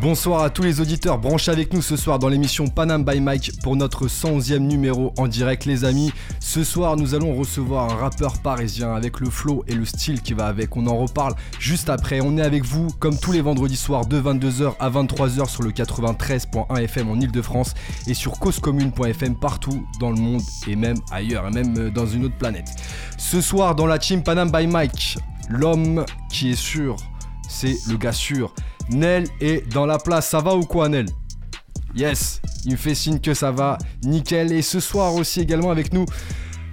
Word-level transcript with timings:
Bonsoir 0.00 0.44
à 0.44 0.48
tous 0.48 0.62
les 0.62 0.80
auditeurs 0.80 1.18
branchés 1.18 1.50
avec 1.50 1.74
nous 1.74 1.82
ce 1.82 1.94
soir 1.94 2.18
dans 2.18 2.30
l'émission 2.30 2.68
Panam 2.68 3.04
by 3.04 3.20
Mike 3.20 3.60
pour 3.62 3.76
notre 3.76 4.06
111e 4.06 4.56
numéro 4.56 5.12
en 5.18 5.28
direct 5.28 5.66
les 5.66 5.84
amis. 5.84 6.10
Ce 6.38 6.64
soir 6.64 6.96
nous 6.96 7.14
allons 7.14 7.34
recevoir 7.36 7.92
un 7.92 7.96
rappeur 7.96 8.38
parisien 8.38 8.94
avec 8.94 9.20
le 9.20 9.28
flow 9.28 9.62
et 9.68 9.74
le 9.74 9.84
style 9.84 10.22
qui 10.22 10.32
va 10.32 10.46
avec. 10.46 10.74
On 10.74 10.86
en 10.86 10.96
reparle 10.96 11.34
juste 11.58 11.90
après. 11.90 12.22
On 12.22 12.38
est 12.38 12.42
avec 12.42 12.64
vous 12.64 12.88
comme 12.98 13.18
tous 13.18 13.32
les 13.32 13.42
vendredis 13.42 13.76
soirs 13.76 14.06
de 14.06 14.18
22h 14.18 14.72
à 14.80 14.88
23h 14.88 15.46
sur 15.50 15.62
le 15.64 15.70
93.1 15.70 16.80
FM 16.80 17.10
en 17.10 17.20
Ile-de-France 17.20 17.74
et 18.06 18.14
sur 18.14 18.38
causecommune.fm 18.38 19.38
partout 19.38 19.86
dans 20.00 20.12
le 20.12 20.16
monde 20.16 20.40
et 20.66 20.76
même 20.76 20.96
ailleurs 21.10 21.46
et 21.46 21.50
même 21.50 21.90
dans 21.90 22.06
une 22.06 22.24
autre 22.24 22.38
planète. 22.38 22.70
Ce 23.18 23.42
soir 23.42 23.74
dans 23.74 23.86
la 23.86 23.98
team 23.98 24.22
Panam 24.22 24.50
by 24.50 24.66
Mike, 24.66 25.18
l'homme 25.50 26.06
qui 26.30 26.52
est 26.52 26.58
sûr, 26.58 26.96
c'est 27.50 27.76
le 27.86 27.98
gars 27.98 28.12
sûr. 28.12 28.54
Nel 28.90 29.24
est 29.40 29.66
dans 29.72 29.86
la 29.86 29.98
place. 29.98 30.28
Ça 30.28 30.40
va 30.40 30.54
ou 30.54 30.62
quoi, 30.62 30.88
Nel? 30.88 31.06
Yes, 31.94 32.40
il 32.64 32.72
me 32.72 32.76
fait 32.76 32.94
signe 32.94 33.18
que 33.18 33.34
ça 33.34 33.50
va. 33.50 33.78
Nickel. 34.04 34.52
Et 34.52 34.62
ce 34.62 34.80
soir 34.80 35.14
aussi 35.14 35.40
également 35.40 35.70
avec 35.70 35.92
nous. 35.92 36.04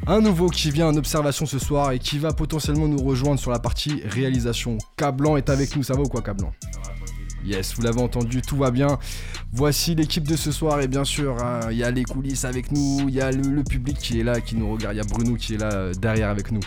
Un 0.05 0.21
nouveau 0.21 0.48
qui 0.48 0.71
vient 0.71 0.88
en 0.88 0.95
observation 0.95 1.45
ce 1.45 1.59
soir 1.59 1.91
et 1.91 1.99
qui 1.99 2.17
va 2.17 2.31
potentiellement 2.31 2.88
nous 2.88 3.03
rejoindre 3.03 3.40
sur 3.40 3.52
la 3.52 3.59
partie 3.59 4.02
réalisation. 4.05 4.77
Cablan 4.95 5.35
est 5.35 5.49
avec 5.49 5.76
nous, 5.76 5.84
ça 5.84 5.95
va 5.95 6.02
ou 6.02 6.07
quoi 6.07 6.21
Cablan? 6.21 6.52
Yes, 7.47 7.75
vous 7.75 7.81
l'avez 7.81 8.01
entendu, 8.01 8.41
tout 8.41 8.57
va 8.57 8.71
bien. 8.71 8.99
Voici 9.53 9.95
l'équipe 9.95 10.27
de 10.27 10.35
ce 10.35 10.51
soir 10.51 10.81
et 10.81 10.89
bien 10.89 11.05
sûr, 11.05 11.41
hein, 11.41 11.61
il 11.71 11.77
y 11.77 11.83
a 11.85 11.91
les 11.91 12.03
coulisses 12.03 12.43
avec 12.43 12.73
nous, 12.73 13.05
il 13.07 13.15
y 13.15 13.21
a 13.21 13.31
le, 13.31 13.63
public 13.63 13.98
qui 13.98 14.20
est 14.20 14.23
là, 14.23 14.41
qui 14.41 14.57
nous 14.57 14.70
regarde, 14.70 14.95
il 14.95 14.98
y 14.98 15.01
a 15.01 15.05
Bruno 15.05 15.35
qui 15.35 15.54
est 15.54 15.57
là 15.57 15.71
euh, 15.71 15.93
derrière 15.93 16.29
avec 16.29 16.51
nous. 16.51 16.59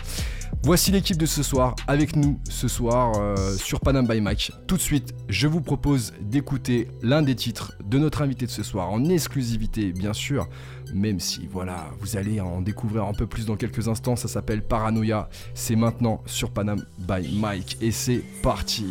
Voici 0.63 0.91
l'équipe 0.91 1.17
de 1.17 1.27
ce 1.27 1.43
soir, 1.43 1.75
avec 1.85 2.15
nous 2.15 2.39
ce 2.49 2.67
soir 2.67 3.13
euh, 3.19 3.55
sur 3.57 3.79
Panam 3.79 4.07
by 4.07 4.21
Mike. 4.21 4.53
Tout 4.65 4.75
de 4.75 4.81
suite, 4.81 5.13
je 5.29 5.47
vous 5.47 5.61
propose 5.61 6.13
d'écouter 6.19 6.87
l'un 7.03 7.21
des 7.21 7.35
titres 7.35 7.73
de 7.85 7.99
notre 7.99 8.23
invité 8.23 8.47
de 8.47 8.51
ce 8.51 8.63
soir, 8.63 8.89
en 8.89 9.05
exclusivité 9.05 9.93
bien 9.93 10.13
sûr, 10.13 10.49
même 10.95 11.19
si 11.19 11.47
voilà, 11.51 11.91
vous 11.99 12.17
allez 12.17 12.41
en 12.41 12.59
découvrir 12.59 13.05
un 13.05 13.13
peu 13.13 13.27
plus 13.27 13.45
dans 13.45 13.55
quelques 13.55 13.87
instants, 13.87 14.15
ça 14.15 14.27
s'appelle 14.27 14.63
Paranoia, 14.63 15.29
c'est 15.53 15.75
maintenant 15.75 16.23
sur 16.25 16.49
Panam 16.49 16.83
by 16.97 17.37
Mike 17.39 17.77
et 17.81 17.91
c'est 17.91 18.23
parti. 18.41 18.87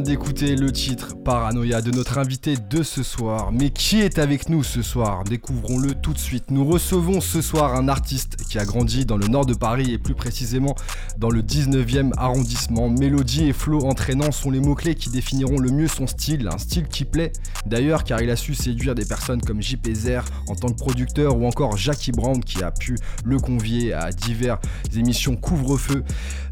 D'écouter 0.00 0.56
le 0.56 0.72
titre 0.72 1.14
Paranoia 1.22 1.82
de 1.82 1.90
notre 1.90 2.16
invité 2.16 2.56
de 2.56 2.82
ce 2.82 3.02
soir. 3.02 3.52
Mais 3.52 3.70
qui 3.70 4.00
est 4.00 4.18
avec 4.18 4.48
nous 4.48 4.62
ce 4.62 4.80
soir? 4.80 5.24
Découvrons-le 5.24 5.94
tout 5.94 6.14
de 6.14 6.18
suite. 6.18 6.50
Nous 6.50 6.64
recevons 6.64 7.20
ce 7.20 7.42
soir 7.42 7.74
un 7.74 7.88
artiste 7.88 8.36
qui 8.48 8.58
a 8.58 8.64
grandi 8.64 9.04
dans 9.04 9.18
le 9.18 9.28
nord 9.28 9.44
de 9.44 9.52
Paris 9.52 9.92
et 9.92 9.98
plus 9.98 10.14
précisément 10.14 10.74
dans 11.18 11.28
le 11.28 11.42
19e 11.42 12.12
arrondissement. 12.16 12.88
Mélodie 12.88 13.48
et 13.48 13.52
flow 13.52 13.84
entraînant 13.84 14.32
sont 14.32 14.50
les 14.50 14.60
mots-clés 14.60 14.94
qui 14.94 15.10
définiront 15.10 15.58
le 15.58 15.70
mieux 15.70 15.88
son 15.88 16.06
style, 16.06 16.48
un 16.50 16.58
style 16.58 16.88
qui 16.88 17.04
plaît 17.04 17.32
d'ailleurs 17.66 18.04
car 18.04 18.22
il 18.22 18.30
a 18.30 18.36
su 18.36 18.54
séduire 18.54 18.94
des 18.94 19.04
personnes 19.04 19.42
comme 19.42 19.60
JP 19.60 19.92
Zer 19.92 20.24
en 20.48 20.54
tant 20.54 20.68
que 20.68 20.78
producteur 20.78 21.36
ou 21.36 21.46
encore 21.46 21.76
Jackie 21.76 22.12
Brown 22.12 22.42
qui 22.42 22.62
a 22.62 22.70
pu 22.70 22.96
le 23.24 23.38
convier 23.38 23.92
à 23.92 24.10
diverses 24.12 24.60
émissions 24.96 25.36
couvre-feu. 25.36 26.04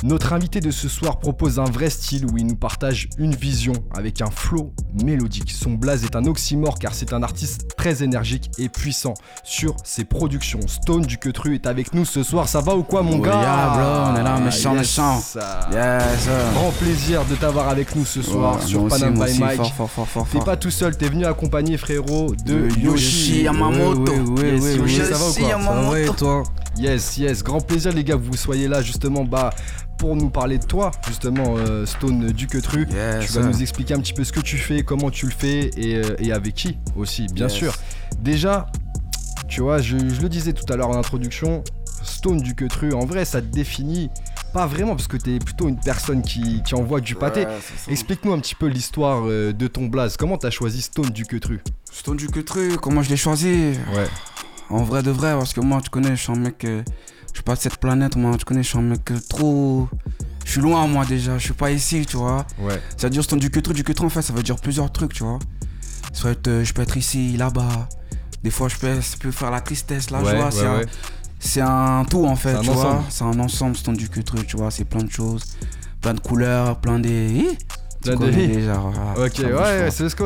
Notre 0.03 0.33
invité 0.33 0.61
de 0.61 0.71
ce 0.71 0.89
soir 0.89 1.19
propose 1.19 1.59
un 1.59 1.65
vrai 1.65 1.91
style 1.91 2.27
où 2.27 2.37
il 2.37 2.47
nous 2.47 2.57
partage 2.57 3.00
une 3.19 3.35
vision 3.35 3.73
avec 3.95 4.21
un 4.21 4.31
flow 4.31 4.73
mélodique. 5.03 5.51
Son 5.51 5.73
blaze 5.73 6.05
est 6.05 6.17
un 6.17 6.25
oxymore 6.25 6.79
car 6.79 6.95
c'est 6.95 7.13
un 7.13 7.23
artiste 7.23 7.77
très 7.77 8.03
énergique 8.03 8.51
et 8.59 8.69
puissant 8.69 9.15
sur 9.45 9.77
ses 9.85 10.05
productions. 10.05 10.61
Stone 10.67 11.03
du 11.03 11.19
Quetru 11.19 11.55
est 11.55 11.67
avec 11.67 11.95
nous 11.95 12.05
ce 12.05 12.23
soir. 12.23 12.49
Ça 12.49 12.61
va 12.61 12.75
ou 12.77 12.83
quoi, 12.83 13.03
mon 13.03 13.19
gars 13.19 13.41
Yeah, 13.41 13.69
bro, 13.69 14.13
on 14.13 14.17
est 14.17 14.23
là, 14.23 14.39
méchant, 14.39 14.75
méchant. 14.75 15.21
Yes. 15.73 16.29
Grand 16.55 16.73
plaisir 16.73 17.25
de 17.25 17.35
t'avoir 17.35 17.69
avec 17.69 17.95
nous 17.95 18.05
ce 18.05 18.23
soir 18.23 18.63
sur 18.63 18.89
Panam 18.89 19.15
by 19.15 19.39
Mike. 19.39 19.61
T'es 20.33 20.41
pas 20.41 20.57
tout 20.57 20.71
seul, 20.71 20.97
t'es 20.97 21.09
venu 21.09 21.25
accompagner 21.25 21.77
frérot 21.77 22.35
de 22.45 22.69
Yoshi. 22.79 23.43
Yamamoto. 23.43 24.13
Oui, 24.13 24.59
oui, 24.61 24.81
oui, 24.83 24.97
ça 24.97 25.17
va 25.17 25.29
ou 25.29 25.33
quoi 25.33 25.51
Ça 25.51 25.91
va 25.91 26.01
et 26.01 26.07
toi 26.07 26.43
Yes, 26.77 27.19
yes, 27.19 27.43
grand 27.43 27.61
plaisir 27.61 27.93
les 27.93 28.05
gars 28.05 28.15
que 28.15 28.23
vous 28.23 28.37
soyez 28.37 28.69
là 28.69 28.81
justement 28.81 29.25
bah 29.25 29.51
pour 30.01 30.17
nous 30.17 30.31
parler 30.31 30.57
de 30.57 30.65
toi, 30.65 30.93
justement, 31.07 31.57
euh, 31.59 31.85
Stone 31.85 32.33
Duquetru. 32.33 32.87
tu 32.87 33.33
vas 33.35 33.43
nous 33.43 33.61
expliquer 33.61 33.93
un 33.93 34.01
petit 34.01 34.15
peu 34.15 34.25
ce 34.25 34.33
que 34.33 34.41
tu 34.41 34.57
fais, 34.57 34.83
comment 34.83 35.11
tu 35.11 35.27
le 35.27 35.33
fais 35.33 35.71
et, 35.77 35.97
euh, 35.97 36.35
avec 36.35 36.55
qui 36.55 36.79
aussi, 36.97 37.27
bien 37.27 37.51
sûr. 37.51 37.75
Déjà, 38.19 38.65
tu 39.47 39.61
vois, 39.61 39.83
je, 39.83 39.97
le 39.99 40.29
disais 40.31 40.55
tout 40.55 40.65
à 40.73 40.77
l'heure 40.77 40.89
en 40.89 40.97
introduction, 40.97 41.63
Stone 42.03 42.41
Duquetru, 42.41 42.95
en 42.95 43.05
vrai, 43.05 43.27
ça 43.27 43.43
te 43.43 43.47
définit 43.49 44.09
pas 44.55 44.67
vraiment, 44.67 44.97
parce 44.97 45.07
que 45.07 45.19
t'es 45.19 45.39
plutôt 45.39 45.69
une 45.69 45.79
personne 45.79 46.23
qui, 46.23 46.63
qui 46.63 46.75
envoie 46.75 47.03
du 47.03 47.15
pâté. 47.15 47.45
Ouais. 47.45 47.59
Explique-nous 47.89 48.33
un 48.33 48.41
petit 48.41 48.55
peu 48.55 48.69
l'histoire 48.69 49.25
euh, 49.27 49.53
de 49.53 49.67
ton 49.67 49.85
blaze. 49.85 50.17
Comment 50.17 50.39
t'as 50.39 50.51
choisi 50.51 50.81
Stone 50.81 51.11
du 51.11 51.27
Queutru 51.27 51.61
Stone 51.93 52.17
du 52.17 52.29
que 52.29 52.41
truc, 52.41 52.79
comment 52.79 53.03
je 53.03 53.11
l'ai 53.11 53.19
choisi? 53.19 53.75
Ouais. 53.95 54.09
En 54.71 54.83
vrai 54.83 55.03
de 55.03 55.11
vrai, 55.11 55.33
parce 55.35 55.53
que 55.53 55.61
moi, 55.61 55.83
tu 55.83 55.91
connais, 55.91 56.17
je 56.17 56.23
suis 56.23 56.33
un 56.33 56.37
mec. 56.37 56.65
euh, 56.65 56.83
je 57.33 57.39
suis 57.39 57.43
pas 57.45 57.55
de 57.55 57.61
cette 57.61 57.77
planète, 57.77 58.17
moi, 58.17 58.37
tu 58.37 58.45
connais, 58.45 58.63
je 58.63 58.69
suis 58.69 58.79
un 58.79 58.83
mec 58.83 59.11
trop. 59.29 59.89
Je 60.45 60.53
suis 60.53 60.61
loin, 60.61 60.87
moi, 60.87 61.05
déjà, 61.05 61.39
je 61.39 61.45
suis 61.45 61.53
pas 61.55 61.71
ici, 61.71 62.05
tu 62.07 62.17
vois. 62.17 62.45
Ouais. 62.59 62.81
Ça 62.97 63.07
veut 63.07 63.11
dire 63.11 63.23
Stone 63.23 63.39
du 63.39 63.51
que 63.51 63.61
truc, 63.61 63.77
du 63.77 63.85
que 63.85 63.93
en 64.03 64.09
fait, 64.09 64.23
ça 64.23 64.33
veut 64.33 64.43
dire 64.43 64.57
plusieurs 64.57 64.91
trucs, 64.91 65.13
tu 65.15 65.23
vois. 65.23 65.39
Ça 66.13 66.25
peut 66.25 66.31
être, 66.31 66.49
euh, 66.49 66.65
je 66.65 66.73
peux 66.73 66.83
être 66.83 66.97
ici, 66.97 67.37
là-bas. 67.37 67.89
Des 68.43 68.51
fois, 68.51 68.69
je 68.69 68.77
peux, 68.77 69.31
faire 69.31 69.51
la 69.51 69.61
tristesse, 69.61 70.11
la 70.11 70.23
ouais, 70.23 70.31
joie. 70.31 70.45
ouais, 70.47 70.51
c'est 70.51 70.67
un- 70.67 70.79
ouais. 70.79 70.87
C'est 71.43 71.61
un 71.63 72.05
tout 72.05 72.27
en 72.27 72.37
fait, 72.37 72.59
tu 72.61 72.71
vois. 72.71 73.03
C'est 73.09 73.25
un 73.25 73.39
ensemble, 73.39 73.77
c'est 73.77 73.91
du 73.93 74.09
que 74.09 74.21
truc, 74.21 74.47
tu 74.47 74.57
vois. 74.57 74.71
C'est 74.71 74.85
plein 74.85 75.03
de 75.03 75.11
choses, 75.11 75.45
plein 76.01 76.15
de 76.15 76.21
couleurs, 76.21 76.81
plein 76.81 76.99
des. 76.99 77.47
Hi. 78.07 78.49
déjà, 78.49 78.75
voilà, 78.75 79.27
Ok, 79.27 79.39
ouais, 79.41 79.91
c'est 79.91 80.09
ce 80.09 80.17
que 80.17 80.25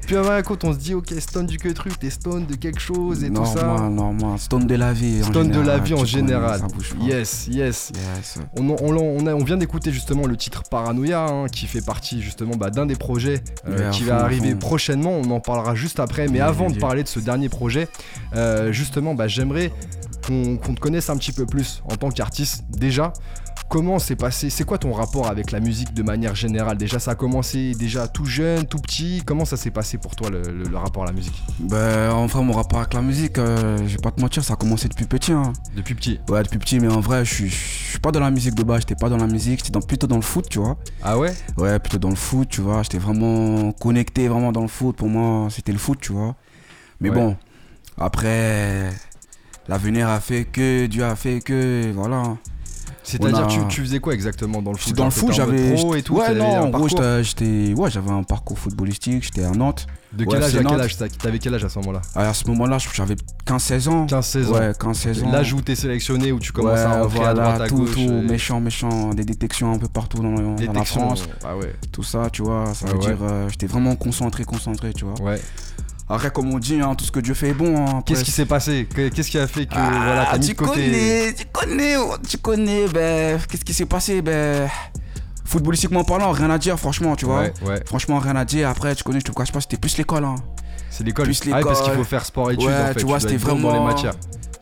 Puis 0.06 0.16
à 0.16 0.32
un 0.34 0.42
côté, 0.42 0.66
on 0.66 0.72
se 0.72 0.78
dit, 0.78 0.94
ok, 0.94 1.12
Stone 1.18 1.46
du 1.46 1.58
Queutru, 1.58 1.90
t'es 2.00 2.08
Stone 2.08 2.46
de 2.46 2.54
quelque 2.54 2.80
chose 2.80 3.22
et 3.24 3.30
tout 3.30 3.44
ça. 3.44 3.62
Normal, 3.66 3.92
normal. 3.92 4.38
Stone 4.38 4.66
de 4.66 4.74
la 4.74 4.92
vie. 4.92 5.20
en 5.22 5.26
Stone 5.26 5.50
de 5.50 5.60
la 5.60 5.78
vie 5.78 5.94
en 5.94 6.04
général. 6.04 6.62
Yes, 7.02 7.46
yes. 7.48 7.92
Yes. 8.16 8.38
On, 8.58 8.70
on, 8.70 8.96
on 8.96 9.26
a- 9.26 9.34
on 9.34 9.44
vient 9.44 9.56
d'écouter 9.58 9.92
justement 9.92 10.26
le 10.26 10.36
titre 10.36 10.62
Paranoia 10.70 11.26
hein, 11.26 11.46
qui 11.48 11.66
fait 11.66 11.84
partie 11.84 12.22
justement 12.22 12.56
bah, 12.56 12.70
d'un 12.70 12.86
des 12.86 12.96
projets 12.96 13.42
euh, 13.68 13.90
qui 13.90 14.02
fond, 14.04 14.08
va 14.10 14.24
arriver 14.24 14.52
fond. 14.52 14.58
prochainement. 14.58 15.12
On 15.12 15.30
en 15.30 15.40
parlera 15.40 15.74
juste 15.74 16.00
après. 16.00 16.26
Mais 16.28 16.40
avant 16.40 16.70
de 16.70 16.78
parler 16.78 17.02
de 17.02 17.08
ce 17.08 17.20
dernier 17.20 17.48
projet, 17.50 17.88
euh, 18.34 18.72
justement, 18.72 19.14
bah, 19.14 19.28
j'aimerais 19.28 19.72
qu'on 20.26 20.56
qu'on 20.56 20.74
te 20.74 20.80
connaisse 20.80 21.10
un 21.10 21.16
petit 21.16 21.32
peu 21.32 21.44
plus 21.46 21.82
en 21.84 21.96
tant 21.96 22.10
qu'artiste. 22.10 22.64
Déjà, 22.70 23.12
comment 23.70 23.98
s'est 24.00 24.16
passé 24.16 24.50
C'est 24.50 24.64
quoi 24.64 24.76
ton 24.78 24.92
rapport 24.92 25.28
avec 25.28 25.52
la 25.52 25.60
musique 25.60 25.94
de 25.94 26.02
manière 26.02 26.34
générale? 26.34 26.76
Déjà, 26.76 26.98
ça 26.98 27.12
a 27.12 27.14
commencé 27.14 27.72
déjà 27.78 28.08
tout 28.08 28.26
jeune, 28.26 28.66
tout 28.66 28.78
petit. 28.78 29.22
Comment 29.24 29.44
ça 29.46 29.56
s'est 29.56 29.70
passé 29.70 29.96
pour 29.96 30.14
toi 30.16 30.28
le, 30.28 30.42
le- 30.42 30.64
le 30.68 30.76
rapport 30.76 31.04
à 31.04 31.06
la 31.06 31.12
musique? 31.12 31.40
Ben, 31.60 32.10
en 32.10 32.26
vrai, 32.26 32.42
mon 32.42 32.52
rapport 32.52 32.80
avec 32.80 32.92
la 32.92 33.00
musique, 33.00 33.38
euh, 33.38 33.78
je 33.86 33.96
vais 33.96 34.02
pas 34.02 34.10
te 34.10 34.20
mentir, 34.20 34.44
ça 34.44 34.54
a 34.54 34.56
commencé 34.56 34.88
depuis 34.88 35.06
petit. 35.06 35.32
Hein. 35.32 35.52
depuis 35.76 35.94
petit? 35.94 36.18
Ouais, 36.28 36.42
depuis 36.42 36.58
petit, 36.58 36.80
mais 36.80 36.88
en 36.88 37.00
vrai, 37.00 37.24
je 37.24 37.32
suis- 37.32 37.98
pas 38.02 38.10
dans 38.12 38.20
la 38.20 38.30
musique 38.30 38.54
de 38.56 38.62
base, 38.64 38.80
j'étais 38.80 38.94
pas 38.96 39.08
dans 39.08 39.16
la 39.18 39.26
musique, 39.28 39.62
j'étais 39.64 39.78
plutôt 39.86 40.06
dans 40.08 40.16
le 40.16 40.22
foot, 40.22 40.46
tu 40.50 40.58
vois. 40.58 40.76
Ah 41.02 41.16
ouais? 41.18 41.32
Ouais, 41.56 41.78
plutôt 41.78 41.98
dans 41.98 42.10
le 42.10 42.16
foot, 42.16 42.48
tu 42.50 42.60
vois. 42.62 42.82
J'étais 42.82 42.98
vraiment 42.98 43.72
connecté 43.72 44.26
vraiment 44.28 44.52
dans 44.52 44.62
le 44.62 44.68
foot. 44.68 44.96
Pour 44.96 45.08
moi, 45.08 45.48
c'était 45.50 45.72
le 45.72 45.78
foot, 45.78 45.98
tu 46.00 46.12
vois. 46.12 46.34
Mais 47.00 47.08
Ouais. 47.10 47.14
bon, 47.14 47.36
après, 47.98 48.90
l'avenir 49.68 50.08
a 50.08 50.18
fait 50.20 50.44
que, 50.44 50.86
Dieu 50.86 51.04
a 51.04 51.14
fait 51.14 51.40
que, 51.40 51.92
voilà. 51.94 52.36
C'est-à-dire, 53.02 53.38
a- 53.44 53.46
tu, 53.46 53.58
tu 53.68 53.80
faisais 53.80 53.98
quoi 53.98 54.12
exactement 54.14 54.60
dans 54.62 54.72
le 54.72 54.76
foot 54.76 54.94
dans 54.94 55.04
le 55.06 55.10
foot, 55.10 55.32
j'avais. 55.32 55.74
et 55.98 56.02
tout 56.02 56.14
Ouais, 56.16 56.34
non, 56.34 56.44
un 56.44 56.60
en 56.60 56.68
gros, 56.68 56.70
parcours 56.86 56.88
j'étais- 56.88 57.24
j'étais. 57.24 57.74
Ouais, 57.74 57.90
j'avais 57.90 58.10
un 58.10 58.22
parcours 58.22 58.58
footballistique, 58.58 59.22
j'étais 59.24 59.42
à 59.44 59.50
Nantes. 59.52 59.86
De 60.12 60.24
Ouais, 60.24 60.30
quel 60.32 60.42
âge 60.42 60.50
c'est 60.52 60.58
à 60.58 60.64
quel 60.64 60.80
âge 60.80 60.96
t'as- 60.96 61.08
T'avais 61.08 61.38
quel 61.38 61.54
âge 61.54 61.64
à 61.64 61.68
ce 61.68 61.78
moment-là 61.78 62.02
Ah, 62.16 62.28
À 62.30 62.34
ce 62.34 62.44
moment-là, 62.48 62.78
j'avais 62.92 63.14
15-16 63.46 63.86
ans. 63.88 64.06
15-16 64.06 64.50
ans. 64.50 64.54
Ouais, 64.54 64.72
15-16 64.78 65.22
ans. 65.22 65.30
L'âge 65.30 65.52
où 65.52 65.60
t'es 65.60 65.76
sélectionné, 65.76 66.32
où 66.32 66.40
tu 66.40 66.50
commences 66.52 66.74
Ouais, 66.78 66.80
à 66.84 67.02
rentrer 67.02 67.18
à 67.20 67.32
voilà, 67.32 67.34
droite, 67.52 67.60
à 67.60 67.66
tout, 67.68 67.76
gauche. 67.76 67.92
tout, 67.92 68.00
euh, 68.10 68.22
méchant, 68.22 68.60
méchant, 68.60 69.10
des 69.14 69.24
détections 69.24 69.72
un 69.72 69.78
peu 69.78 69.86
partout 69.88 70.20
dans, 70.22 70.32
dans 70.34 70.72
la. 70.72 70.84
France, 70.84 71.28
Ah 71.44 71.56
ouais. 71.56 71.72
tout 71.92 72.02
ça, 72.02 72.28
tu 72.32 72.42
vois, 72.42 72.64
ça 72.74 72.86
Ouais, 72.86 72.92
veut 72.92 72.98
ouais. 72.98 73.06
dire, 73.06 73.18
euh, 73.22 73.48
j'étais 73.50 73.66
vraiment 73.68 73.94
concentré, 73.94 74.42
concentré, 74.44 74.92
tu 74.92 75.04
vois. 75.04 75.14
Ouais. 75.22 75.40
Après, 76.12 76.30
comme 76.32 76.52
on 76.52 76.58
dit, 76.58 76.80
hein, 76.80 76.94
tout 76.96 77.04
ce 77.04 77.12
que 77.12 77.20
Dieu 77.20 77.34
fait 77.34 77.50
est 77.50 77.54
bon. 77.54 77.86
hein, 77.86 78.02
Qu'est-ce 78.04 78.24
qui 78.24 78.32
s'est 78.32 78.44
passé 78.44 78.88
Que- 78.92 79.08
Qu'est-ce 79.10 79.30
qui 79.30 79.38
a 79.38 79.46
fait 79.46 79.66
que 79.66 79.74
Ah, 79.76 79.90
voilà, 80.04 80.26
t'as 80.30 80.38
mis 80.38 80.46
tu 80.48 80.52
de 80.54 80.58
côté 80.58 80.72
connais, 80.86 81.34
tu 81.34 81.44
connais, 81.52 81.96
oh, 81.96 82.14
tu 82.28 82.36
connais, 82.38 82.88
ben, 82.88 83.40
qu'est-ce 83.48 83.64
qui 83.64 83.72
s'est 83.72 83.86
passé, 83.86 84.20
ben, 84.20 84.68
footballistiquement 85.44 86.02
parlant, 86.04 86.32
rien 86.32 86.50
à 86.50 86.58
dire, 86.58 86.78
franchement, 86.78 87.14
tu 87.14 87.26
vois. 87.26 87.40
Ouais, 87.42 87.52
ouais. 87.64 87.82
Franchement, 87.86 88.18
rien 88.18 88.34
à 88.36 88.44
dire. 88.44 88.68
Après, 88.68 88.94
tu 88.96 89.04
connais, 89.04 89.20
je 89.20 89.24
te 89.26 89.32
cache 89.32 89.52
pas, 89.52 89.60
c'était 89.60 89.76
plus 89.76 89.96
l'école, 89.98 90.24
hein. 90.24 90.34
C'est 90.90 91.04
l'école. 91.04 91.26
Plus 91.26 91.40
Ah 91.52 91.58
ouais, 91.58 91.62
parce 91.62 91.82
qu'il 91.82 91.92
faut 91.92 92.02
faire 92.04 92.24
sport 92.26 92.50
études 92.50 92.66
Ouais, 92.66 92.74
en 92.74 92.86
fait. 92.88 92.94
tu 92.96 93.06
vois, 93.06 93.20
c'était 93.20 93.34
dans 93.36 93.46
vraiment- 93.46 93.72
les 93.72 93.80
matières. 93.94 94.14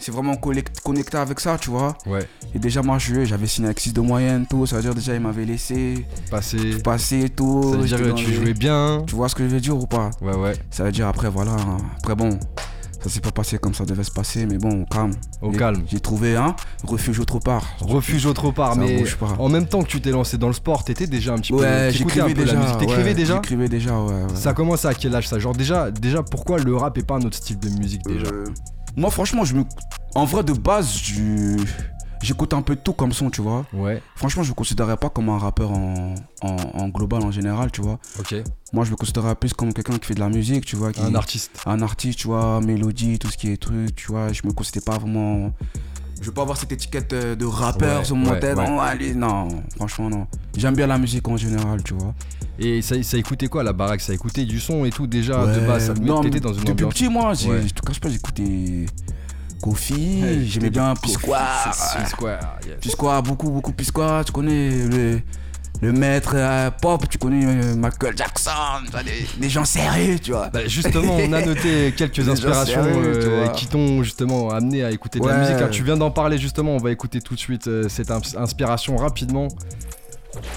C'est 0.09 0.15
vraiment 0.15 0.37
connecté 0.37 1.19
avec 1.19 1.39
ça, 1.39 1.59
tu 1.61 1.69
vois. 1.69 1.95
Ouais. 2.07 2.27
Et 2.55 2.59
déjà, 2.59 2.81
moi, 2.81 2.97
je- 2.99 3.27
j'avais 3.27 3.47
signé 3.47 3.67
avec 3.69 3.79
6 3.79 3.93
de 3.93 4.01
moyenne, 4.01 4.47
tout. 4.49 4.65
Ça 4.65 4.77
veut 4.77 4.81
dire, 4.83 4.95
déjà, 4.95 5.15
il 5.15 5.21
m'avait 5.21 5.45
laissé 5.45 6.07
passer 6.83 7.25
et 7.25 7.29
tout. 7.29 7.73
Ça 7.73 7.77
veut 7.77 7.85
dire 7.85 7.99
que 7.99 8.13
tu 8.13 8.33
jouais 8.33 8.55
bien. 8.55 9.05
Tu 9.07 9.15
vois 9.15 9.29
ce 9.29 9.35
que 9.35 9.45
je 9.47 9.51
veux 9.51 9.61
dire 9.61 9.77
ou 9.77 9.87
pas? 9.87 10.09
Ouais, 10.23 10.35
ouais. 10.35 10.55
Ça 10.71 10.85
veut 10.85 10.93
dire, 10.93 11.09
après, 11.09 11.29
voilà. 11.29 11.51
hein. 11.53 11.77
Après, 11.99 12.15
bon, 12.15 12.39
ça 13.03 13.11
s'est 13.11 13.21
pas 13.21 13.33
passé 13.33 13.59
comme 13.59 13.75
ça 13.75 13.85
devait 13.85 14.03
se 14.03 14.11
passer, 14.11 14.47
mais 14.47 14.57
bon, 14.57 14.87
calme. 14.87 15.13
Au 15.43 15.51
calme. 15.51 15.83
J'ai 15.91 16.01
trouvé 16.01 16.37
un 16.37 16.57
refuge 16.85 17.21
autre 17.21 17.39
part. 17.39 17.67
Refuge 17.83 18.25
autre 18.25 18.51
part, 18.51 18.73
Ça 18.77 18.81
mais 18.81 19.05
pas. 19.21 19.37
en 19.39 19.51
même 19.51 19.67
temps 19.67 19.83
que 19.83 19.89
tu 19.89 20.01
t'es 20.01 20.11
lancé 20.11 20.39
dans 20.39 20.49
le 20.49 20.55
sport, 20.55 20.85
t'étais 20.85 21.07
déjà 21.07 21.35
un 21.35 21.37
petit 21.39 21.53
peu. 21.53 21.59
Ouais, 21.61 21.67
un 21.67 21.91
j'écrivais 21.91 22.29
peu 22.33 22.45
déjà. 22.45 22.55
la 22.55 22.61
musique. 22.63 22.79
T'écrivais 22.79 23.03
ouais, 23.05 23.15
déjà? 23.15 23.35
J'écrivais 23.35 23.69
déjà, 23.69 24.01
ouais. 24.01 24.11
ouais. 24.15 24.23
Ça 24.37 24.51
a 24.51 24.55
commencé 24.55 24.89
à 24.89 24.95
quel 24.95 25.15
âge 25.15 25.29
ça? 25.29 25.39
Genre 25.39 25.53
déjà, 25.55 25.91
déjà 25.91 26.23
pourquoi 26.23 26.57
le 26.61 26.75
rap 26.75 26.97
est 26.97 27.03
pas 27.07 27.17
un 27.17 27.21
autre 27.27 27.37
style 27.37 27.59
de 27.59 27.69
musique 27.79 28.07
déjà? 28.07 28.25
Euh, 28.33 28.45
moi, 28.97 29.11
franchement, 29.11 29.45
je 29.45 29.55
me. 29.55 29.65
En 30.15 30.25
vrai, 30.25 30.43
de 30.43 30.53
base, 30.53 30.99
j'écoute 32.23 32.53
un 32.55 32.63
peu 32.63 32.77
tout 32.77 32.93
comme 32.93 33.13
son, 33.13 33.31
tu 33.31 33.41
vois. 33.43 33.65
Ouais. 33.73 34.03
Franchement, 34.17 34.43
je 34.43 34.51
me 34.51 34.55
considérais 34.55 34.97
pas 34.97 35.09
comme 35.11 35.29
un 35.29 35.39
rappeur 35.39 35.71
en, 35.71 36.15
en, 36.43 36.57
en 36.75 36.89
global, 36.89 37.23
en 37.23 37.31
général, 37.31 37.71
tu 37.71 37.81
vois. 37.83 37.99
Ok. 38.19 38.35
Moi, 38.73 38.85
je 38.85 38.91
me 38.91 38.97
considérais 38.97 39.35
plus 39.35 39.53
comme 39.55 39.73
quelqu'un 39.73 39.97
qui 39.99 40.07
fait 40.07 40.15
de 40.15 40.21
la 40.21 40.29
musique, 40.29 40.65
tu 40.65 40.77
vois. 40.77 40.93
Qui, 40.93 41.01
Un 41.03 41.15
artiste. 41.15 41.53
un 41.67 41.81
artiste, 41.83 42.19
tu 42.19 42.27
vois, 42.29 42.61
mélodie, 42.61 43.19
tout 43.19 43.31
ce 43.31 43.37
qui 43.37 43.51
est 43.53 43.57
truc, 43.57 43.95
tu 43.95 44.09
vois. 44.09 44.33
Je 44.33 44.43
me 44.45 44.53
considérais 44.53 44.85
pas 44.85 44.99
vraiment. 44.99 45.53
Je 46.21 46.27
veux 46.27 46.33
pas 46.33 46.43
avoir 46.43 46.57
cette 46.59 46.73
étiquette 46.73 47.13
euh, 47.13 47.37
de 47.37 47.45
rappeur 47.45 48.01
Ouais, 48.01 48.05
sur 48.05 48.17
mon 48.17 48.31
ouais, 48.31 48.41
tête. 48.41 48.57
ouais. 48.59 48.69
Non, 48.69 48.81
allez, 48.81 49.15
non, 49.15 49.47
franchement, 49.77 50.11
non. 50.11 50.27
J'aime 50.57 50.75
bien 50.75 50.89
la 50.89 50.99
musique 50.99 51.29
en 51.29 51.37
général, 51.37 51.81
tu 51.85 51.95
vois. 51.95 52.13
Et 52.59 52.83
ça, 52.83 53.01
ça 53.05 53.17
écoutait 53.17 53.47
quoi 53.47 53.63
la 53.63 53.73
baraque? 53.73 54.01
Ça 54.01 54.13
écoutait 54.13 54.45
du 54.45 54.59
son 54.59 54.85
et 54.85 54.91
tout 54.91 55.07
déjà 55.07 55.47
de 55.47 55.61
base. 55.65 55.87
Ça 55.87 55.95
non, 55.95 56.21
mettait 56.25 56.41
dans 56.41 56.53
une 56.53 56.59
Depuis 56.65 56.73
ambiance. 56.73 56.95
petit, 56.95 57.09
moi, 57.09 57.35
je 57.35 57.69
te 57.73 57.81
cache 57.83 58.01
pas, 58.01 58.09
j'écoutais 58.09 58.87
Kofi, 59.63 60.23
Hey, 60.23 60.47
j'aimais 60.49 60.71
bien 60.71 60.95
c'est 61.75 62.07
Square, 62.09 62.59
yes. 62.67 62.77
Beaucoup, 63.23 63.51
beaucoup 63.51 63.73
Pisquare, 63.73 64.25
tu 64.25 64.33
connais 64.33 64.71
le, 64.71 65.21
le 65.83 65.93
maître 65.93 66.33
euh, 66.35 66.71
pop, 66.71 67.09
tu 67.09 67.19
connais 67.19 67.45
euh, 67.45 67.75
Michael 67.75 68.17
Jackson, 68.17 68.51
des, 69.05 69.27
des 69.41 69.49
gens 69.51 69.65
sérieux, 69.65 70.19
tu 70.19 70.33
vois. 70.33 70.49
Bah, 70.51 70.67
justement, 70.67 71.17
on 71.17 71.33
a 71.33 71.45
noté 71.45 71.93
quelques 71.97 72.29
inspirations 72.29 72.85
sérieux, 72.85 73.13
euh, 73.45 73.49
qui 73.49 73.67
t'ont 73.67 74.03
justement 74.03 74.51
amené 74.51 74.85
à 74.85 74.91
écouter 74.91 75.19
de 75.21 75.27
la 75.27 75.35
musique. 75.41 75.71
Tu 75.71 75.83
viens 75.83 75.97
d'en 75.97 76.11
parler 76.11 76.39
justement, 76.39 76.73
on 76.73 76.79
va 76.79 76.91
écouter 76.91 77.21
tout 77.21 77.35
de 77.35 77.41
suite 77.41 77.69
cette 77.89 78.11
ins- 78.11 78.37
inspiration 78.37 78.97
rapidement. 78.97 79.49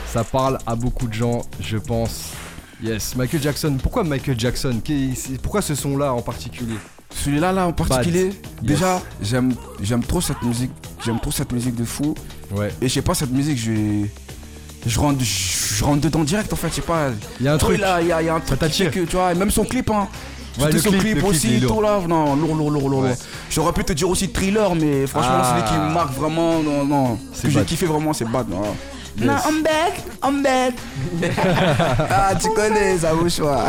Ça 0.07 0.23
parle 0.23 0.59
à 0.67 0.75
beaucoup 0.75 1.07
de 1.07 1.13
gens, 1.13 1.41
je 1.59 1.77
pense. 1.77 2.31
Yes, 2.83 3.15
Michael 3.15 3.41
Jackson. 3.41 3.77
Pourquoi 3.81 4.03
Michael 4.03 4.39
Jackson? 4.39 4.81
Pourquoi 5.41 5.61
ce 5.61 5.75
son-là 5.75 6.13
en 6.13 6.21
particulier? 6.21 6.75
Celui-là, 7.13 7.51
là, 7.51 7.67
en 7.67 7.73
particulier, 7.73 8.25
Yes. 8.25 8.33
déjà, 8.61 9.01
j'aime, 9.21 9.53
j'aime 9.81 10.03
trop 10.03 10.21
cette 10.21 10.41
musique, 10.41 10.71
j'aime 11.05 11.19
trop 11.19 11.31
cette 11.31 11.51
musique 11.51 11.75
de 11.75 11.83
fou. 11.85 12.15
Ouais. 12.51 12.71
Et 12.81 12.87
je 12.87 12.93
sais 12.93 13.01
pas, 13.01 13.13
cette 13.13 13.31
musique, 13.31 13.57
je, 13.59 14.05
je 14.85 14.99
rentre, 14.99 15.23
je, 15.23 15.83
rentre 15.83 16.01
dedans 16.01 16.23
direct, 16.23 16.51
en 16.51 16.55
fait, 16.55 16.69
je 16.69 16.75
sais 16.75 16.81
pas. 16.81 17.09
Il 17.39 17.45
y 17.45 17.49
a 17.49 17.53
un 17.53 17.57
truc. 17.57 17.79
là, 17.79 18.01
il 18.01 18.07
y, 18.07 18.11
a- 18.11 18.21
il 18.21 18.25
y 18.25 18.29
a 18.29 18.35
un 18.35 18.39
truc 18.39 18.53
qui 18.59 18.65
t'attire. 18.65 18.91
fait 18.91 18.99
que, 19.01 19.05
tu 19.05 19.15
vois, 19.15 19.31
et 19.31 19.35
même 19.35 19.51
son 19.51 19.63
clip, 19.65 19.89
hein. 19.91 20.07
Ouais, 20.59 20.69
le 20.71 20.79
son 20.79 20.89
clip, 20.89 21.01
clip, 21.01 21.15
le 21.15 21.21
clip, 21.21 21.29
aussi, 21.31 21.61
tout 21.65 21.81
là, 21.81 21.99
non, 22.07 22.35
lourd, 22.35 22.55
lourd, 22.55 22.71
lourd, 22.71 22.89
lourd. 22.89 23.03
Ouais. 23.03 23.15
J'aurais 23.49 23.71
pu 23.71 23.83
te 23.85 23.93
dire 23.93 24.09
aussi 24.09 24.27
thriller, 24.29 24.75
mais 24.75 25.07
franchement, 25.07 25.37
Ah. 25.41 25.55
celui 25.55 25.69
qui 25.69 25.77
me 25.85 25.93
marque 25.93 26.13
vraiment, 26.13 26.59
non, 26.61 26.83
non. 26.85 27.17
Que 27.41 27.49
j'ai 27.49 27.63
kiffé 27.63 27.85
vraiment, 27.85 28.11
c'est 28.13 28.25
bad. 28.25 28.49
Non, 28.49 28.63
Yes. 29.17 29.27
non 29.27 29.33
I'm 29.49 29.61
back, 29.63 30.03
I'm 30.23 30.41
back. 30.43 30.73
ah, 32.09 32.33
tu 32.41 32.49
connais, 32.49 32.97
ça 32.97 33.13
vous 33.13 33.29
choix. 33.29 33.63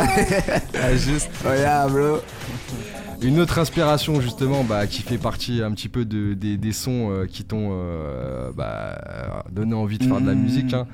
Ah, 0.75 0.95
juste. 0.95 1.29
oh 1.45 1.53
yeah, 1.53 1.87
bro. 1.87 2.19
Une 3.23 3.39
autre 3.39 3.57
inspiration 3.59 4.19
justement 4.19 4.63
bah, 4.63 4.85
qui 4.85 5.01
fait 5.01 5.17
partie 5.17 5.61
un 5.63 5.71
petit 5.71 5.87
peu 5.89 6.03
de, 6.05 6.33
des, 6.33 6.57
des 6.57 6.71
sons 6.73 7.09
euh, 7.11 7.25
qui 7.25 7.43
t'ont 7.45 7.69
euh, 7.71 8.51
bah, 8.55 8.97
donné 9.51 9.73
envie 9.73 9.97
de 9.97 10.03
faire 10.03 10.19
de 10.19 10.27
la 10.27 10.33
Mhm. 10.35 10.41
musique. 10.41 10.73
hein. 10.73 10.85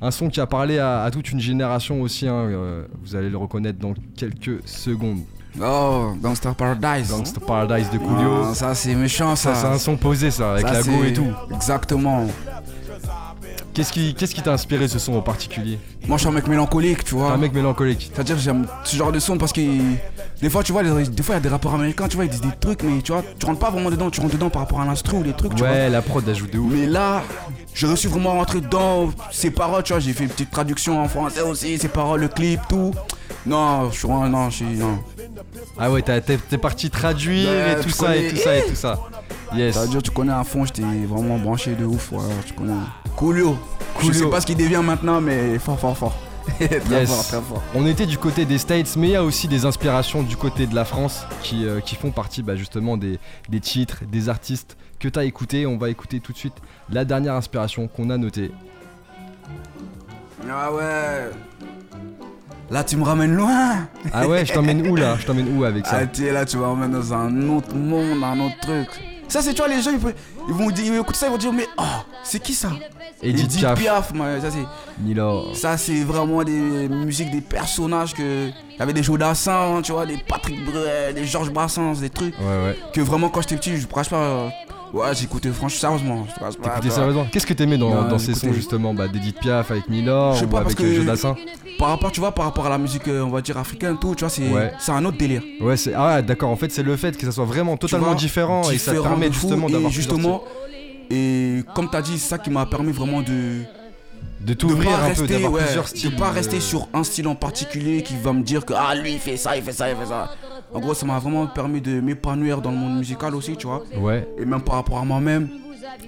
Un 0.00 0.10
son 0.10 0.28
qui 0.28 0.38
a 0.40 0.46
parlé 0.46 0.78
à, 0.78 1.02
à 1.02 1.10
toute 1.10 1.30
une 1.32 1.40
génération 1.40 2.02
aussi, 2.02 2.28
hein, 2.28 2.34
euh, 2.34 2.84
vous 3.02 3.16
allez 3.16 3.30
le 3.30 3.36
reconnaître 3.38 3.78
dans 3.78 3.94
quelques 4.16 4.60
secondes. 4.66 5.20
Oh, 5.60 6.12
Gangster 6.22 6.54
Paradise. 6.54 7.10
Gangsta 7.10 7.40
Paradise 7.40 7.90
de 7.90 7.98
Coolio. 7.98 8.44
Ah, 8.50 8.54
ça, 8.54 8.74
c'est 8.74 8.94
méchant, 8.94 9.34
ça. 9.34 9.54
ça 9.54 9.60
c'est 9.62 9.66
un 9.74 9.78
son 9.78 9.96
posé 9.96 10.30
ça, 10.30 10.52
avec 10.52 10.66
Ça, 10.68 10.72
la 10.74 10.82
go 10.82 11.02
et 11.04 11.12
tout. 11.14 11.26
Exactement. 11.52 12.26
Qu'est-ce 13.74 13.92
qui 14.34 14.42
t'a 14.42 14.52
inspiré 14.52 14.88
ce 14.88 14.98
son 14.98 15.14
en 15.14 15.20
particulier? 15.22 15.78
Moi, 16.06 16.16
je 16.16 16.22
suis 16.22 16.28
un 16.28 16.32
mec 16.32 16.46
mélancolique, 16.48 17.04
tu 17.04 17.14
vois. 17.14 17.32
un 17.32 17.36
mec 17.38 17.52
mélancolique. 17.54 18.10
C'est-à-dire 18.12 18.36
que 18.36 18.42
j'aime 18.42 18.66
ce 18.84 18.96
genre 18.96 19.12
de 19.12 19.18
son 19.20 19.38
parce 19.38 19.52
que 19.52 19.60
des 20.40 20.50
fois 20.50 20.62
tu 20.62 20.72
vois 20.72 20.82
les- 20.82 21.08
des 21.08 21.22
fois 21.22 21.34
il 21.34 21.38
y 21.38 21.40
a 21.40 21.42
des 21.42 21.48
rappeurs 21.48 21.74
américains 21.74 22.06
tu 22.08 22.16
vois 22.16 22.24
ils 22.24 22.30
disent 22.30 22.40
des 22.40 22.56
trucs 22.60 22.82
mais 22.82 23.00
tu 23.02 23.12
vois 23.12 23.22
tu 23.38 23.46
rentres 23.46 23.58
pas 23.58 23.70
vraiment 23.70 23.90
dedans 23.90 24.10
tu 24.10 24.20
rentres 24.20 24.34
dedans 24.34 24.50
par 24.50 24.62
rapport 24.62 24.80
à 24.80 24.84
l'instru 24.84 25.16
ou 25.18 25.22
les 25.22 25.32
trucs 25.32 25.54
tu 25.54 25.58
vois 25.62 25.70
Ouais, 25.70 25.88
la 25.90 26.00
prod 26.02 26.28
ajoute 26.28 26.52
de 26.52 26.58
ouf. 26.58 26.72
mais 26.72 26.86
là 26.86 27.22
j'ai 27.74 27.86
reçu 27.86 28.08
vraiment 28.08 28.32
rentrer 28.32 28.60
dedans 28.60 29.10
ses 29.32 29.50
paroles 29.50 29.82
tu 29.82 29.92
vois 29.92 30.00
j'ai 30.00 30.12
fait 30.12 30.24
une 30.24 30.30
petite 30.30 30.50
traduction 30.50 31.00
en 31.02 31.08
français 31.08 31.40
aussi 31.42 31.78
ses 31.78 31.88
paroles 31.88 32.20
le 32.20 32.28
clip 32.28 32.60
tout 32.68 32.92
non 33.46 33.90
je 33.90 33.98
suis 33.98 34.08
non 34.08 34.50
je 34.50 34.56
suis 34.56 34.64
non 34.66 34.98
Ah 35.78 35.90
ouais, 35.90 36.02
t'es 36.02 36.58
parti 36.58 36.90
traduire 36.90 37.48
Ouais, 37.48 37.72
et 37.78 37.82
tout 37.82 37.90
ça 37.90 38.16
et 38.16 38.28
tout 38.28 38.36
ça 38.36 38.56
et 38.56 38.62
tout 38.66 38.74
ça. 38.74 38.98
Yes. 39.54 39.74
ça 39.74 39.82
veut 39.82 39.88
dire 39.88 40.02
tu 40.02 40.10
connais 40.10 40.32
à 40.32 40.44
fond 40.44 40.64
j'étais 40.66 40.82
vraiment 41.08 41.38
branché 41.38 41.74
de 41.74 41.84
ouf 41.84 42.12
ouais, 42.12 42.18
tu 42.46 42.52
connais 42.54 42.72
Coolio. 43.16 43.56
Je 44.00 44.06
Coolio. 44.06 44.12
sais 44.24 44.30
pas 44.30 44.40
ce 44.40 44.46
qu'il 44.46 44.56
devient 44.56 44.80
maintenant, 44.84 45.20
mais 45.20 45.58
fort, 45.58 45.78
fort, 45.80 45.96
fort. 45.96 46.16
très 46.58 47.00
Yes. 47.00 47.08
fort, 47.08 47.24
très 47.24 47.40
fort. 47.40 47.62
On 47.74 47.86
était 47.86 48.06
du 48.06 48.18
côté 48.18 48.44
des 48.44 48.58
States, 48.58 48.96
mais 48.96 49.08
il 49.08 49.12
y 49.12 49.16
a 49.16 49.24
aussi 49.24 49.48
des 49.48 49.64
inspirations 49.64 50.22
du 50.22 50.36
côté 50.36 50.66
de 50.66 50.74
la 50.74 50.84
France 50.84 51.22
qui, 51.42 51.64
euh, 51.66 51.80
qui 51.80 51.94
font 51.96 52.10
partie 52.10 52.42
bah, 52.42 52.56
justement 52.56 52.96
des, 52.96 53.18
des 53.48 53.60
titres, 53.60 54.02
des 54.10 54.28
artistes 54.28 54.76
que 54.98 55.08
tu 55.08 55.18
as 55.18 55.24
écoutés. 55.24 55.66
On 55.66 55.76
va 55.78 55.90
écouter 55.90 56.20
tout 56.20 56.32
de 56.32 56.38
suite 56.38 56.54
la 56.90 57.04
dernière 57.04 57.34
inspiration 57.34 57.88
qu'on 57.88 58.10
a 58.10 58.16
notée. 58.16 58.50
Ah 60.50 60.72
ouais. 60.72 61.30
Là, 62.70 62.84
tu 62.84 62.96
me 62.96 63.04
ramènes 63.04 63.34
loin. 63.34 63.86
Ah 64.12 64.28
ouais, 64.28 64.44
je 64.44 64.52
t'emmène 64.52 64.86
où 64.88 64.94
là? 64.96 65.16
Je 65.18 65.26
t'emmène 65.26 65.56
où 65.58 65.64
avec 65.64 65.86
ça? 65.86 66.00
Ah, 66.02 66.06
tu 66.06 66.26
es 66.26 66.32
là, 66.32 66.44
tu 66.44 66.58
vas 66.58 66.66
m'emmener 66.66 66.92
dans 66.94 67.14
un 67.14 67.48
autre 67.48 67.74
monde, 67.74 68.22
un 68.22 68.40
autre 68.40 68.58
truc. 68.60 68.88
Ça, 69.26 69.40
c'est, 69.42 69.52
tu 69.54 69.58
vois, 69.62 69.68
les 69.68 69.80
gens, 69.82 69.90
ils, 69.90 69.98
peuvent- 69.98 70.14
ils 70.48 70.54
vont 70.54 70.70
dire, 70.70 70.84
ils 70.84 70.92
vont 70.92 71.02
écouter 71.02 71.18
ça, 71.18 71.26
ils 71.26 71.30
vont 71.30 71.38
dire, 71.38 71.52
mais 71.52 71.66
oh, 71.76 71.82
c'est 72.22 72.42
qui 72.42 72.54
ça? 72.54 72.70
Edith 73.22 73.64
Piaf, 73.74 74.12
moi, 74.14 74.40
ça, 74.40 74.50
c'est, 74.50 75.54
ça, 75.54 75.76
c'est 75.76 76.02
vraiment 76.04 76.44
des 76.44 76.88
musiques, 76.88 77.30
des 77.30 77.40
personnages 77.40 78.14
que. 78.14 78.48
Il 78.48 78.78
y 78.78 78.82
avait 78.82 78.92
des 78.92 79.02
Jodassin, 79.02 79.80
tu 79.82 79.90
vois, 79.90 80.06
des 80.06 80.18
Patrick 80.18 80.64
Bruel, 80.64 81.12
des 81.12 81.24
Georges 81.24 81.50
Brassens, 81.50 81.94
des 82.00 82.10
trucs. 82.10 82.38
Ouais, 82.38 82.44
ouais. 82.46 82.78
Que 82.92 83.00
vraiment, 83.00 83.28
quand 83.28 83.40
j'étais 83.40 83.56
petit, 83.56 83.76
je 83.76 83.86
ne 83.86 84.08
pas. 84.08 84.50
Euh, 84.94 84.98
Ouais, 84.98 85.14
j'écoutais 85.14 85.50
franchement, 85.50 85.78
sérieusement. 85.78 86.26
T'écoutais 86.50 86.80
vois. 86.88 86.90
sérieusement 86.90 87.26
Qu'est-ce 87.30 87.46
que 87.46 87.54
t'aimais 87.54 87.78
dans, 87.78 87.90
Non, 87.90 88.08
dans 88.08 88.18
ces 88.18 88.34
sons 88.34 88.52
justement 88.52 88.94
bah, 88.94 89.08
d'Edith 89.08 89.38
Piaf 89.38 89.70
avec 89.70 89.88
Milor 89.88 90.34
Je 90.34 90.40
sais 90.40 90.44
ou 90.44 90.48
pas, 90.48 90.60
avec 90.60 90.80
euh, 90.80 90.96
Jodassin 90.96 91.34
Par 91.78 91.88
rapport, 91.88 92.12
tu 92.12 92.20
vois, 92.20 92.32
par 92.32 92.44
rapport 92.46 92.66
à 92.66 92.70
la 92.70 92.78
musique, 92.78 93.06
euh, 93.08 93.22
on 93.22 93.30
va 93.30 93.40
dire 93.40 93.56
africaine, 93.58 93.96
tout, 94.00 94.14
tu 94.14 94.20
vois, 94.24 94.30
c'est 94.30 94.48
Ouais. 94.48 94.72
un 94.88 95.04
autre 95.04 95.18
délire. 95.18 95.42
Ouais, 95.60 95.76
c'est 95.76 95.94
ah 95.94 96.22
d'accord. 96.22 96.50
En 96.50 96.56
fait, 96.56 96.70
c'est 96.72 96.82
le 96.82 96.96
fait 96.96 97.16
que 97.16 97.24
ça 97.26 97.32
soit 97.32 97.44
vraiment 97.44 97.76
totalement 97.76 98.06
vois, 98.06 98.14
différent, 98.14 98.70
et 98.70 98.78
ça 98.78 98.92
permet 98.92 99.30
justement 99.32 99.68
d'avoir 99.68 99.92
plusieurs 99.92 100.14
justement, 100.14 100.42
et 101.10 101.62
comme 101.74 101.88
tu 101.90 101.96
as 101.96 102.02
dit, 102.02 102.18
c'est 102.18 102.28
ça 102.28 102.38
qui 102.38 102.50
m'a 102.50 102.66
permis 102.66 102.92
vraiment 102.92 103.22
de 103.22 103.62
de 104.40 104.54
t'ouvrir 104.54 104.90
un 104.90 104.98
peu, 104.98 105.06
rester, 105.22 105.26
d'avoir 105.26 105.52
ouais, 105.52 105.62
plusieurs 105.64 105.88
styles. 105.88 106.10
de 106.14 106.16
pas 106.18 106.28
euh, 106.28 106.32
rester 106.32 106.60
sur 106.60 106.88
un 106.94 107.02
style 107.02 107.26
en 107.26 107.34
particulier 107.34 108.02
qui 108.02 108.14
va 108.16 108.32
me 108.32 108.42
dire 108.42 108.64
que 108.64 108.72
ah 108.76 108.94
lui 108.94 109.14
il 109.14 109.18
fait 109.18 109.36
ça, 109.36 109.56
il 109.56 109.62
fait 109.62 109.72
ça, 109.72 109.90
il 109.90 109.96
fait 109.96 110.06
ça. 110.06 110.30
En 110.74 110.80
gros, 110.80 110.94
ça 110.94 111.06
m'a 111.06 111.18
vraiment 111.18 111.46
permis 111.46 111.80
de 111.80 112.00
m'épanouir 112.00 112.60
dans 112.60 112.70
le 112.70 112.76
monde 112.76 112.96
musical 112.98 113.34
aussi, 113.34 113.56
tu 113.56 113.66
vois. 113.66 113.82
Ouais, 113.98 114.28
Et 114.38 114.44
même 114.44 114.60
par 114.62 114.74
rapport 114.76 114.98
à 114.98 115.04
moi-même, 115.04 115.48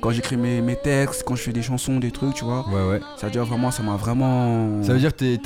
quand 0.01 0.11
j'écris 0.11 0.37
mes, 0.37 0.61
mes 0.61 0.77
textes, 0.77 1.25
quand 1.27 1.35
je 1.37 1.43
fais 1.43 1.53
des 1.53 1.63
chansons, 1.63 1.99
des 1.99 2.11
trucs, 2.11 2.35
tu 2.35 2.45
vois. 2.45 2.67
ouais, 2.69 2.89
ouais. 2.91 3.01
Ça 3.17 3.27
veut 3.27 3.33
dire 3.33 3.45
vraiment, 3.45 3.71
ça 3.71 3.83
m'a 3.83 3.97
vraiment. 3.97 4.83
Ça 4.83 4.93
veut 4.93 4.99
dire 4.99 5.15
que 5.17 5.37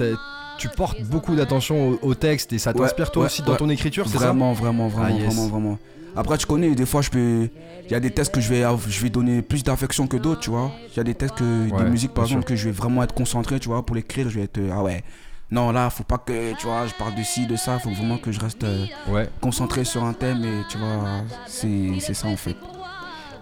tu 0.59 0.69
portes 0.69 1.01
beaucoup 1.03 1.35
d'attention 1.35 1.91
au, 1.91 1.99
au 2.11 2.15
texte 2.15 2.53
et 2.53 2.59
ça 2.59 2.71
Ouais, 2.73 2.79
t'inspire 2.81 3.11
toi 3.11 3.23
ouais, 3.23 3.27
aussi 3.27 3.43
dans 3.43 3.53
ouais. 3.53 3.59
ton 3.59 3.69
écriture, 3.71 4.07
c'est 4.09 4.19
ça 4.19 4.27
Vraiment, 4.27 4.53
vraiment, 4.53 4.89
vraiment, 4.89 5.09
Ah, 5.09 5.13
yes. 5.13 5.27
vraiment, 5.35 5.49
vraiment. 5.49 5.79
Après, 6.17 6.39
tu 6.39 6.47
connais, 6.47 6.73
des 6.77 6.87
fois, 6.87 7.03
je 7.03 7.11
peux. 7.11 7.49
Il 7.87 7.91
y 7.91 7.95
a 7.95 8.01
des 8.01 8.11
textes 8.13 8.33
que 8.33 8.41
je 8.41 8.49
vais, 8.49 8.63
je 8.89 9.01
vais 9.03 9.11
donner 9.11 9.43
plus 9.43 9.65
d'affection 9.65 10.07
que 10.07 10.17
d'autres, 10.17 10.41
tu 10.41 10.51
vois. 10.51 10.71
Il 10.93 10.97
y 10.97 11.01
a 11.01 11.05
des 11.05 11.15
textes, 11.15 11.37
que, 11.39 11.77
des 11.77 11.91
musiques, 11.91 12.15
par 12.15 12.25
exemple, 12.25 12.45
que 12.45 12.55
je 12.55 12.67
vais 12.67 12.71
vraiment 12.71 13.03
être 13.03 13.15
concentré, 13.15 13.59
tu 13.59 13.69
vois. 13.69 13.85
Pour 13.85 13.97
l'écrire, 13.97 14.29
je 14.31 14.39
vais 14.39 14.45
être. 14.45 14.61
Ah 14.73 14.83
ouais. 14.83 15.03
Non, 15.51 15.71
là, 15.73 15.91
faut 15.91 16.05
pas 16.05 16.19
que, 16.19 16.53
tu 16.59 16.67
vois, 16.67 16.87
je 16.87 16.95
parle 16.95 17.15
de 17.15 17.23
ci, 17.23 17.47
de 17.47 17.55
ça. 17.57 17.79
Faut 17.79 17.91
vraiment 17.91 18.17
que 18.17 18.33
je 18.33 18.41
reste 18.41 18.65
euh, 18.65 18.87
Ouais. 19.09 19.29
concentré 19.41 19.85
sur 19.85 20.03
un 20.05 20.13
thème 20.13 20.45
et, 20.45 20.63
tu 20.71 20.79
vois, 20.79 21.05
c'est 21.47 22.01
c'est 22.01 22.15
ça, 22.15 22.27
en 22.29 22.37
fait. 22.37 22.57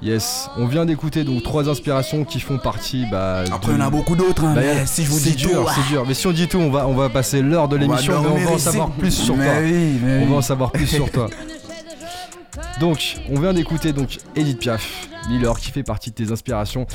Yes. 0.02 0.48
On 0.56 0.66
vient 0.66 0.84
d'écouter 0.84 1.22
donc 1.22 1.44
trois 1.44 1.68
inspirations 1.68 2.24
qui 2.24 2.40
font 2.40 2.58
partie. 2.58 3.06
Bah, 3.10 3.44
Après, 3.52 3.68
de- 3.72 3.76
il 3.76 3.80
y 3.80 3.82
en 3.82 3.86
a 3.86 3.90
beaucoup 3.90 4.16
d'autres, 4.16 4.44
hein, 4.44 4.52
Bah, 4.54 4.60
mais 4.62 4.84
si 4.84 5.04
je 5.04 5.10
vous 5.10 5.18
c'est 5.18 5.30
dis 5.30 5.36
dur, 5.36 5.62
tout, 5.62 5.66
ah, 5.68 5.74
c'est 5.76 5.88
dur. 5.88 6.04
Mais 6.06 6.14
si 6.14 6.26
on 6.26 6.32
dit 6.32 6.48
tout, 6.48 6.58
on 6.58 6.70
va, 6.70 6.88
on 6.88 6.94
va 6.94 7.08
passer 7.08 7.40
l'heure 7.40 7.68
de 7.68 7.76
on 7.76 7.80
l'émission, 7.80 8.12
mais 8.14 8.18
on 8.18 8.22
dormir 8.30 8.48
va 8.48 8.54
en 8.54 8.58
savoir 8.58 8.90
plus 8.90 9.12
sur 9.12 9.36
mais 9.36 9.44
toi. 9.46 9.54
Oui, 9.62 10.00
mais 10.02 10.18
On 10.18 10.22
oui. 10.24 10.30
va 10.30 10.36
en 10.36 10.42
savoir 10.42 10.72
plus 10.72 10.86
sur 10.88 11.08
toi. 11.10 11.30
Donc, 12.80 13.16
on 13.30 13.38
vient 13.40 13.52
d'écouter 13.52 13.92
donc 13.92 14.18
Edith 14.34 14.58
Piaf, 14.58 15.08
Miller, 15.28 15.56
qui 15.58 15.70
fait 15.70 15.82
partie 15.82 16.10
de 16.10 16.14
tes 16.16 16.32
inspirations. 16.32 16.86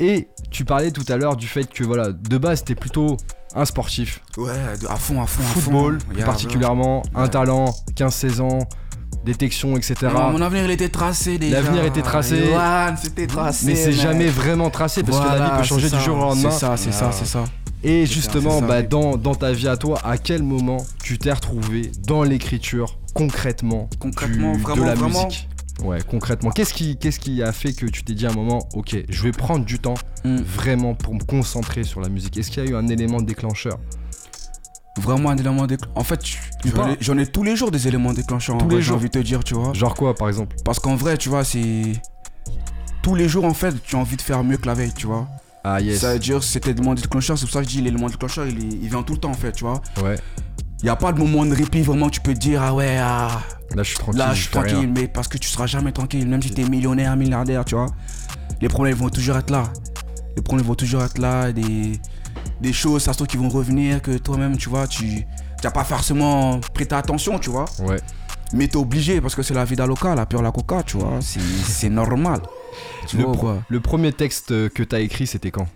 Et 0.00 0.28
tu 0.50 0.64
parlais 0.64 0.90
tout 0.90 1.04
à 1.08 1.16
l'heure 1.16 1.36
du 1.36 1.46
fait 1.46 1.64
que 1.72 1.84
voilà, 1.84 2.10
de 2.10 2.38
base, 2.38 2.64
t'es 2.64 2.74
plutôt 2.74 3.16
un 3.56 3.64
sportif, 3.64 4.20
Ouais, 4.36 4.50
à 4.88 4.96
fond, 4.96 5.20
à 5.22 5.26
fond, 5.26 5.42
à 5.42 5.46
football 5.46 5.98
fond. 6.00 6.06
plus 6.08 6.16
Yeah, 6.18 6.26
particulièrement, 6.26 7.02
un 7.14 7.26
talent, 7.28 7.74
15-16 7.96 8.40
ans, 8.40 8.58
détection, 9.24 9.76
etc. 9.76 9.94
Non, 10.12 10.30
mon 10.32 10.40
avenir 10.42 10.64
il 10.64 10.70
était 10.70 10.88
tracé 10.88 11.38
déjà. 11.38 11.60
L'avenir 11.62 11.84
était 11.84 12.02
tracé. 12.02 12.46
Johan, 12.48 12.94
c'était 13.02 13.26
tracé. 13.26 13.66
Mais 13.66 13.74
c'est 13.74 13.92
jamais 13.92 14.26
vraiment 14.28 14.70
tracé 14.70 15.02
parce 15.02 15.18
que 15.18 15.24
la 15.26 15.44
vie 15.44 15.56
peut 15.58 15.64
changer 15.64 15.90
du 15.90 15.98
jour 16.00 16.16
au 16.16 16.20
lendemain. 16.20 16.50
C'est 16.50 16.58
ça, 16.58 16.76
c'est 16.76 16.92
ça, 16.92 17.10
c'est 17.12 17.24
ça. 17.24 17.44
Et 17.82 18.04
justement, 18.06 18.60
ça, 18.60 18.66
bah, 18.66 18.82
dans, 18.82 19.16
dans 19.16 19.34
ta 19.34 19.52
vie 19.52 19.68
à 19.68 19.76
toi, 19.76 20.00
à 20.04 20.18
quel 20.18 20.42
moment 20.42 20.78
tu 21.02 21.18
t'es 21.18 21.32
retrouvé 21.32 21.92
dans 22.06 22.22
l'écriture 22.24 22.98
concrètement, 23.14 23.88
Concrètement, 23.98 24.52
du- 24.54 24.60
vraiment, 24.62 24.82
de 24.82 24.88
la 24.88 24.94
vraiment 24.94 25.24
musique? 25.26 25.48
Ouais, 25.82 25.98
concrètement. 26.08 26.50
Qu'est-ce 26.50 26.72
qui, 26.72 26.96
qu'est-ce 26.96 27.18
qui 27.20 27.42
a 27.42 27.52
fait 27.52 27.72
que 27.72 27.86
tu 27.86 28.02
t'es 28.02 28.14
dit 28.14 28.26
à 28.26 28.30
un 28.30 28.34
moment, 28.34 28.66
ok, 28.74 28.96
je 29.08 29.22
vais 29.22 29.32
prendre 29.32 29.64
du 29.64 29.78
temps 29.78 29.94
Hmm. 30.24 30.38
vraiment 30.38 30.94
pour 30.94 31.14
me 31.14 31.20
concentrer 31.22 31.84
sur 31.84 32.00
la 32.00 32.08
musique? 32.08 32.36
Est-ce 32.38 32.50
qu'il 32.50 32.64
y 32.64 32.66
a 32.66 32.70
eu 32.70 32.74
un 32.76 32.88
élément 32.88 33.20
déclencheur? 33.20 33.78
Vraiment 34.98 35.28
un 35.30 35.36
élément 35.36 35.66
déclencheur. 35.66 35.92
En 35.98 36.04
fait, 36.04 36.20
j'en 36.64 36.88
ai, 36.90 36.96
j'en 37.00 37.18
ai 37.18 37.26
tous 37.26 37.42
les 37.42 37.54
jours 37.54 37.70
des 37.70 37.86
éléments 37.86 38.14
déclencheurs. 38.14 38.56
en 38.56 38.66
vrai, 38.66 38.80
J'ai 38.80 38.92
envie 38.92 39.06
de 39.10 39.12
te 39.12 39.18
dire, 39.18 39.44
tu 39.44 39.54
vois. 39.54 39.74
Genre 39.74 39.94
quoi, 39.94 40.14
par 40.14 40.28
exemple? 40.28 40.56
Parce 40.64 40.78
qu'en 40.78 40.96
vrai, 40.96 41.18
tu 41.18 41.28
vois, 41.28 41.44
c'est. 41.44 41.82
Tous 43.02 43.14
les 43.14 43.28
jours, 43.28 43.44
en 43.44 43.54
fait, 43.54 43.74
tu 43.84 43.94
as 43.94 43.98
envie 43.98 44.16
de 44.16 44.22
faire 44.22 44.42
mieux 44.42 44.56
que 44.56 44.66
la 44.66 44.74
veille, 44.74 44.92
tu 44.96 45.06
vois. 45.06 45.28
Ah 45.62 45.80
yes. 45.80 46.00
Ça 46.00 46.14
veut 46.14 46.18
dire, 46.18 46.42
c'était 46.42 46.72
l'élément 46.72 46.94
déclencheur. 46.94 47.36
C'est 47.36 47.44
pour 47.44 47.52
ça 47.52 47.60
que 47.60 47.66
je 47.68 47.74
dis 47.74 47.82
l'élément 47.82 48.08
déclencheur, 48.08 48.46
il, 48.46 48.58
est- 48.58 48.78
il 48.82 48.88
vient 48.88 49.02
tout 49.02 49.12
le 49.12 49.18
temps, 49.20 49.30
en 49.30 49.34
fait, 49.34 49.52
tu 49.52 49.64
vois. 49.64 49.82
Ouais. 50.02 50.16
Il 50.80 50.84
n'y 50.84 50.90
a 50.90 50.96
pas 50.96 51.12
de 51.12 51.18
moment 51.18 51.46
de 51.46 51.54
répit 51.54 51.82
vraiment 51.82 52.10
tu 52.10 52.20
peux 52.20 52.34
te 52.34 52.38
dire, 52.38 52.62
ah 52.62 52.74
ouais, 52.74 52.98
ah, 53.00 53.40
Là, 53.74 53.82
je 53.82 53.88
suis 53.90 53.98
tranquille. 53.98 54.18
Là, 54.18 54.34
je 54.34 54.42
suis 54.42 54.50
rien. 54.58 54.62
tranquille, 54.62 54.92
mais 54.94 55.08
parce 55.08 55.28
que 55.28 55.38
tu 55.38 55.48
seras 55.48 55.66
jamais 55.66 55.92
tranquille, 55.92 56.26
même 56.28 56.42
si 56.42 56.50
t'es 56.50 56.64
millionnaire, 56.64 57.16
milliardaire, 57.16 57.64
tu 57.64 57.74
vois. 57.74 57.86
Les 58.60 58.68
problèmes 58.68 58.96
vont 58.96 59.08
toujours 59.10 59.36
être 59.36 59.50
là. 59.50 59.64
Les 60.36 60.42
problèmes 60.42 60.66
vont 60.66 60.74
toujours 60.74 61.02
être 61.02 61.18
là. 61.18 61.52
Des, 61.52 62.00
des 62.60 62.72
choses, 62.72 63.02
ça 63.02 63.12
se 63.12 63.18
trouve, 63.18 63.26
qui 63.26 63.36
vont 63.36 63.48
revenir, 63.48 64.00
que 64.00 64.16
toi-même, 64.18 64.56
tu 64.56 64.68
vois, 64.68 64.86
tu 64.86 65.26
n'as 65.62 65.70
pas 65.70 65.84
forcément 65.84 66.60
prêté 66.74 66.94
attention, 66.94 67.38
tu 67.38 67.50
vois. 67.50 67.66
Ouais. 67.80 67.98
Mais 68.52 68.68
t'es 68.68 68.76
obligé 68.76 69.20
parce 69.20 69.34
que 69.34 69.42
c'est 69.42 69.54
la 69.54 69.64
vida 69.64 69.86
locale, 69.86 70.16
la 70.16 70.26
pure 70.26 70.42
la 70.42 70.52
coca, 70.52 70.82
tu 70.82 70.96
vois. 70.98 71.18
C'est 71.20 71.88
normal. 71.90 72.40
Tu 73.06 73.16
Le 73.16 73.24
vois 73.24 73.36
quoi 73.36 73.62
Le 73.68 73.80
premier 73.80 74.12
texte 74.12 74.52
euh, 74.52 74.68
que 74.68 74.82
t'as 74.82 75.00
écrit, 75.00 75.26
c'était 75.26 75.50
quand? 75.50 75.66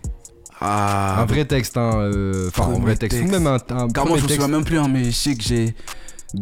Ah, 0.61 1.21
Un 1.21 1.25
vrai 1.25 1.45
texte, 1.45 1.75
hein. 1.77 1.91
euh, 1.95 2.49
Enfin, 2.49 2.71
un 2.71 2.79
vrai 2.79 2.95
texte. 2.95 3.19
Ou 3.21 3.27
même 3.27 3.47
un, 3.47 3.55
un 3.55 3.59
Carrément, 3.59 3.89
premier 3.91 4.17
je 4.19 4.23
me 4.23 4.29
souviens 4.29 4.47
même 4.47 4.63
plus, 4.63 4.77
hein, 4.77 4.87
mais 4.91 5.05
je 5.05 5.11
sais 5.11 5.35
que 5.35 5.41
j'ai 5.43 5.75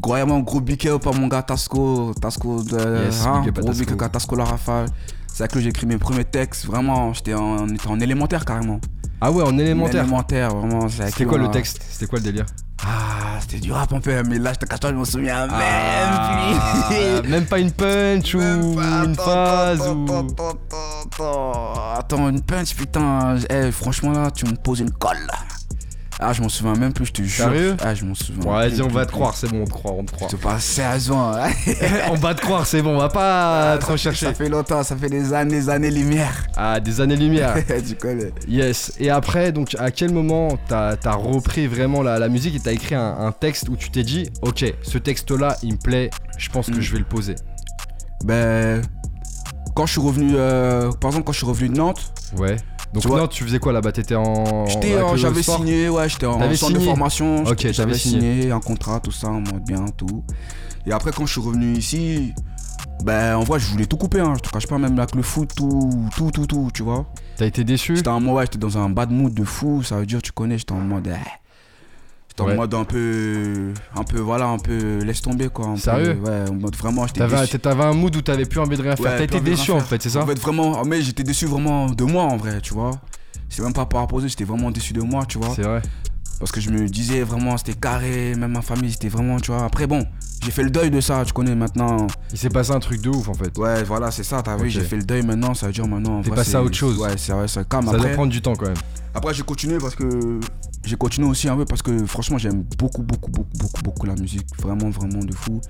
vraiment 0.04 0.40
gros 0.42 0.60
big 0.62 0.88
up 0.88 1.08
à 1.08 1.12
mon 1.12 1.28
gars 1.28 1.42
Tasco. 1.42 2.14
Tasco 2.22 2.62
de. 2.64 3.06
Yes, 3.06 3.26
hein, 3.26 3.42
big 3.46 3.54
gros 3.54 3.68
Tasco. 3.68 3.80
big 3.86 3.92
up 3.94 4.02
à 4.02 4.10
Tasco 4.10 4.36
la 4.36 4.44
rafale. 4.46 4.88
C'est 5.28 5.44
là 5.44 5.48
que 5.48 5.60
j'ai 5.62 5.70
écrit 5.70 5.86
mes 5.88 5.98
premiers 5.98 6.26
textes. 6.26 6.66
Vraiment, 6.66 7.14
j'étais 7.14 7.34
en, 7.34 7.66
en 7.88 8.00
élémentaire 8.00 8.44
carrément. 8.44 8.82
Ah 9.22 9.32
ouais, 9.32 9.44
en 9.44 9.58
élémentaire. 9.58 10.04
Élémentaire, 10.04 10.54
vraiment. 10.56 10.88
C'était 10.90 11.26
quoi 11.26 11.38
le 11.38 11.50
texte? 11.50 11.82
C'était 11.90 12.08
quoi 12.08 12.20
le 12.20 12.26
délire? 12.26 12.46
Ah, 12.86 13.38
c'était 13.42 13.60
du 13.60 13.72
rap 13.72 13.92
un 13.94 14.00
peu, 14.00 14.24
mais 14.24 14.40
là, 14.40 14.54
je 14.54 14.60
te 14.60 14.66
cache 14.66 14.80
pas, 14.80 14.90
je 14.90 14.96
me 14.96 15.04
souviens 15.06 15.48
Ah, 15.52 16.90
même 16.90 17.22
plus. 17.22 17.30
Même 17.30 17.46
pas 17.46 17.60
une 17.60 17.72
punch 17.72 18.34
ou 18.36 18.42
une 18.42 19.16
phase 19.16 19.82
ou. 19.88 20.06
Attends, 21.98 22.30
une 22.30 22.42
punch, 22.42 22.74
putain. 22.76 23.36
Eh, 23.50 23.72
franchement, 23.72 24.12
là, 24.12 24.32
tu 24.32 24.46
me 24.46 24.56
poses 24.56 24.80
une 24.80 24.92
colle. 24.92 25.28
Ah, 26.22 26.34
je 26.34 26.42
m'en 26.42 26.50
souviens 26.50 26.74
même 26.76 26.92
plus, 26.92 27.06
je 27.06 27.14
te 27.14 27.22
jure. 27.22 27.46
Sérieux 27.46 27.78
Ah, 27.82 27.96
je 27.96 28.04
m'en 28.04 28.14
souviens. 28.14 28.44
Bon, 28.44 28.52
vas-y, 28.52 28.82
on 28.82 28.90
va 28.90 29.06
te 29.06 29.12
croire, 29.12 29.38
c'est 29.38 29.48
bon, 29.48 29.62
on 29.62 29.66
te 29.66 29.70
croit, 29.70 29.94
on 29.94 30.04
te 30.04 30.12
croit. 30.12 30.28
Je 30.30 30.36
te 30.36 30.42
parle 30.42 30.60
sérieusement. 30.60 31.32
hein. 31.34 31.50
on 32.12 32.16
va 32.16 32.36
te 32.36 32.42
croire, 32.42 32.66
c'est 32.66 32.82
bon, 32.82 32.96
on 32.96 32.98
va 33.00 33.08
pas 33.08 33.78
te 33.78 33.86
Ça 33.86 33.92
rechercher. 33.94 34.34
fait 34.34 34.50
longtemps, 34.50 34.84
ça 34.84 34.98
fait 34.98 35.08
des 35.10 35.32
années, 35.34 35.52
des 35.52 35.70
années-lumière. 35.70 36.46
Ah, 36.58 36.82
des 36.82 37.00
années-lumière. 37.00 37.56
tu 37.88 37.96
connais. 37.96 38.34
Yes. 38.50 38.92
Et 39.00 39.10
après, 39.10 39.54
donc, 39.54 39.78
à 39.80 39.92
quel 39.92 40.12
moment 40.14 40.58
t'as 40.68 40.98
as 41.06 41.16
repris 41.16 41.68
vraiment 41.68 42.04
la, 42.04 42.20
la 42.20 42.28
musique 42.28 42.54
et 42.56 42.60
t'as 42.60 42.74
écrit 42.74 42.96
un, 42.96 43.16
un 43.18 43.32
texte 43.32 43.70
où 43.70 43.78
tu 43.78 43.90
t'es 43.90 44.04
dit, 44.04 44.30
ok, 44.42 44.66
ce 44.82 44.98
texte-là, 44.98 45.56
il 45.64 45.74
me 45.76 45.78
plaît, 45.80 46.10
je 46.38 46.50
pense 46.50 46.68
que 46.68 46.76
Mm. 46.76 46.82
je 46.82 46.92
vais 46.92 47.00
le 47.00 47.06
poser? 47.06 47.36
Ben, 48.26 48.82
quand 49.74 49.86
je 49.86 49.94
suis 49.94 50.02
revenu, 50.02 50.34
euh, 50.36 50.92
par 51.00 51.12
exemple, 51.12 51.26
quand 51.26 51.32
je 51.32 51.38
suis 51.38 51.48
revenu 51.48 51.70
de 51.70 51.76
Nantes, 51.78 52.12
Ouais. 52.38 52.58
Donc, 52.94 53.04
Tu 53.04 53.10
non, 53.10 53.28
tu 53.28 53.44
faisais 53.44 53.60
quoi 53.60 53.72
là-bas? 53.72 53.92
T'étais 53.92 54.16
en. 54.16 54.66
j'avais 55.16 55.44
signé, 55.44 55.90
ouais, 55.90 56.10
j'étais 56.10 56.26
en 56.26 56.40
centre 56.56 56.74
de 56.74 56.80
formation. 56.80 57.44
Ok, 57.44 57.72
j'avais 57.72 57.94
signé. 57.98 58.42
signé 58.42 58.52
un 58.52 58.60
contrat, 58.60 59.00
tout 59.00 59.12
ça, 59.12 59.28
en 59.28 59.42
mode 59.42 59.64
bien, 59.66 59.86
tout. 59.96 60.24
Et 60.86 60.92
après, 60.92 61.12
quand 61.12 61.26
je 61.26 61.34
suis 61.34 61.42
revenu 61.42 61.74
ici, 61.74 62.34
ben, 63.04 63.36
en 63.36 63.44
vrai, 63.44 63.60
je 63.60 63.68
voulais 63.68 63.86
tout 63.86 63.98
couper, 63.98 64.20
hein. 64.20 64.34
Je 64.38 64.42
te 64.42 64.50
cache 64.50 64.68
pas, 64.68 64.78
même 64.78 64.98
avec 64.98 65.16
le 65.16 65.22
foot, 65.22 65.52
tout, 65.56 66.10
tout, 66.16 66.32
tout, 66.32 66.48
tout, 66.48 66.70
tu 66.74 66.84
vois. 66.84 67.06
T'as 67.38 67.46
été 67.46 67.64
déçu? 67.64 67.96
J'étais 67.96 68.10
en 68.10 68.20
mode, 68.20 68.36
ouais, 68.36 68.44
j'étais 68.46 68.58
dans 68.58 68.78
un 68.78 68.90
bad 68.90 69.12
mood 69.12 69.34
de 69.34 69.44
fou, 69.44 69.84
ça 69.84 69.98
veut 69.98 70.06
dire, 70.06 70.22
tu 70.22 70.32
connais, 70.32 70.58
j'étais 70.58 70.74
en 70.74 70.80
mode, 70.80 71.08
eh. 71.08 71.18
Ouais. 72.46 72.54
en 72.54 72.56
mode 72.56 72.74
un 72.74 72.84
peu, 72.86 73.74
un 73.96 74.04
peu, 74.04 74.20
voilà, 74.20 74.48
un 74.48 74.58
peu, 74.58 75.00
laisse 75.04 75.22
tomber, 75.22 75.50
quoi. 75.50 75.68
peu, 75.74 75.78
Sérieux? 75.80 76.18
Ouais, 76.24 76.50
en 76.50 76.54
mode 76.56 76.76
vraiment, 76.76 77.06
j'étais 77.08 77.20
T'avais 77.20 77.42
déçu. 77.42 77.60
t'avais 77.60 77.84
un 77.84 77.94
mood 77.94 78.16
où 78.16 78.22
t'avais 78.22 78.46
plus 78.46 78.60
envie 78.60 78.78
de 78.78 78.82
rien 78.82 78.96
faire. 78.96 79.06
Ouais, 79.06 79.18
T'as 79.18 79.24
été 79.24 79.40
déçu 79.40 79.72
en 79.72 79.80
fait, 79.80 80.02
c'est 80.02 80.10
ça? 80.10 80.24
En 80.24 80.28
fait, 80.28 80.40
vraiment, 80.40 80.84
mais 80.86 81.02
j'étais 81.02 81.24
déçu 81.24 81.46
vraiment 81.46 81.88
de 81.90 82.04
moi 82.04 82.24
en 82.24 82.38
vrai, 82.38 82.62
tu 82.62 82.74
vois. 82.74 82.92
C'est 83.50 83.64
même 83.64 83.74
pas 83.74 83.86
par 83.86 84.02
rapport 84.02 84.20
j'étais 84.22 84.44
vraiment 84.44 84.70
déçu 84.72 84.94
de 84.94 85.02
moi, 85.02 85.26
tu 85.28 85.38
vois. 85.40 85.50
C'est 85.56 85.64
vrai. 85.64 85.82
Parce 86.40 86.52
que 86.54 86.62
je 86.62 86.70
me 86.70 86.88
disais 86.88 87.22
vraiment, 87.24 87.58
c'était 87.58 87.74
carré, 87.74 88.34
même 88.36 88.54
ma 88.54 88.62
famille, 88.62 88.92
c'était 88.94 89.10
vraiment, 89.10 89.40
tu 89.42 89.52
vois. 89.52 89.66
Après, 89.66 89.88
bon, 89.88 90.06
j'ai 90.42 90.52
fait 90.52 90.64
le 90.64 90.70
deuil 90.70 90.90
de 90.90 91.02
ça, 91.02 91.24
tu 91.26 91.34
connais 91.34 91.54
maintenant. 91.54 92.08
Il 92.32 92.38
s'est 92.38 92.50
passé 92.50 92.72
un 92.72 92.80
truc 92.80 93.02
de 93.02 93.10
ouf 93.10 93.28
en 93.28 93.34
fait. 93.34 93.58
Ouais, 93.58 93.84
voilà, 93.84 94.10
c'est 94.10 94.24
ça, 94.24 94.42
t'as 94.42 94.56
vu, 94.56 94.70
j'ai 94.70 94.82
fait 94.82 94.96
le 94.96 95.04
deuil 95.04 95.22
maintenant, 95.22 95.54
ça 95.54 95.68
veut 95.68 95.74
dire 95.74 95.86
maintenant. 95.86 96.20
en 96.20 96.22
T'es 96.22 96.30
passé 96.30 96.56
à 96.56 96.64
autre 96.64 96.78
chose. 96.78 96.98
Ouais, 96.98 97.18
c'est 97.18 97.34
vrai, 97.34 97.48
ça 97.50 97.66
calme. 97.66 97.88
Ça 97.88 97.92
doit 97.92 98.00
Après, 98.02 98.14
prendre 98.14 98.32
du 98.32 98.42
temps 98.42 98.56
quand 98.56 98.68
même. 98.68 98.78
après 99.14 99.34
j'ai 99.34 99.44
continué 99.44 99.80
parce 99.80 99.96
que. 99.96 100.40
J'ai 100.90 100.96
continué 100.96 101.30
aussi 101.30 101.48
un 101.48 101.56
peu 101.56 101.66
parce 101.66 101.84
que 101.84 102.04
franchement, 102.08 102.40
j'aime 102.40 102.64
beaucoup, 102.80 103.04
beaucoup, 103.04 103.30
beaucoup, 103.30 103.58
beaucoup, 103.60 103.82
beaucoup 103.84 104.06
la 104.08 104.16
musique. 104.16 104.48
Vraiment, 104.60 104.90
vraiment 104.90 105.24
de 105.24 105.36
fou. 105.36 105.62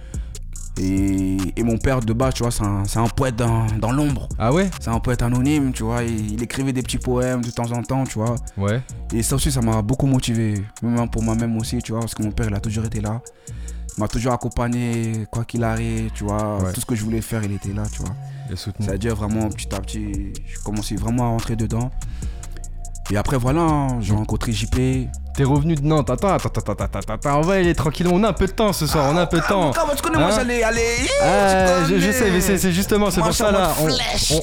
Et, 0.79 1.35
et 1.57 1.63
mon 1.63 1.77
père 1.77 1.99
de 1.99 2.13
base, 2.13 2.35
tu 2.35 2.43
vois, 2.43 2.53
c'est 2.53 2.97
un, 2.99 3.07
poète 3.07 3.35
dans, 3.35 3.65
dans 3.81 3.91
l'ombre. 3.91 4.29
Ah 4.37 4.53
ouais? 4.53 4.69
C'est 4.79 4.89
un 4.89 4.99
poète 5.01 5.21
anonyme, 5.21 5.73
tu 5.73 5.83
vois. 5.83 6.03
Il, 6.03 6.35
il 6.35 6.41
écrivait 6.41 6.71
des 6.71 6.81
petits 6.81 6.99
poèmes 6.99 7.41
de 7.43 7.51
temps 7.51 7.69
en 7.73 7.81
temps, 7.81 8.05
tu 8.05 8.17
vois. 8.17 8.35
Ouais. 8.55 8.81
Et 9.13 9.21
ça 9.21 9.35
aussi, 9.35 9.51
ça 9.51 9.59
m'a 9.59 9.81
beaucoup 9.81 10.07
motivé. 10.07 10.63
Même 10.81 11.09
pour 11.09 11.21
moi-même 11.21 11.57
aussi, 11.57 11.79
tu 11.79 11.91
vois, 11.91 11.99
parce 11.99 12.15
que 12.15 12.23
mon 12.23 12.31
père, 12.31 12.47
il 12.47 12.55
a 12.55 12.61
toujours 12.61 12.85
été 12.85 13.01
là. 13.01 13.21
Il 13.97 13.99
m'a 13.99 14.07
toujours 14.07 14.31
accompagné, 14.31 15.25
quoi 15.29 15.43
qu'il 15.43 15.65
arrive, 15.65 16.11
tu 16.13 16.23
vois. 16.23 16.63
Ouais. 16.63 16.71
Tout 16.71 16.79
ce 16.79 16.85
que 16.85 16.95
je 16.95 17.03
voulais 17.03 17.19
faire, 17.19 17.43
il 17.43 17.51
était 17.51 17.73
là, 17.73 17.83
tu 17.91 18.01
vois. 18.01 18.15
Soutenu. 18.55 18.85
C'est-à-dire 18.85 19.17
vraiment, 19.17 19.49
petit 19.49 19.75
à 19.75 19.81
petit, 19.81 20.31
je 20.47 20.59
commençais 20.63 20.95
vraiment 20.95 21.25
à 21.25 21.27
rentrer 21.27 21.57
dedans. 21.57 21.91
Et 23.11 23.17
après, 23.17 23.37
voilà, 23.37 23.61
hein, 23.61 23.99
j'ai 24.01 24.13
rencontré 24.13 24.51
JP. 24.51 25.09
T'es 25.35 25.43
revenu 25.43 25.75
de 25.75 25.85
Nantes. 25.85 26.09
Attends, 26.09 26.33
attends, 26.33 26.49
attends, 26.49 26.73
attends, 26.73 26.99
attends, 26.99 27.13
attends. 27.13 27.37
On 27.39 27.41
va 27.41 27.57
y 27.57 27.61
aller 27.61 27.75
tranquillement. 27.75 28.13
On 28.15 28.23
a 28.23 28.29
un 28.29 28.33
peu 28.33 28.45
de 28.45 28.51
temps 28.51 28.73
ce 28.73 28.85
soir. 28.85 29.05
On 29.11 29.15
a 29.15 29.21
un 29.21 29.25
peu 29.25 29.37
de 29.39 29.45
temps. 29.45 29.71
Ah, 29.75 29.85
tu 29.95 30.01
connais, 30.01 30.17
moi, 30.17 30.27
Hein 30.27 30.35
j'allais 30.35 30.63
aller. 30.63 30.81
Ah, 31.23 31.85
je, 31.87 32.11
sais, 32.11 32.29
mais 32.31 32.41
c'est 32.41 32.71
justement, 32.71 33.09
c'est 33.09 33.21
pour 33.21 33.33
ça 33.33 33.51
là. 33.51 33.71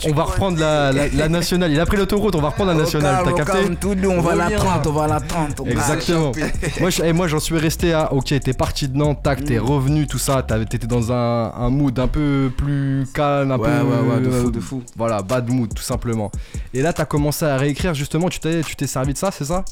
On, 0.07 0.13
va 0.13 0.23
reprendre 0.25 0.59
la, 0.59 1.29
nationale. 1.29 1.71
Il 1.73 1.81
a 1.81 1.87
pris 1.87 1.97
l'autoroute, 1.97 2.35
on 2.35 2.41
va 2.41 2.49
reprendre 2.49 2.73
la 2.73 2.79
nationale. 2.79 3.23
T'as 3.25 3.33
capté 3.33 3.77
tout 3.77 3.95
doux, 3.95 4.11
on 4.11 4.21
va 4.21 4.35
la 4.35 4.45
Reviens. 4.45 4.59
30, 4.59 4.87
on 4.87 4.93
va 4.93 5.05
à 5.05 5.09
la 5.09 5.21
30. 5.21 5.61
on 5.61 5.65
va 5.65 5.71
Exactement. 5.71 6.33
moi, 6.81 6.91
eh, 7.05 7.13
moi, 7.13 7.29
j'en 7.29 7.41
suis 7.41 7.59
resté 7.59 7.93
à. 7.93 8.13
Ok, 8.13 8.27
t'es 8.41 8.53
parti 8.53 8.89
de 8.89 8.97
Nantes, 8.97 9.23
tac, 9.23 9.45
t'es 9.45 9.59
Mm. 9.59 9.63
revenu, 9.65 10.07
tout 10.07 10.19
ça. 10.19 10.43
T'étais 10.43 10.87
dans 10.87 11.13
un, 11.13 11.69
mood 11.71 11.99
un 11.99 12.09
peu 12.09 12.51
plus 12.57 13.07
calme, 13.13 13.51
un 13.51 13.59
Ouais, 13.59 13.69
peu. 13.69 13.85
ouais, 13.87 14.15
ouais, 14.15 14.21
de 14.21 14.31
fou, 14.31 14.51
de 14.51 14.61
fou. 14.61 14.83
Voilà, 14.97 15.23
bad 15.23 15.49
mood, 15.51 15.73
tout 15.75 15.83
simplement. 15.83 16.31
Et 16.73 16.81
là, 16.83 16.93
t'as 16.93 17.05
commencé 17.05 17.45
à 17.45 17.57
réécrire, 17.57 17.95
justement. 17.95 18.29
Tu 18.29 18.39
t'es 18.41 18.87
servi 18.87 19.13
de 19.13 19.19
ça, 19.19 19.31
c'est 19.31 19.45
ça? 19.45 19.65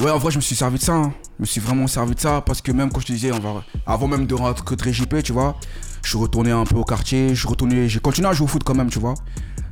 Ouais, 0.00 0.10
en 0.10 0.18
vrai, 0.18 0.30
je 0.30 0.36
me 0.36 0.42
suis 0.42 0.54
servi 0.54 0.78
de 0.78 0.82
ça. 0.82 0.94
hein. 0.94 1.14
Je 1.38 1.42
me 1.42 1.46
suis 1.46 1.60
vraiment 1.60 1.86
servi 1.86 2.14
de 2.14 2.20
ça 2.20 2.40
parce 2.42 2.60
que 2.60 2.70
même 2.72 2.90
quand 2.90 3.00
je 3.00 3.06
te 3.06 3.12
disais, 3.12 3.32
on 3.32 3.38
va... 3.40 3.64
avant 3.86 4.06
même 4.08 4.26
de 4.26 4.34
rencontrer 4.34 4.92
JP, 4.92 5.22
tu 5.22 5.32
vois, 5.32 5.56
je 6.02 6.08
suis 6.10 6.18
retourné 6.18 6.50
un 6.50 6.64
peu 6.64 6.76
au 6.76 6.84
quartier. 6.84 7.30
Je 7.30 7.34
suis 7.40 7.48
retourné, 7.48 7.88
j'ai 7.88 8.00
continué 8.00 8.28
à 8.28 8.32
jouer 8.32 8.44
au 8.44 8.48
foot 8.48 8.62
quand 8.64 8.74
même, 8.74 8.90
tu 8.90 8.98
vois. 8.98 9.14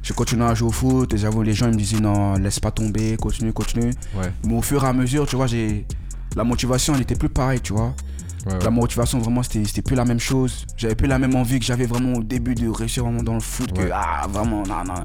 J'ai 0.03 0.15
continué 0.15 0.45
à 0.45 0.55
jouer 0.55 0.69
au 0.69 0.73
foot 0.73 1.13
et 1.15 1.19
j'avoue, 1.19 1.43
les 1.43 1.53
gens 1.55 1.67
ils 1.67 1.73
me 1.73 1.79
disaient 1.79 2.01
non, 2.01 2.35
laisse 2.35 2.59
pas 2.61 2.71
tomber, 2.71 3.17
continue, 3.17 3.53
continue. 3.53 3.91
Ouais. 4.15 4.31
Mais 4.45 4.55
au 4.55 4.63
fur 4.63 4.83
et 4.85 4.87
à 4.89 4.93
mesure, 4.93 5.27
tu 5.27 5.37
vois, 5.37 5.47
j'ai. 5.47 5.87
La 6.37 6.45
motivation, 6.45 6.95
elle 6.95 7.03
était 7.03 7.15
plus 7.15 7.29
pareille, 7.29 7.61
tu 7.61 7.73
vois. 7.73 7.95
Ouais, 8.47 8.59
La 8.63 8.71
motivation, 8.71 9.19
vraiment, 9.21 9.43
c'était 9.43 9.65
c'était 9.65 9.81
plus 9.83 9.95
la 9.97 10.05
même 10.05 10.21
chose. 10.21 10.67
J'avais 10.77 10.95
plus 10.95 11.07
la 11.07 11.19
même 11.19 11.35
envie 11.37 11.59
que 11.59 11.65
j'avais 11.65 11.87
vraiment 11.87 12.15
au 12.15 12.23
début 12.23 12.55
de 12.55 12.69
réussir 12.69 13.05
vraiment 13.05 13.23
dans 13.23 13.35
le 13.35 13.41
foot. 13.41 13.73
Que, 13.73 13.89
ah, 13.93 14.27
vraiment, 14.29 14.63
non, 14.67 14.85
non. 14.85 15.03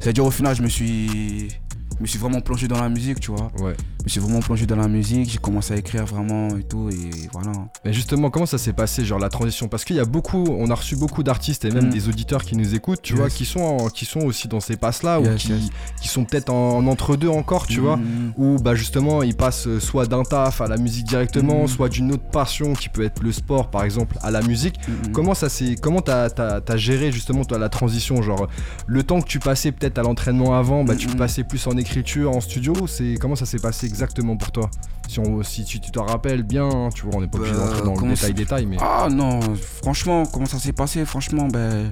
C'est-à-dire, 0.00 0.24
au 0.24 0.30
final, 0.30 0.56
je 0.56 0.62
me 0.62 0.68
suis. 0.68 1.48
Je 1.48 2.02
me 2.02 2.06
suis 2.06 2.18
vraiment 2.18 2.40
plongé 2.40 2.66
dans 2.68 2.80
la 2.80 2.88
musique, 2.88 3.18
tu 3.20 3.30
vois. 3.32 3.50
ouais. 3.60 3.76
Je 4.00 4.04
me 4.04 4.08
suis 4.10 4.20
vraiment 4.20 4.40
plongé 4.40 4.64
dans 4.64 4.76
la 4.76 4.86
musique, 4.88 5.28
j'ai 5.28 5.38
commencé 5.38 5.74
à 5.74 5.76
écrire 5.76 6.06
vraiment 6.06 6.56
et 6.56 6.62
tout, 6.62 6.88
et 6.88 7.28
voilà. 7.32 7.52
Mais 7.84 7.92
justement, 7.92 8.30
comment 8.30 8.46
ça 8.46 8.56
s'est 8.56 8.72
passé, 8.72 9.04
genre 9.04 9.18
la 9.18 9.28
transition? 9.28 9.68
Parce 9.68 9.84
qu'il 9.84 9.96
y 9.96 10.00
a 10.00 10.04
beaucoup, 10.04 10.44
on 10.48 10.70
a 10.70 10.74
reçu 10.74 10.96
beaucoup 10.96 11.22
d'artistes 11.24 11.64
et 11.64 11.70
même 11.70 11.86
Mm. 11.88 11.90
des 11.90 12.08
auditeurs 12.08 12.42
qui 12.44 12.56
nous 12.56 12.74
écoutent, 12.74 13.02
tu 13.02 13.12
Yes. 13.14 13.20
vois, 13.20 13.28
qui 13.28 13.44
sont, 13.44 13.60
en- 13.60 13.88
qui 13.88 14.04
sont 14.06 14.20
aussi 14.20 14.46
dans 14.48 14.60
ces 14.60 14.76
passes-là 14.76 15.20
ou 15.20 15.34
qui, 15.34 15.48
yes. 15.52 15.62
qui 16.00 16.08
sont 16.08 16.24
peut-être 16.24 16.48
en, 16.48 16.78
en 16.78 16.86
entre-deux 16.86 17.28
encore, 17.28 17.66
tu 17.66 17.80
vois. 17.80 17.96
Mm, 17.96 18.32
Où 18.38 18.56
bah 18.62 18.74
justement 18.76 19.22
ils 19.24 19.34
passent 19.34 19.66
euh, 19.66 19.80
soit 19.80 20.06
d'un 20.06 20.22
taf 20.22 20.60
à 20.60 20.68
la 20.68 20.76
musique 20.76 21.04
directement, 21.06 21.64
Mm. 21.64 21.68
soit 21.68 21.88
d'une 21.88 22.12
autre 22.12 22.22
passion 22.30 22.74
qui 22.74 22.88
peut 22.88 23.02
être 23.02 23.20
le 23.22 23.32
sport 23.32 23.68
par 23.68 23.82
exemple 23.84 24.16
à 24.22 24.30
la 24.30 24.42
musique. 24.42 24.76
mm, 24.88 25.08
mm. 25.08 25.12
Comment 25.12 25.34
ça 25.34 25.48
s'est, 25.48 25.74
comment 25.74 26.00
t'as, 26.02 26.30
t'as- 26.30 26.60
t'as 26.60 26.76
géré 26.76 27.10
justement 27.12 27.44
toi 27.44 27.58
la 27.58 27.68
transition, 27.68 28.22
genre 28.22 28.46
le 28.86 29.02
temps 29.02 29.20
que 29.20 29.26
tu 29.28 29.40
passais 29.40 29.72
peut-être 29.72 29.98
à 29.98 30.02
l'entraînement 30.02 30.56
avant, 30.56 30.84
bah 30.84 30.94
tu 30.94 31.08
passais 31.08 31.42
plus 31.44 31.66
en 31.66 31.76
écriture, 31.76 32.30
en 32.30 32.40
studio, 32.40 32.74
c'est 32.86 33.16
comment 33.20 33.34
ça 33.36 33.44
s'est 33.44 33.58
passé? 33.58 33.87
Exactement 33.88 34.36
pour 34.36 34.52
toi 34.52 34.70
Si 35.08 35.18
on, 35.18 35.42
si 35.42 35.64
tu 35.64 35.80
tu 35.80 35.90
te 35.90 35.98
rappelles 35.98 36.42
bien, 36.44 36.68
hein, 36.68 36.88
tu 36.94 37.02
vois, 37.06 37.16
on 37.16 37.20
n'est 37.20 37.28
pas 37.28 37.38
obligé 37.38 37.54
Bah, 37.54 37.64
d'entrer 37.66 37.82
dans 37.82 37.94
le 37.94 38.00
détail 38.00 38.16
c'est- 38.16 38.32
détail, 38.32 38.66
mais 38.66 38.76
Ah 38.80 39.08
non, 39.10 39.40
franchement, 39.82 40.24
comment 40.26 40.46
ça 40.46 40.58
s'est 40.58 40.72
passé 40.72 41.04
Franchement, 41.04 41.48
ben. 41.48 41.88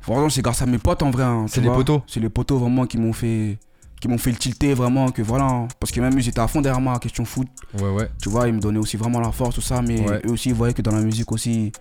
Franchement, 0.00 0.28
c'est 0.28 0.42
grâce 0.42 0.60
à 0.60 0.66
mes 0.66 0.78
potes 0.78 1.02
en 1.02 1.10
vrai. 1.10 1.24
hein, 1.24 1.46
C'est 1.48 1.60
les 1.60 1.68
potos 1.68 2.02
C'est 2.06 2.20
les 2.20 2.28
potos 2.28 2.58
vraiment 2.60 2.86
qui 2.86 2.98
m'ont 2.98 3.12
fait. 3.12 3.58
Qui 4.00 4.08
m'ont 4.08 4.18
fait 4.18 4.32
le 4.32 4.36
tilter 4.36 4.74
vraiment, 4.74 5.10
que 5.10 5.22
voilà. 5.22 5.44
hein. 5.46 5.68
Parce 5.80 5.90
que 5.90 5.98
même 6.00 6.18
ils 6.18 6.28
étaient 6.28 6.40
à 6.40 6.46
fond 6.48 6.60
derrière 6.60 6.80
moi, 6.80 6.98
question 6.98 7.24
foot. 7.24 7.48
ouais 7.80 7.88
ouais. 7.88 8.08
Tu 8.20 8.28
vois, 8.28 8.48
ils 8.48 8.54
me 8.54 8.60
donnaient 8.60 8.78
aussi 8.78 8.98
vraiment 8.98 9.20
la 9.20 9.32
force, 9.32 9.54
tout 9.54 9.62
ça. 9.62 9.80
Mais 9.80 10.06
Ouais. 10.06 10.20
eux 10.26 10.32
aussi, 10.32 10.50
ils 10.50 10.54
voyaient 10.54 10.74
que 10.74 10.82
dans 10.82 10.92
la 10.94 11.00
musique 11.00 11.32
aussi, 11.32 11.72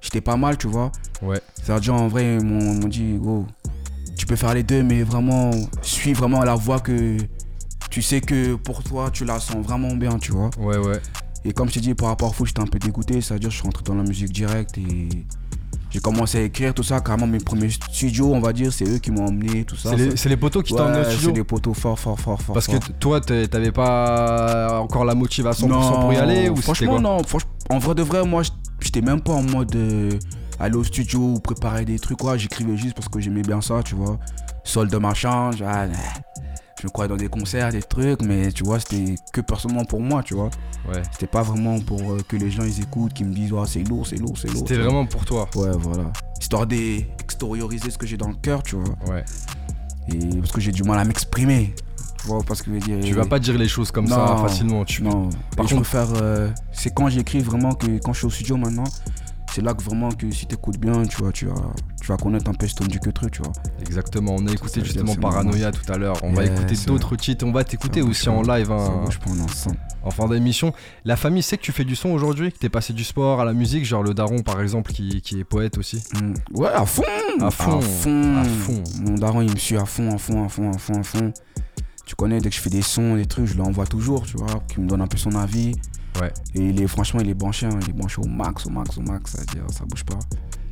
j'étais 0.00 0.20
pas 0.20 0.36
mal, 0.36 0.56
tu 0.58 0.66
vois. 0.66 0.90
Ouais. 1.22 1.40
C'est-à-dire, 1.62 1.94
en 1.94 2.08
vrai, 2.08 2.38
ils 2.40 2.44
m'ont 2.44 2.88
dit, 2.88 3.14
gros, 3.20 3.46
tu 4.16 4.26
peux 4.26 4.34
faire 4.34 4.54
les 4.54 4.64
deux, 4.64 4.82
mais 4.82 5.04
vraiment, 5.04 5.52
suis 5.82 6.14
vraiment 6.14 6.42
la 6.42 6.56
voie 6.56 6.80
que 6.80 7.16
tu 7.98 8.02
sais 8.02 8.20
que 8.20 8.54
pour 8.54 8.84
toi, 8.84 9.10
tu 9.12 9.24
la 9.24 9.40
sens 9.40 9.56
vraiment 9.56 9.92
bien, 9.96 10.20
tu 10.20 10.30
vois. 10.30 10.50
Ouais 10.56 10.76
ouais. 10.76 11.00
Et 11.44 11.52
comme 11.52 11.68
je 11.68 11.74
t'ai 11.74 11.80
dit, 11.80 11.94
par 11.94 12.10
rapport 12.10 12.30
au 12.30 12.32
foot, 12.32 12.46
j'étais 12.46 12.60
un 12.60 12.66
peu 12.66 12.78
dégoûté. 12.78 13.20
C'est-à-dire, 13.20 13.50
je 13.50 13.56
suis 13.56 13.64
rentré 13.64 13.82
dans 13.82 13.96
la 13.96 14.04
musique 14.04 14.30
directe 14.32 14.78
et 14.78 15.08
j'ai 15.90 15.98
commencé 15.98 16.38
à 16.38 16.42
écrire 16.42 16.72
tout 16.74 16.84
ça. 16.84 17.00
Carrément, 17.00 17.26
mes 17.26 17.38
premiers 17.38 17.70
studios, 17.70 18.32
on 18.32 18.38
va 18.38 18.52
dire, 18.52 18.72
c'est 18.72 18.88
eux 18.88 18.98
qui 18.98 19.10
m'ont 19.10 19.26
emmené, 19.26 19.64
tout 19.64 19.74
ça. 19.74 19.90
C'est 19.90 19.96
les, 19.96 20.16
c'est 20.16 20.28
les 20.28 20.36
potos 20.36 20.62
qui 20.62 20.74
t'ont 20.74 20.84
emmené 20.84 21.00
au 21.00 21.04
studio 21.10 21.30
c'est 21.30 21.32
des 21.32 21.42
poteaux 21.42 21.74
fort, 21.74 21.98
fort, 21.98 22.20
fort, 22.20 22.40
fort. 22.40 22.54
Parce 22.54 22.68
que 22.68 22.78
fort. 22.78 22.98
toi 23.00 23.20
t'avais 23.20 23.72
pas 23.72 24.78
encore 24.80 25.04
la 25.04 25.16
motivation 25.16 25.66
100% 25.66 26.00
pour 26.00 26.12
y 26.12 26.18
aller 26.18 26.48
ou 26.50 26.54
franchement, 26.54 27.00
non. 27.00 27.18
Franch- 27.22 27.46
en 27.68 27.78
vrai 27.80 27.96
de 27.96 28.02
vrai, 28.02 28.24
moi, 28.24 28.42
j'étais 28.78 29.00
même 29.00 29.20
pas 29.20 29.32
en 29.32 29.42
mode 29.42 29.74
euh, 29.74 30.16
aller 30.60 30.76
au 30.76 30.84
studio 30.84 31.18
ou 31.18 31.40
préparer 31.40 31.84
des 31.84 31.98
trucs. 31.98 32.18
quoi. 32.18 32.36
J'écrivais 32.36 32.76
juste 32.76 32.94
parce 32.94 33.08
que 33.08 33.18
j'aimais 33.18 33.42
bien 33.42 33.60
ça, 33.60 33.82
tu 33.84 33.96
vois. 33.96 34.20
Solde 34.62 34.92
de 34.92 34.98
machin, 34.98 35.50
je, 35.50 35.64
ah, 35.64 35.86
je 36.80 36.86
me 36.86 36.90
croyais 36.90 37.08
dans 37.08 37.16
des 37.16 37.28
concerts, 37.28 37.70
des 37.72 37.82
trucs, 37.82 38.22
mais 38.22 38.52
tu 38.52 38.62
vois, 38.64 38.78
c'était 38.80 39.14
que 39.32 39.40
personnellement 39.40 39.84
pour 39.84 40.00
moi, 40.00 40.22
tu 40.22 40.34
vois. 40.34 40.50
Ouais. 40.88 41.02
C'était 41.12 41.26
pas 41.26 41.42
vraiment 41.42 41.80
pour 41.80 42.00
euh, 42.12 42.18
que 42.28 42.36
les 42.36 42.50
gens 42.50 42.62
ils 42.62 42.80
écoutent, 42.80 43.12
qu'ils 43.12 43.26
me 43.26 43.34
disent, 43.34 43.52
oh, 43.52 43.64
c'est 43.66 43.80
lourd, 43.82 44.06
c'est 44.06 44.16
lourd, 44.16 44.36
c'est 44.38 44.48
lourd. 44.48 44.58
C'était 44.66 44.80
vraiment 44.80 45.04
pour 45.06 45.24
toi. 45.24 45.48
Ouais, 45.56 45.70
voilà. 45.78 46.04
Histoire 46.40 46.66
d'extérioriser 46.66 47.90
ce 47.90 47.98
que 47.98 48.06
j'ai 48.06 48.16
dans 48.16 48.28
le 48.28 48.34
cœur, 48.36 48.62
tu 48.62 48.76
vois. 48.76 48.94
Ouais. 49.12 49.24
Et 50.12 50.18
parce 50.38 50.52
que 50.52 50.60
j'ai 50.60 50.72
du 50.72 50.82
mal 50.84 50.98
à 50.98 51.04
m'exprimer. 51.04 51.74
Tu 52.20 52.26
vois, 52.26 52.40
parce 52.46 52.62
que 52.62 52.70
je 52.70 52.74
veux 52.74 52.80
dire. 52.80 53.00
Tu 53.04 53.14
vas 53.14 53.26
pas 53.26 53.38
dire 53.38 53.56
les 53.58 53.68
choses 53.68 53.90
comme 53.90 54.06
ça 54.08 54.36
facilement. 54.38 54.84
Tu... 54.84 55.02
Non, 55.02 55.28
Par 55.56 55.66
je 55.68 55.74
contre- 55.74 55.88
préfère. 55.88 56.08
euh, 56.22 56.48
c'est 56.72 56.92
quand 56.92 57.08
j'écris 57.08 57.40
vraiment 57.40 57.74
que 57.74 57.86
quand 57.98 58.12
je 58.12 58.18
suis 58.18 58.26
au 58.26 58.30
studio 58.30 58.56
maintenant, 58.56 58.84
c'est 59.52 59.62
là 59.62 59.74
que 59.74 59.82
vraiment 59.82 60.10
que 60.10 60.30
si 60.30 60.46
t'écoutes 60.46 60.78
bien, 60.78 61.04
tu 61.04 61.16
vois, 61.18 61.32
tu 61.32 61.46
vas, 61.46 61.72
tu 62.00 62.08
vas 62.08 62.16
connaître 62.16 62.50
un 62.50 62.54
peu 62.54 62.66
Stone 62.66 62.88
du 62.88 63.00
que 63.00 63.10
truc, 63.10 63.32
tu 63.32 63.42
vois. 63.42 63.52
Exactement, 63.80 64.36
on 64.38 64.46
a 64.46 64.52
écouté 64.52 64.82
justement 64.84 65.14
Paranoia 65.14 65.72
tout 65.72 65.92
à 65.92 65.96
l'heure. 65.96 66.16
On 66.22 66.32
va 66.32 66.44
écouter 66.44 66.74
d'autres 66.86 67.16
titres. 67.16 67.46
On 67.46 67.52
va 67.52 67.64
t'écouter 67.64 68.02
aussi 68.02 68.28
en 68.28 68.42
live 68.42 68.70
hein, 68.70 69.04
en 70.02 70.10
fin 70.10 70.28
d'émission. 70.28 70.72
La 71.04 71.16
famille 71.16 71.42
sait 71.42 71.56
que 71.56 71.62
tu 71.62 71.72
fais 71.72 71.84
du 71.84 71.96
son 71.96 72.10
aujourd'hui, 72.10 72.52
que 72.52 72.58
t'es 72.58 72.68
passé 72.68 72.92
du 72.92 73.04
sport 73.04 73.40
à 73.40 73.44
la 73.44 73.52
musique, 73.52 73.84
genre 73.84 74.02
le 74.02 74.14
daron 74.14 74.42
par 74.42 74.60
exemple 74.60 74.92
qui, 74.92 75.20
qui 75.22 75.40
est 75.40 75.44
poète 75.44 75.78
aussi. 75.78 76.02
Mm. 76.20 76.34
Ouais, 76.54 76.68
à 76.68 76.86
fond 76.86 77.02
À 77.40 77.50
fond, 77.50 77.78
À 77.78 77.80
fond 77.80 78.36
à 78.36 78.44
fond. 78.44 78.84
Mon 79.00 79.14
daron, 79.14 79.42
il 79.42 79.50
me 79.50 79.56
suit 79.56 79.76
à 79.76 79.84
fond, 79.84 80.12
à 80.12 80.18
fond, 80.18 80.44
à 80.44 80.48
fond, 80.48 80.70
à 80.70 80.78
fond, 80.78 81.00
à 81.00 81.02
fond. 81.02 81.32
Tu 82.08 82.14
connais, 82.16 82.40
dès 82.40 82.48
que 82.48 82.54
je 82.56 82.60
fais 82.62 82.70
des 82.70 82.80
sons, 82.80 83.16
des 83.16 83.26
trucs, 83.26 83.44
je 83.44 83.52
lui 83.52 83.60
envoie 83.60 83.86
toujours, 83.86 84.22
tu 84.22 84.38
vois, 84.38 84.62
qui 84.66 84.80
me 84.80 84.88
donne 84.88 85.02
un 85.02 85.06
peu 85.06 85.18
son 85.18 85.34
avis. 85.34 85.72
Ouais. 86.18 86.32
Et 86.54 86.60
il 86.70 86.80
est, 86.80 86.86
franchement, 86.86 87.20
il 87.20 87.28
est 87.28 87.34
branché, 87.34 87.66
hein, 87.66 87.78
il 87.82 87.90
est 87.90 87.92
branché 87.92 88.22
au 88.22 88.26
max, 88.26 88.64
au 88.64 88.70
max, 88.70 88.96
au 88.96 89.02
max, 89.02 89.32
c'est-à-dire, 89.32 89.64
ça 89.70 89.84
bouge 89.84 90.04
pas. 90.04 90.18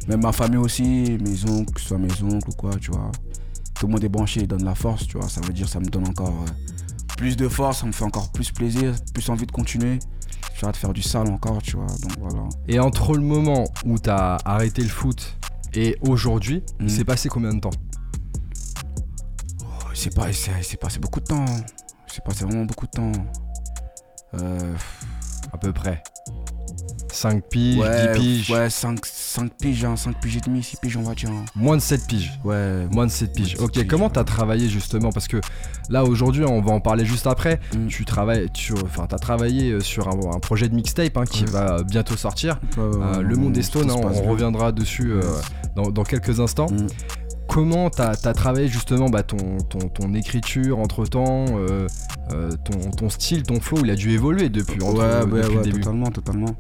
Même 0.09 0.22
ma 0.22 0.33
famille 0.33 0.57
aussi, 0.57 1.18
mes 1.20 1.44
oncles, 1.51 1.75
que 1.75 1.81
ce 1.83 1.88
soit 1.88 1.99
mes 1.99 2.22
oncles 2.22 2.49
ou 2.49 2.53
quoi, 2.55 2.70
tu 2.81 2.90
vois. 2.90 3.12
Tout 3.79 3.87
le 3.87 3.92
monde 3.92 4.03
est 4.03 4.09
branché, 4.09 4.40
il 4.40 4.46
donne 4.49 4.64
la 4.64 4.75
force, 4.75 5.07
tu 5.07 5.18
vois. 5.18 5.29
Ça 5.29 5.42
veut 5.42 5.53
dire, 5.53 5.68
ça 5.68 5.79
me 5.79 5.85
donne 5.85 6.09
encore 6.09 6.31
euh, 6.31 6.51
plus 7.18 7.37
de 7.37 7.49
force, 7.51 7.81
ça 7.81 7.87
me 7.87 7.92
fait 7.92 8.05
encore 8.05 8.33
plus 8.33 8.51
plaisir, 8.51 8.94
plus 9.12 9.29
envie 9.29 9.44
de 9.44 9.53
continuer. 9.53 9.99
J'ai 10.59 10.64
hâte 10.66 10.72
de 10.77 10.79
faire 10.79 10.94
du 10.94 11.03
sale 11.03 11.29
encore, 11.29 11.61
tu 11.61 11.77
vois, 11.77 11.87
donc 12.01 12.12
voilà. 12.18 12.49
Et 12.66 12.79
entre 12.81 13.14
le 13.14 13.20
moment 13.22 13.64
où 13.85 13.99
t'as 13.99 14.38
arrêté 14.46 14.81
le 14.81 14.88
foot 14.88 15.37
et 15.75 15.99
aujourd'hui, 16.01 16.62
il 16.81 16.87
Mm. 16.87 16.88
s'est 16.88 17.05
passé 17.05 17.29
combien 17.29 17.53
de 17.53 17.61
temps? 17.61 17.70
Il 19.96 20.00
s'est 20.00 20.11
pas- 20.11 20.30
s'est 20.32 20.76
passé 20.76 20.98
beaucoup 20.98 21.20
de 21.20 21.24
temps. 21.24 21.44
Il 22.06 22.12
s'est 22.12 22.20
passé 22.24 22.44
vraiment 22.44 22.64
beaucoup 22.66 22.87
de 22.87 22.90
temps. 22.90 23.12
Euh, 24.35 24.74
À 25.52 25.59
peu 25.59 25.72
près 25.72 26.02
5 27.12 27.42
piges, 27.48 27.78
ouais, 27.78 28.12
10 28.12 28.20
piges, 28.20 28.50
Ouais, 28.50 28.68
5, 28.68 28.98
5 29.06 29.50
piges, 29.59 29.85
hein, 29.85 29.96
5 29.96 30.20
piges 30.20 30.37
et 30.37 30.40
demi, 30.40 30.62
6 30.62 30.76
piges, 30.76 30.96
on 30.98 31.02
va 31.02 31.14
dire. 31.14 31.30
hein. 31.30 31.44
moins 31.54 31.76
de 31.76 31.80
7 31.80 32.06
piges. 32.06 32.38
Ouais, 32.44 32.87
Moins 32.90 33.06
de 33.06 33.11
7 33.11 33.32
piges. 33.32 33.56
Ok, 33.59 33.72
piges, 33.72 33.87
comment 33.87 34.06
ouais. 34.06 34.12
t'as 34.12 34.24
travaillé 34.24 34.68
justement? 34.68 35.11
Parce 35.12 35.28
que 35.28 35.40
là 35.88 36.04
aujourd'hui, 36.04 36.44
on 36.44 36.61
va 36.61 36.72
en 36.72 36.80
parler 36.80 37.06
juste 37.06 37.26
après. 37.26 37.59
Mm. 37.74 37.87
Tu 37.87 38.04
travailles, 38.04 38.50
tu, 38.52 38.74
enfin, 38.85 39.06
t'as 39.06 39.18
travaillé 39.18 39.70
euh, 39.70 39.80
sur 39.80 40.09
un, 40.09 40.35
un 40.35 40.40
projet 40.40 40.68
de 40.68 40.74
mixtape 40.74 41.16
hein, 41.16 41.24
qui 41.24 41.44
Ouais. 41.44 41.50
va 41.50 41.82
bientôt 41.85 42.16
sortir. 42.16 42.61
Ouais, 42.76 42.82
ouais, 42.82 42.88
Euh, 42.96 43.16
ouais, 43.18 43.22
le 43.22 43.37
monde 43.37 43.54
ouais, 43.54 43.61
est 43.61 43.62
stone, 43.62 43.90
hein, 43.90 43.94
on 43.96 44.22
reviendra 44.30 44.72
dessus 44.72 45.12
euh, 45.12 45.22
dans, 45.74 45.90
dans 45.90 46.04
quelques 46.04 46.40
instants. 46.40 46.68
Mm. 46.70 46.87
Comment 47.48 47.90
t'as 47.90 48.11
as 48.11 48.32
travaillé 48.32 48.68
justement 48.68 49.09
bah, 49.09 49.22
ton, 49.22 49.59
ton, 49.68 49.88
ton 49.88 50.14
écriture 50.14 50.78
entre 50.78 51.06
temps, 51.06 51.44
ton, 52.28 52.90
ton 52.96 53.09
style, 53.09 53.42
ton 53.44 53.61
flow, 53.61 53.78
il 53.85 53.90
a 53.90 53.94
dû 53.94 54.11
évoluer 54.11 54.48
depuis, 54.48 54.82
entre- 54.82 54.98
Ouais, 54.98 55.32
ouais, 55.32 55.40
depuis 55.42 55.52
le 55.54 55.59
ouais, 55.59 55.64
début. 55.64 55.80
totalement, 55.80 56.11
totalement. 56.11 56.56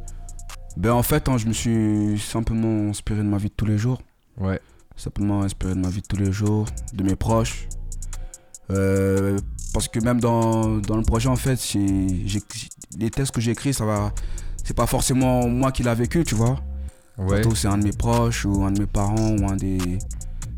Ben 0.76 0.92
en 0.92 1.02
fait, 1.02 1.28
hein, 1.28 1.38
je 1.38 1.46
me 1.46 1.52
suis 1.52 2.18
simplement 2.20 2.90
inspiré 2.90 3.18
de 3.20 3.28
ma 3.28 3.38
vie 3.38 3.48
de 3.48 3.54
tous 3.56 3.64
les 3.66 3.78
jours. 3.78 4.00
Ouais. 4.38 4.60
Simplement 4.96 5.42
inspiré 5.42 5.74
de 5.74 5.80
ma 5.80 5.88
vie 5.88 6.02
de 6.02 6.06
tous 6.06 6.16
les 6.16 6.30
jours, 6.32 6.66
de 6.94 7.02
mes 7.02 7.16
proches. 7.16 7.66
Euh, 8.70 9.38
parce 9.72 9.88
que 9.88 10.00
même 10.00 10.20
dans, 10.20 10.78
dans 10.78 10.96
le 10.96 11.02
projet, 11.02 11.28
en 11.28 11.36
fait, 11.36 11.58
les 12.98 13.10
textes 13.10 13.34
que 13.34 13.40
j'ai 13.40 13.52
écrits, 13.52 13.74
ça 13.74 13.84
va. 13.84 14.12
C'est 14.64 14.76
pas 14.76 14.86
forcément 14.86 15.46
moi 15.48 15.70
qui 15.72 15.82
l'a 15.82 15.94
vécu, 15.94 16.24
tu 16.24 16.34
vois. 16.34 16.58
Ouais. 17.18 17.40
C'est 17.54 17.68
un 17.68 17.78
de 17.78 17.84
mes 17.84 17.92
proches 17.92 18.44
ou 18.44 18.64
un 18.64 18.70
de 18.72 18.80
mes 18.80 18.86
parents 18.86 19.36
ou 19.38 19.46
un 19.48 19.56
des. 19.56 19.78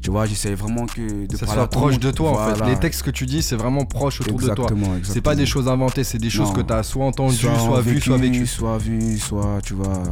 Tu 0.01 0.11
vois, 0.11 0.27
j'essaie 0.27 0.55
vraiment 0.55 0.87
que 0.87 1.27
de 1.27 1.37
Ça 1.37 1.47
soit 1.47 1.67
proche 1.69 1.95
monde. 1.95 2.03
de 2.03 2.11
toi 2.13 2.31
en 2.31 2.55
fait. 2.55 2.65
Les 2.67 2.77
textes 2.77 3.03
que 3.03 3.11
tu 3.11 3.27
dis, 3.27 3.43
c'est 3.43 3.57
vraiment 3.57 3.85
proche 3.85 4.21
autour 4.21 4.39
de 4.39 4.49
toi. 4.55 4.69
C'est 5.03 5.21
pas 5.21 5.35
des 5.35 5.47
choses 5.47 5.69
inventées, 5.69 6.05
c'est 6.05 6.19
des 6.19 6.31
choses 6.31 6.49
Non. 6.49 6.55
que 6.55 6.61
tu 6.63 6.73
as 6.73 6.83
soit 6.83 7.05
entendues, 7.05 7.37
soit, 7.37 7.81
vues, 7.81 8.01
soit 8.01 8.17
vécues. 8.17 8.47
Soit 8.47 8.79
vu, 8.79 9.19
soit, 9.19 9.59
tu 9.65 9.75
vois, 9.75 10.03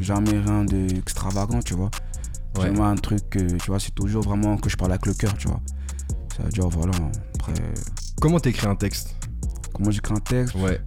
jamais 0.00 0.30
rien 0.38 0.64
d'extravagant, 0.64 1.60
tu 1.60 1.74
vois. 1.74 1.90
Ouais. 2.58 2.66
Jamais 2.66 2.80
un 2.80 2.94
truc 2.94 3.28
que, 3.28 3.38
tu 3.38 3.66
vois, 3.66 3.78
c'est 3.78 3.94
toujours 3.94 4.22
vraiment 4.22 4.56
que 4.56 4.70
je 4.70 4.76
parle 4.76 4.92
avec 4.92 5.04
le 5.06 5.12
cœur, 5.12 5.34
tu 5.36 5.48
vois. 5.48 5.60
Ça 6.36 6.42
veut 6.42 6.48
dire, 6.50 6.68
voilà, 6.68 6.92
après, 7.34 7.52
Comment 8.20 8.40
t'écris 8.40 8.66
un 8.66 8.74
texte? 8.76 9.14
comment 9.74 9.90
j'écris 9.90 10.14
un 10.14 10.20
texte, 10.20 10.54
Ouais. 10.54 10.80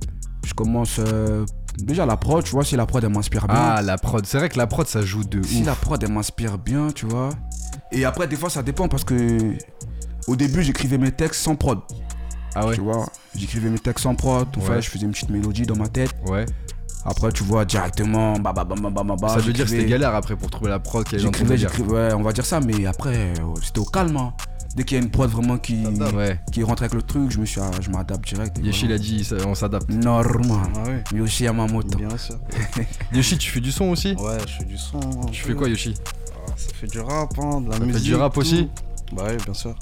je 0.43 0.53
commence, 0.55 0.95
euh, 0.97 1.45
déjà 1.77 2.07
la 2.07 2.17
prod, 2.17 2.43
tu 2.43 2.49
vois, 2.51 2.63
si 2.65 2.75
la 2.75 2.87
prod, 2.87 3.03
elle 3.03 3.11
m'inspire 3.13 3.45
bien. 3.45 3.55
Ah, 3.55 3.81
la 3.83 3.99
prod. 3.99 4.25
C'est 4.25 4.39
vrai 4.39 4.49
que 4.49 4.57
la 4.57 4.65
prod, 4.65 4.87
ça 4.87 5.03
joue 5.03 5.23
de 5.23 5.43
si 5.43 5.59
ouf. 5.61 5.65
la 5.67 5.75
prod, 5.75 6.03
elle 6.03 6.11
m'inspire 6.11 6.57
bien, 6.57 6.87
tu 6.89 7.05
vois. 7.05 7.29
Et 7.91 8.05
après, 8.05 8.27
des 8.27 8.35
fois, 8.35 8.49
ça 8.49 8.61
dépend 8.63 8.87
parce 8.87 9.03
que, 9.03 9.53
au 10.27 10.35
début, 10.35 10.63
j'écrivais 10.63 10.97
mes 10.97 11.11
textes 11.11 11.41
sans 11.41 11.55
prod, 11.55 11.79
Ah 12.55 12.67
ouais 12.67 12.75
tu 12.75 12.81
vois. 12.81 13.05
J'écrivais 13.35 13.69
mes 13.69 13.79
textes 13.79 14.03
sans 14.03 14.15
prod, 14.15 14.47
en 14.55 14.59
Ouais. 14.61 14.65
fait, 14.67 14.81
je 14.81 14.89
faisais 14.89 15.05
une 15.05 15.11
petite 15.11 15.29
mélodie 15.29 15.63
dans 15.63 15.75
ma 15.75 15.87
tête. 15.87 16.13
Ouais. 16.27 16.45
Après, 17.05 17.31
tu 17.31 17.43
vois, 17.43 17.63
directement, 17.65 18.33
bah, 18.39 18.51
bah, 18.53 18.63
bah, 18.65 18.75
bah, 18.79 18.89
bah, 18.93 19.03
bah, 19.03 19.15
bah, 19.19 19.29
ça 19.29 19.37
veut 19.37 19.53
dire 19.53 19.65
que 19.65 19.71
c'était 19.71 19.85
galère 19.85 20.13
après 20.13 20.35
pour 20.35 20.49
trouver 20.51 20.69
la 20.69 20.79
prod 20.79 21.05
qui 21.07 21.15
est 21.15 21.19
J'écrivais, 21.19 21.57
j'écrivais, 21.57 21.91
ouais, 21.91 22.13
on 22.13 22.21
va 22.21 22.33
dire 22.33 22.45
ça, 22.45 22.59
mais 22.59 22.85
après, 22.85 23.15
euh, 23.15 23.33
c'était 23.63 23.79
au 23.79 23.85
calme. 23.85 24.17
hein. 24.17 24.33
Dès 24.75 24.83
qu'il 24.83 24.97
y 24.97 25.01
a 25.01 25.03
une 25.03 25.09
prod 25.09 25.27
vraiment 25.31 25.57
qui, 25.57 25.83
Ouais. 26.15 26.39
qui 26.51 26.61
rentre 26.61 26.83
avec 26.83 26.93
le 26.93 27.01
truc, 27.01 27.31
je 27.31 27.39
me 27.39 27.45
suis, 27.45 27.59
je 27.81 27.89
m'adapte 27.89 28.27
direct. 28.27 28.59
Yoshi 28.61 28.87
l'a 28.87 28.99
dit, 28.99 29.27
on 29.47 29.55
s'adapte. 29.55 29.89
Normal. 29.89 30.59
Ah 30.75 30.83
oui, 31.11 31.17
Yoshi 31.19 31.45
Yamamoto. 31.45 31.97
bien 31.97 32.15
sûr. 32.17 32.35
Yoshi, 33.13 33.37
tu 33.39 33.49
fais 33.49 33.61
du 33.61 33.71
son 33.71 33.85
aussi? 33.85 34.13
Ouais, 34.13 34.37
je 34.47 34.53
fais 34.59 34.65
du 34.65 34.77
son. 34.77 34.99
un 34.99 35.25
Tu 35.31 35.41
fais 35.43 35.55
quoi, 35.55 35.67
Yoshi? 35.69 35.95
Ça 36.57 36.73
fait 36.73 36.87
du 36.87 36.99
rap, 36.99 37.31
hein, 37.39 37.61
de 37.61 37.67
la 37.67 37.73
Ça 37.73 37.79
fait 37.79 37.85
musique. 37.85 38.03
du 38.03 38.15
rap 38.15 38.33
tout. 38.33 38.39
aussi 38.39 38.69
Bah 39.13 39.23
oui, 39.29 39.37
bien 39.43 39.53
sûr. 39.53 39.75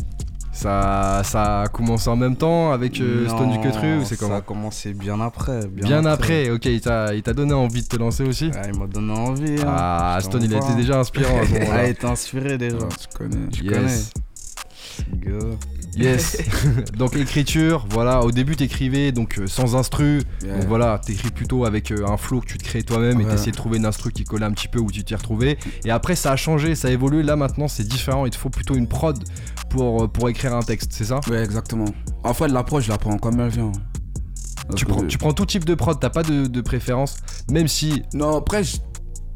ça, 0.52 1.22
ça 1.24 1.62
a 1.64 1.68
commencé 1.68 2.10
en 2.10 2.16
même 2.16 2.36
temps 2.36 2.72
avec 2.72 3.00
euh, 3.02 3.28
Stone 3.28 3.52
du 3.52 3.60
Quetru 3.60 3.98
ou 3.98 4.04
c'est 4.06 4.16
Ça 4.16 4.26
comment 4.26 4.36
a 4.38 4.42
commencé 4.42 4.94
bien 4.94 5.20
après. 5.22 5.68
Bien, 5.68 5.86
Bien 5.88 6.06
après, 6.06 6.50
ok, 6.50 6.66
il 6.66 6.82
t'a 6.82 7.34
donné 7.34 7.54
envie 7.54 7.84
de 7.84 7.88
te 7.88 7.96
lancer 7.98 8.24
aussi 8.24 8.50
Ah, 8.56 8.62
il 8.72 8.80
m'a 8.80 8.88
donné 8.88 9.12
envie. 9.14 9.62
hein. 9.62 9.66
Ah, 9.68 10.18
Stone, 10.22 10.44
il 10.44 10.54
a 10.56 10.58
été 10.58 10.74
déjà 10.76 11.00
inspirant 11.00 11.42
à 11.42 11.46
ce 11.46 11.54
Ah, 11.56 11.64
il 11.66 11.72
a 11.72 11.88
été 11.90 12.06
inspiré 12.08 12.58
déjà. 12.58 12.78
Ouais, 12.78 12.88
tu 13.00 13.18
connais. 13.18 13.48
Tu 13.50 13.64
Yes. 13.66 13.74
connais. 13.74 15.40
Go. 15.40 15.58
Yes. 15.98 16.38
donc 16.98 17.16
écriture, 17.16 17.86
voilà, 17.90 18.22
au 18.24 18.32
début 18.32 18.56
t'écrivais 18.56 19.12
donc 19.12 19.40
euh, 19.40 19.48
sans 19.48 19.76
instru. 19.76 20.22
Yeah. 20.44 20.58
Donc 20.60 20.68
voilà, 20.68 21.00
t'écris 21.04 21.32
plutôt 21.32 21.66
avec 21.66 21.92
euh, 21.92 22.06
un 22.08 22.18
flow 22.18 22.42
que 22.42 22.46
tu 22.48 22.58
te 22.58 22.64
crées 22.64 22.84
toi-même 22.84 23.20
et 23.22 23.26
Ouais. 23.26 23.32
t'essayais 23.32 23.52
de 23.52 23.58
trouver 23.58 23.78
une 23.78 23.86
instru 23.86 24.12
qui 24.12 24.24
collait 24.24 24.46
un 24.46 24.52
petit 24.52 24.68
peu 24.68 24.80
où 24.80 24.92
tu 24.92 25.04
t'y 25.04 25.16
retrouvais. 25.16 25.58
Et 25.86 25.92
après 25.92 26.16
ça 26.16 26.32
a 26.32 26.36
changé, 26.36 26.76
ça 26.76 26.88
a 26.88 26.92
évolué. 26.92 27.24
Là 27.24 27.36
maintenant 27.36 27.68
c'est 27.68 27.88
différent, 27.88 28.26
il 28.26 28.32
te 28.32 28.38
faut 28.38 28.50
plutôt 28.50 28.76
une 28.76 28.88
prod 28.88 29.18
pour, 29.70 30.04
euh, 30.04 30.08
pour 30.08 30.30
écrire 30.30 30.56
un 30.56 30.62
texte, 30.64 30.92
c'est 30.94 31.06
ça? 31.06 31.20
Ouais, 31.30 31.44
exactement. 31.44 31.86
En 32.24 32.34
fait, 32.34 32.48
l'approche, 32.48 32.86
je 32.86 32.90
la 32.90 32.98
prends 32.98 33.18
comme 33.18 33.40
elle 33.40 33.50
vient. 33.50 33.72
tu 34.76 34.86
prends, 34.86 35.04
tu 35.06 35.18
prends 35.18 35.34
tout 35.34 35.46
type 35.46 35.64
de 35.66 35.76
prod, 35.76 35.98
t'as 36.00 36.10
pas 36.10 36.24
de, 36.24 36.46
de 36.48 36.62
préférence, 36.62 37.18
même 37.50 37.68
si 37.68 38.04
Non, 38.14 38.38
après, 38.38 38.64
je- 38.64 38.78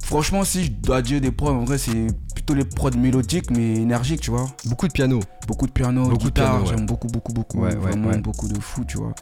franchement, 0.04 0.44
si 0.44 0.66
je 0.66 0.72
dois 0.72 1.02
dire 1.02 1.22
des 1.22 1.32
prods, 1.32 1.50
en 1.52 1.64
vrai, 1.66 1.78
c'est 1.78 2.08
plutôt 2.34 2.54
les 2.54 2.66
prods 2.66 2.92
mélodiques, 2.98 3.50
mais 3.52 3.76
énergiques, 3.76 4.22
tu 4.22 4.32
vois. 4.32 4.48
beaucoup 4.66 4.88
de 4.88 4.94
piano. 4.94 5.20
Beaucoup 5.48 5.68
de 5.68 5.72
piano, 5.72 6.04
Beaucoup 6.04 6.18
de 6.18 6.24
guitare, 6.26 6.52
piano, 6.52 6.64
ouais. 6.66 6.76
j'aime 6.78 6.86
beaucoup, 6.86 7.08
beaucoup, 7.08 7.34
beaucoup. 7.34 7.60
Ouais, 7.60 7.76
vraiment 7.76 8.10
ouais. 8.10 8.18
beaucoup 8.20 8.48
de 8.48 8.60
fou, 8.60 8.84
tu 8.86 8.98
vois. 8.98 9.14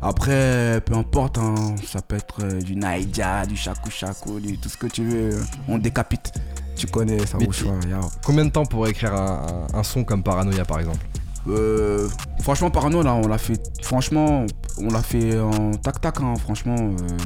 Après, 0.00 0.80
peu 0.84 0.94
importe, 0.94 1.38
hein, 1.38 1.54
ça 1.86 2.02
peut 2.02 2.16
être 2.16 2.42
euh, 2.42 2.60
du 2.60 2.74
Naija, 2.76 3.46
du 3.46 3.56
Shaku 3.56 3.90
Shaku, 3.90 4.40
du 4.40 4.58
tout 4.58 4.68
ce 4.68 4.76
que 4.76 4.86
tu 4.88 5.04
veux. 5.04 5.40
On 5.68 5.78
décapite. 5.78 6.32
Tu 6.76 6.86
connais, 6.86 7.24
ça 7.26 7.38
ya. 7.38 8.00
Combien 8.24 8.44
de 8.46 8.50
temps 8.50 8.64
pour 8.66 8.86
écrire 8.88 9.14
un 9.14 9.82
son 9.82 10.02
comme 10.04 10.22
Paranoia 10.22 10.64
par 10.64 10.80
exemple? 10.80 10.98
Euh, 11.48 12.08
franchement, 12.40 12.70
Parano, 12.70 13.02
là, 13.02 13.14
on 13.14 13.26
l'a 13.26 13.38
fait. 13.38 13.60
Franchement, 13.82 14.46
on 14.78 14.88
l'a 14.88 15.02
fait 15.02 15.38
en 15.40 15.72
tac-tac, 15.72 16.20
hein, 16.20 16.34
franchement. 16.36 16.76
euh, 16.76 17.16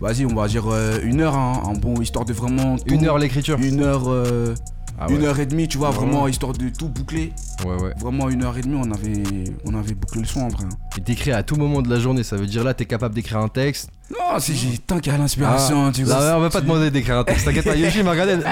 Vas-y, 0.00 0.26
on 0.26 0.34
va 0.34 0.46
dire 0.48 0.64
euh, 0.70 1.00
une 1.02 1.20
heure, 1.20 1.36
hein, 1.36 1.60
en 1.64 1.72
bon, 1.72 2.00
histoire 2.00 2.24
de 2.24 2.32
vraiment. 2.32 2.76
tout- 2.78 2.84
Une 2.94 3.04
heure 3.06 3.18
l'écriture 3.18 3.58
Une 3.58 3.82
heure. 3.82 4.04
euh, 4.08 4.54
Ah 5.00 5.06
Une 5.10 5.22
heure 5.24 5.38
et 5.38 5.46
demie, 5.46 5.68
tu 5.68 5.78
vois, 5.78 5.90
Vraiment 5.90 6.06
vraiment, 6.10 6.26
histoire 6.28 6.52
de 6.54 6.70
tout 6.70 6.88
boucler. 6.88 7.32
Ouais, 7.64 7.80
ouais. 7.80 7.92
Vraiment, 8.00 8.28
une 8.30 8.42
heure 8.42 8.58
et 8.58 8.62
demie, 8.62 8.80
on 8.84 8.90
avait, 8.90 9.22
on 9.64 9.72
avait 9.74 9.94
bouclé 9.94 10.22
le 10.22 10.26
son 10.26 10.40
en 10.40 10.48
vrai. 10.48 10.64
hein. 10.64 10.76
Et 10.96 11.00
t'écris 11.00 11.30
à 11.30 11.44
tout 11.44 11.54
moment 11.54 11.82
de 11.82 11.88
la 11.88 12.00
journée, 12.00 12.24
ça 12.24 12.34
veut 12.36 12.46
dire 12.48 12.64
là 12.64 12.74
t'es 12.74 12.84
capable 12.84 13.14
d'écrire 13.14 13.38
un 13.38 13.46
texte. 13.46 13.90
Non, 14.10 14.40
si 14.40 14.56
j'ai 14.56 14.76
tant 14.78 14.98
qu'il 14.98 15.12
y 15.12 15.14
a 15.14 15.18
l'inspiration, 15.18 15.86
Ah, 15.86 15.92
tu 15.94 16.02
vois. 16.02 16.36
on 16.36 16.40
va 16.40 16.50
pas 16.50 16.58
te 16.60 16.64
demander 16.66 16.90
d'écrire 16.90 17.16
un 17.18 17.22
texte, 17.22 17.44
t'inquiète 17.44 17.64
pas. 17.64 17.76
Yoshi 17.76 18.02
m'a 18.02 18.10
regardé. 18.10 18.38
Non, 18.38 18.42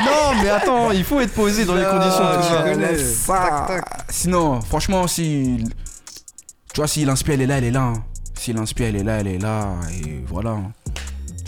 mais 0.40 0.48
attends, 0.48 0.92
il 0.92 1.02
faut 1.02 1.18
être 1.18 1.34
posé 1.34 1.64
dans 1.64 1.74
les 1.74 1.82
conditions. 1.82 2.22
Ah, 2.22 2.74
tout 2.74 2.80
tu 2.96 2.98
ça. 3.04 3.66
Sinon, 4.08 4.60
franchement, 4.60 5.08
si. 5.08 5.64
Tu 6.72 6.76
vois, 6.80 6.86
si 6.86 7.04
l'inspire, 7.04 7.34
elle 7.34 7.40
est 7.42 7.46
là, 7.46 7.58
elle 7.58 7.64
est 7.64 7.70
là. 7.72 7.82
hein. 7.82 8.04
Si 8.38 8.52
l'inspire, 8.52 8.86
elle 8.86 8.96
est 8.96 9.02
là, 9.04 9.18
elle 9.18 9.26
est 9.26 9.38
là. 9.38 9.66
Et 10.04 10.22
voilà. 10.28 10.58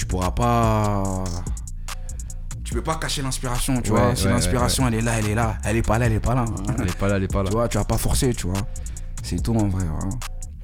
Hein. 0.08 0.10
Tu 0.10 0.14
pourras 0.16 0.30
pas. 0.30 1.24
Tu 2.64 2.74
peux 2.74 2.82
pas 2.82 2.96
cacher 2.96 3.22
l'inspiration, 3.22 3.80
tu 3.80 3.92
Ouais, 3.92 3.98
vois. 4.00 4.14
Si 4.16 4.26
ouais, 4.26 4.30
l'inspiration, 4.32 4.86
elle 4.88 4.94
est 4.94 5.00
là, 5.00 5.18
elle 5.18 5.28
est 5.28 5.34
là. 5.34 5.56
Elle 5.64 5.76
est 5.76 5.82
pas 5.82 5.98
là, 5.98 6.06
elle 6.06 6.12
est 6.12 6.20
pas 6.20 6.34
là. 6.34 6.44
hein. 6.46 6.74
Elle 6.78 6.88
est 6.88 6.96
pas 6.98 7.08
là, 7.08 7.16
elle 7.16 7.22
est 7.24 7.28
pas 7.32 7.42
là. 7.42 7.48
Tu 7.48 7.54
vois, 7.56 7.68
tu 7.68 7.78
vas 7.78 7.84
pas 7.84 7.96
forcer, 7.98 8.34
tu 8.34 8.46
vois. 8.46 8.60
C'est 9.22 9.42
tout 9.42 9.54
en 9.56 9.68
vrai. 9.68 9.84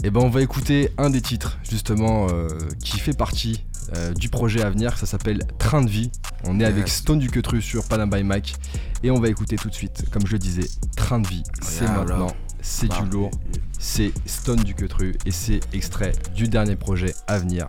Et 0.02 0.10
ben 0.10 0.20
on 0.20 0.28
va 0.28 0.42
écouter 0.42 0.90
un 0.98 1.08
des 1.08 1.22
titres 1.22 1.58
justement 1.68 2.26
euh, 2.30 2.48
qui 2.82 2.98
fait 2.98 3.16
partie 3.16 3.64
euh, 3.96 4.12
du 4.12 4.28
projet 4.28 4.62
à 4.62 4.68
venir, 4.68 4.98
ça 4.98 5.06
s'appelle 5.06 5.44
Train 5.58 5.80
de 5.82 5.88
vie. 5.88 6.10
On 6.44 6.60
est 6.60 6.64
avec. 6.64 6.88
Stone 6.88 7.18
du 7.18 7.30
Quetru 7.30 7.62
sur 7.62 7.84
Panam 7.88 8.10
by 8.10 8.22
Mike 8.22 8.54
et 9.02 9.10
on 9.10 9.18
va 9.18 9.28
écouter 9.30 9.56
tout 9.56 9.68
de 9.70 9.74
suite, 9.74 10.04
comme 10.10 10.26
je 10.26 10.32
le 10.32 10.38
disais, 10.38 10.68
Train 10.96 11.20
de 11.20 11.28
vie, 11.28 11.42
c'est 11.62 11.84
Yeah, 11.84 11.92
maintenant, 11.94 12.32
c'est 12.60 12.88
Bah, 12.88 13.00
du 13.02 13.08
lourd, 13.10 13.30
c'est 13.78 14.12
Stone 14.26 14.60
du 14.62 14.74
Quetru 14.74 15.14
et 15.24 15.30
c'est 15.30 15.60
extrait 15.72 16.12
du 16.34 16.48
dernier 16.48 16.76
projet 16.76 17.14
à 17.26 17.38
venir, 17.38 17.66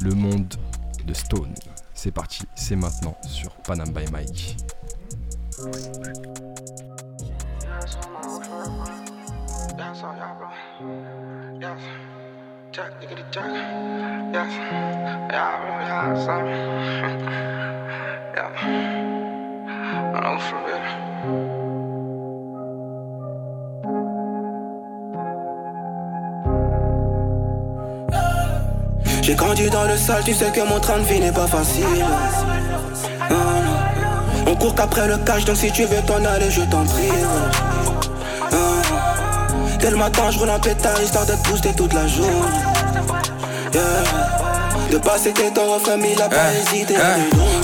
Le 0.00 0.14
Monde 0.14 0.54
de 1.04 1.14
Stone. 1.14 1.54
C'est 1.94 2.10
parti, 2.10 2.42
c'est 2.54 2.76
maintenant 2.76 3.16
sur 3.26 3.50
Panam 3.62 3.90
by 3.90 4.10
Mike. 4.10 4.56
J'ai 29.22 29.36
grandi 29.36 29.70
dans 29.70 29.84
le 29.84 29.96
sale, 29.96 30.24
tu 30.24 30.34
sais 30.34 30.50
que 30.50 30.60
mon 30.68 30.80
train 30.80 30.98
de 30.98 31.04
vie 31.04 31.20
n'est 31.20 31.30
pas 31.30 31.46
facile. 31.46 31.84
On 34.46 34.56
court 34.56 34.74
qu'après 34.74 35.06
le 35.06 35.16
cash, 35.18 35.44
donc 35.44 35.56
si 35.56 35.70
tu 35.70 35.84
veux 35.84 36.02
t'en 36.02 36.24
aller, 36.24 36.50
je 36.50 36.62
t'en 36.62 36.84
prie. 36.84 37.08
Non. 38.50 38.58
Dès 39.78 39.90
le 39.90 39.96
matin, 39.96 40.24
je 40.30 40.38
roule 40.38 40.50
un 40.50 40.58
pétard 40.58 41.00
histoire 41.00 41.24
d'être 41.24 41.42
boosté 41.44 41.72
toute 41.72 41.92
la 41.92 42.06
journée. 42.08 42.32
De 44.92 44.98
passer 44.98 45.32
tes 45.32 45.50
temps 45.50 45.72
refrain, 45.72 45.96
mais 45.96 46.12
il 46.12 46.20
a 46.20 46.28
pas 46.28 46.52
hésité. 46.52 46.96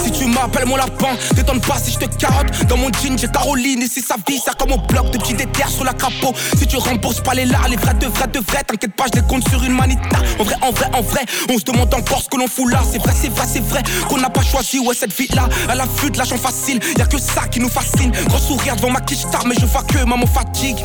Si 0.03 0.11
tu 0.11 0.25
m'appelles 0.25 0.65
mon 0.65 0.77
lapin, 0.77 1.15
t'étonnes 1.37 1.61
pas 1.61 1.77
si 1.77 1.93
je 1.93 1.99
te 1.99 2.07
carotte. 2.17 2.47
Dans 2.69 2.79
mon 2.79 2.89
jean 2.91 3.19
j'ai 3.19 3.29
Caroline 3.29 3.83
et 3.83 3.87
si 3.87 4.01
ça 4.01 4.15
vit 4.27 4.39
ça 4.39 4.53
comme 4.59 4.73
au 4.73 4.79
bloc 4.79 5.11
de 5.11 5.19
petits 5.19 5.35
déterres 5.35 5.69
sur 5.69 5.85
la 5.85 5.93
crapaud. 5.93 6.33
Si 6.57 6.67
tu 6.67 6.79
rembourses 6.79 7.21
pas 7.21 7.35
les 7.35 7.45
lards, 7.45 7.69
les 7.69 7.77
vrais 7.77 7.93
de 7.93 8.07
vrais 8.07 8.29
de 8.29 8.39
vrais 8.39 8.65
T'inquiète 8.65 8.95
pas 8.95 9.05
je 9.13 9.21
les 9.21 9.27
compte 9.27 9.47
sur 9.47 9.63
une 9.63 9.75
manita. 9.75 10.21
En 10.39 10.45
vrai, 10.45 10.57
en 10.63 10.71
vrai, 10.71 10.87
en 10.95 11.03
vrai, 11.03 11.21
on 11.51 11.59
se 11.59 11.65
demande 11.65 11.93
encore 11.93 12.23
ce 12.23 12.31
que 12.31 12.39
l'on 12.39 12.49
fout 12.49 12.73
là. 12.73 12.81
C'est 12.91 12.99
vrai, 12.99 13.13
c'est 13.15 13.29
vrai, 13.29 13.47
c'est 13.47 13.63
vrai 13.63 13.83
qu'on 14.09 14.17
n'a 14.17 14.31
pas 14.31 14.43
choisi 14.43 14.79
ouais 14.79 14.95
cette 14.95 15.13
vie 15.13 15.29
là. 15.35 15.51
À 15.69 15.75
la 15.75 15.85
vue 15.85 16.11
de 16.11 16.17
l'argent 16.17 16.39
facile, 16.39 16.81
y 16.97 17.03
a 17.03 17.07
que 17.07 17.19
ça 17.19 17.47
qui 17.49 17.61
nous 17.61 17.69
fascine. 17.69 18.11
Gros 18.29 18.39
sourire 18.39 18.77
devant 18.77 18.91
ma 18.91 19.03
quiche 19.03 19.25
mais 19.47 19.55
je 19.55 19.67
vois 19.67 19.83
que 19.83 19.99
maman 19.99 20.27
fatigue 20.27 20.79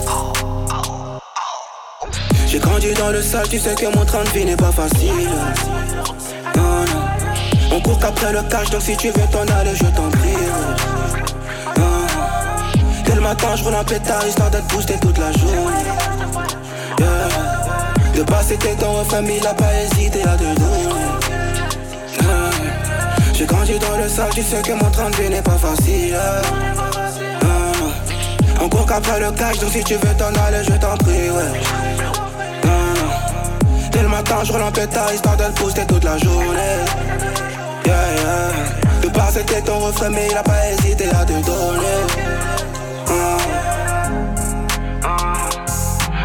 J'ai 2.54 2.60
grandi 2.60 2.94
dans 2.94 3.10
le 3.10 3.20
sale, 3.20 3.50
tu 3.50 3.58
sais 3.58 3.74
que 3.74 3.88
mon 3.98 4.06
train 4.06 4.24
de 4.24 4.30
vie 4.30 4.46
n'est 4.46 4.56
pas 4.56 4.72
facile. 4.72 5.10
Non, 6.56 6.62
non. 6.62 7.76
On 7.76 7.82
court 7.82 7.98
qu'après 7.98 8.32
le 8.32 8.44
cash, 8.44 8.70
donc 8.70 8.84
si 8.84 8.96
tu 8.96 9.08
veux 9.08 9.26
t'en 9.32 9.42
aller, 9.56 9.72
je 9.74 9.86
t'en 9.86 10.08
prie. 10.10 10.38
Non. 11.78 12.06
Dès 13.06 13.16
le 13.16 13.22
matin, 13.22 13.56
je 13.56 13.64
roule 13.64 13.74
un 13.74 13.84
pétard 13.84 14.24
histoire 14.28 14.52
d'être 14.52 14.68
boosté 14.68 15.00
toute 15.02 15.18
la 15.18 15.32
journée. 15.32 15.58
Yeah. 17.00 17.08
De 18.18 18.22
passer 18.22 18.56
tes 18.58 18.76
temps 18.76 18.92
refrain, 19.00 19.24
mais 19.24 19.38
il 19.42 19.48
a 19.48 19.56
pas 19.56 19.74
hésité 19.74 20.22
à 20.22 20.38
te. 20.38 20.44
J'ai 23.34 23.46
grandi 23.48 23.80
dans 23.80 23.98
le 23.98 24.08
sale, 24.08 24.30
tu 24.32 24.44
sais 24.44 24.62
que 24.62 24.74
mon 24.74 24.92
train 24.92 25.10
de 25.10 25.16
vie 25.16 25.30
n'est 25.32 25.42
pas 25.42 25.58
facile. 25.58 26.16
On 28.62 28.70
court 28.70 28.86
qu'après 28.86 29.20
le 29.20 29.32
cash, 29.32 29.58
donc 29.58 29.72
si 29.72 29.84
tu 29.84 29.96
veux 29.96 30.14
t'en 30.20 30.28
aller, 30.46 30.64
je 30.64 30.74
t'en 30.74 30.96
prie, 30.98 31.32
ouais. 31.32 31.83
Ah. 32.66 32.70
Dès 33.92 34.02
le 34.02 34.08
matin, 34.08 34.38
je 34.44 34.52
relance 34.52 34.72
pétard, 34.72 35.14
histoire 35.14 35.38
de 35.38 35.44
le 35.44 35.52
booster 35.52 35.86
toute 35.86 36.04
la 36.04 36.18
journée. 36.18 36.78
Yeah, 37.86 37.94
yeah. 38.16 39.02
De 39.02 39.10
part, 39.10 39.30
c'était 39.32 39.62
ton 39.62 39.80
refrain, 39.80 40.10
mais 40.10 40.28
il 40.30 40.38
a 40.38 40.44
pas 40.44 40.70
hésité 40.70 41.10
à 41.10 41.26
te 41.26 41.34
donner. 41.34 42.02
Ah. 43.10 43.38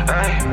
Hey. 0.09 0.48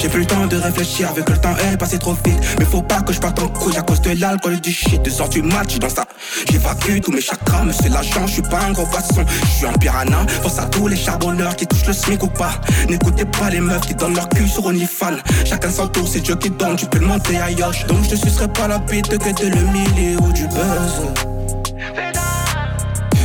J'ai 0.00 0.08
plus 0.08 0.20
le 0.20 0.26
temps 0.26 0.46
de 0.46 0.56
réfléchir, 0.56 1.12
que 1.12 1.30
le 1.30 1.38
temps 1.38 1.54
est 1.70 1.76
passé 1.76 1.98
trop 1.98 2.14
vite. 2.24 2.40
Mais 2.58 2.64
faut 2.64 2.80
pas 2.80 3.02
que 3.02 3.12
je 3.12 3.20
parte 3.20 3.38
en 3.38 3.48
couille 3.48 3.76
à 3.76 3.82
cause 3.82 4.00
de 4.00 4.18
l'alcool 4.18 4.54
et 4.54 4.60
du 4.60 4.72
shit. 4.72 5.02
Deux 5.02 5.20
heures 5.20 5.28
du 5.28 5.42
match, 5.42 5.78
dans 5.78 5.90
ça. 5.90 6.06
J'évacue 6.50 7.00
tous 7.00 7.12
mes 7.12 7.20
chakras, 7.20 7.64
mais 7.66 7.74
c'est 7.74 7.90
l'argent, 7.90 8.26
je 8.26 8.32
suis 8.32 8.42
pas 8.42 8.60
un 8.60 8.72
gros 8.72 8.86
poisson. 8.86 9.26
Je 9.28 9.46
suis 9.46 9.66
un 9.66 9.72
piranha, 9.72 10.24
pense 10.42 10.58
à 10.58 10.64
tous 10.64 10.88
les 10.88 10.96
charbonneurs 10.96 11.54
qui 11.54 11.66
touchent 11.66 11.86
le 11.86 11.92
SMIC 11.92 12.22
ou 12.22 12.28
pas. 12.28 12.52
N'écoutez 12.88 13.26
pas 13.26 13.50
les 13.50 13.60
meufs 13.60 13.82
qui 13.82 13.94
donnent 13.94 14.14
leur 14.14 14.30
cul 14.30 14.48
sur 14.48 14.64
OnlyFans. 14.64 15.18
Chacun 15.44 15.70
son 15.70 15.88
tour, 15.88 16.08
c'est 16.10 16.20
Dieu 16.20 16.36
qui 16.36 16.48
donne, 16.48 16.76
tu 16.76 16.86
peux 16.86 16.98
le 16.98 17.06
monter 17.06 17.38
à 17.38 17.50
Yosh. 17.50 17.84
Donc 17.84 17.98
je 18.08 18.16
sucerai 18.16 18.48
pas 18.48 18.68
la 18.68 18.78
bite 18.78 19.18
que 19.18 19.42
de 19.42 19.48
l'humilier 19.48 20.16
ou 20.16 20.32
du 20.32 20.46
buzz. 20.46 21.02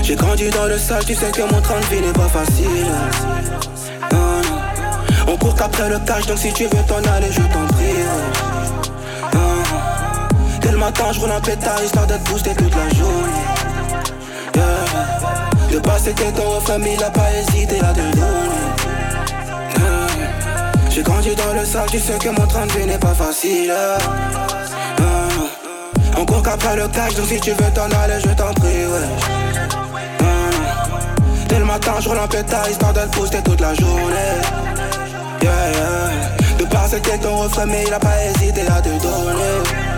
J'ai 0.03 0.15
grandi 0.15 0.49
dans 0.49 0.65
le 0.65 0.77
sale, 0.77 1.05
tu 1.05 1.15
sais 1.15 1.31
que 1.31 1.41
mon 1.41 1.61
train 1.61 1.79
de 1.79 1.85
vie 1.85 2.01
n'est 2.01 2.11
pas 2.11 2.27
facile. 2.27 2.91
On 5.35 5.37
court 5.37 5.55
qu'après 5.55 5.89
le 5.89 5.99
cash, 5.99 6.25
donc 6.27 6.37
si 6.37 6.53
tu 6.53 6.63
veux 6.63 6.83
t'en 6.87 7.03
aller, 7.11 7.29
je 7.29 7.41
t'en 7.41 7.65
prie. 7.67 8.05
Ah, 9.33 9.35
non. 9.35 9.63
Dès 10.61 10.71
le 10.71 10.77
matin, 10.77 11.03
je 11.11 11.19
roule 11.19 11.31
un 11.31 11.41
pétard, 11.41 11.83
histoire 11.83 12.07
d'être 12.07 12.23
boosté 12.23 12.55
toute 12.55 12.73
la 12.73 12.87
journée. 12.95 13.43
Yeah. 14.55 14.63
De 15.73 15.79
base, 15.79 16.03
c'était 16.05 16.31
ton 16.31 16.49
refrain, 16.51 16.77
mais 16.77 16.93
il 16.93 17.03
a 17.03 17.09
pas 17.11 17.33
hésité 17.33 17.81
à 17.81 17.91
te 17.91 17.99
le 17.99 18.11
donner. 18.11 18.25
J'ai 20.89 21.03
grandi 21.03 21.35
dans 21.35 21.53
le 21.53 21.65
sale, 21.65 21.89
tu 21.91 21.99
sais 21.99 22.17
que 22.17 22.29
mon 22.29 22.47
train 22.47 22.65
de 22.67 22.71
vie 22.71 22.85
n'est 22.85 22.97
pas 22.97 23.13
facile. 23.13 23.73
Ah. 23.75 23.97
On 26.17 26.25
court 26.25 26.43
qu'après 26.43 26.77
le 26.77 26.87
cash, 26.87 27.13
donc 27.15 27.27
si 27.27 27.41
tu 27.41 27.51
veux 27.51 27.71
t'en 27.73 27.91
aller, 27.91 28.21
je 28.23 28.29
t'en 28.29 28.53
prie, 28.53 28.85
ouais. 28.85 29.09
Dès 31.49 31.59
le 31.59 31.65
matin, 31.65 31.91
je 31.99 32.07
roule 32.07 32.19
un 32.19 32.27
pétard 32.27 32.69
histoire 32.69 32.93
de 32.93 33.01
le 33.01 33.07
booster 33.07 33.41
toute 33.43 33.59
la 33.59 33.73
journée. 33.73 34.39
Yeah, 35.41 35.71
yeah. 35.71 36.57
De 36.57 36.65
part, 36.65 36.87
c'était 36.87 37.17
ton 37.17 37.37
refrain, 37.37 37.65
mais 37.65 37.83
il 37.85 37.93
a 37.93 37.99
pas 37.99 38.23
hésité 38.25 38.61
à 38.67 38.81
te 38.81 38.89
donner. 38.89 39.94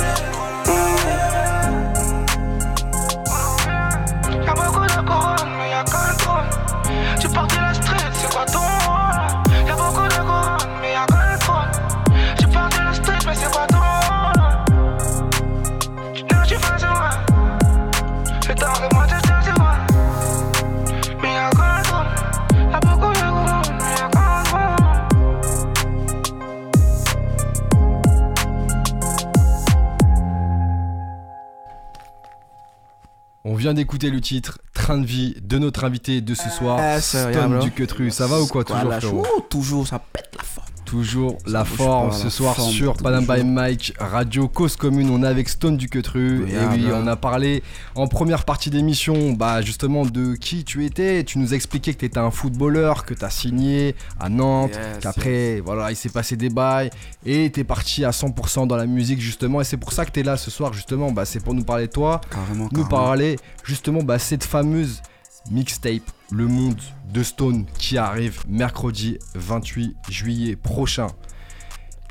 Vient 33.67 33.73
d'écouter 33.73 34.09
le 34.09 34.21
titre 34.21 34.59
Train 34.73 34.97
de 34.97 35.05
vie 35.05 35.35
de 35.41 35.57
notre 35.57 35.83
invité 35.83 36.21
de 36.21 36.33
ce 36.33 36.49
soir, 36.49 36.79
Ah, 36.79 37.01
ça, 37.01 37.29
Stone 37.33 37.43
regarde, 37.47 37.63
du 37.63 37.71
Quetru. 37.71 38.11
Ça 38.11 38.25
va 38.25 38.39
ou 38.39 38.47
quoi 38.47 38.63
toujours 38.63 39.27
Toujours, 39.49 39.85
ça 39.87 39.99
pète 39.99 40.29
la 40.37 40.43
forme. 40.43 40.66
Toujours 40.87 41.37
la 41.45 41.65
forme 41.65 42.13
ce 42.13 42.23
la 42.23 42.29
soir 42.29 42.55
forme, 42.55 42.71
sur 42.71 42.93
Panam 42.95 43.25
by 43.25 43.43
Mike 43.43 43.93
Radio 43.99 44.47
Cause 44.47 44.77
Commune. 44.77 45.09
On 45.09 45.21
est 45.21 45.27
avec 45.27 45.49
Stone 45.49 45.75
du 45.75 45.89
Quetru. 45.89 46.47
Et 46.49 46.55
oui, 46.71 46.87
on 46.93 47.05
a 47.07 47.17
parlé 47.17 47.61
en 47.95 48.07
première 48.07 48.45
partie 48.45 48.69
d'émission 48.69 49.33
bah, 49.33 49.61
justement 49.61 50.05
de 50.05 50.35
qui 50.35 50.63
tu 50.63 50.85
étais. 50.85 51.25
Tu 51.25 51.39
nous 51.39 51.53
expliquais 51.53 51.93
que 51.93 51.99
tu 51.99 52.05
étais 52.05 52.19
un 52.19 52.31
footballeur, 52.31 53.03
que 53.03 53.13
tu 53.13 53.25
as 53.25 53.29
signé 53.29 53.95
à 54.17 54.29
Nantes, 54.29 54.75
Yes, 54.75 54.99
qu'après 55.01 55.59
voilà, 55.59 55.91
il 55.91 55.97
s'est 55.97 56.07
passé 56.07 56.37
des 56.37 56.49
bails 56.49 56.89
et 57.25 57.51
tu 57.51 57.59
es 57.59 57.63
parti 57.65 58.05
à 58.05 58.11
100% 58.11 58.65
dans 58.67 58.77
la 58.77 58.85
musique 58.85 59.19
justement. 59.19 59.59
Et 59.59 59.65
c'est 59.65 59.75
pour 59.75 59.91
ça 59.91 60.05
que 60.05 60.11
tu 60.11 60.21
es 60.21 60.23
là 60.23 60.37
ce 60.37 60.49
soir 60.49 60.71
justement. 60.71 61.11
Bah, 61.11 61.25
c'est 61.25 61.43
pour 61.43 61.53
nous 61.53 61.65
parler 61.65 61.87
de 61.87 61.91
toi 61.91 62.21
Carrément, 62.31 62.63
nous 62.63 62.69
carrément. 62.69 62.87
parler 62.87 63.35
justement 63.65 64.03
bah, 64.03 64.19
cette 64.19 64.45
fameuse 64.45 65.01
mixtape 65.51 66.03
Le 66.31 66.47
Monde 66.47 66.79
de 67.13 67.23
Stone 67.23 67.65
qui 67.77 67.97
arrive 67.97 68.43
mercredi 68.47 69.17
28 69.35 69.95
juillet 70.09 70.55
prochain. 70.55 71.07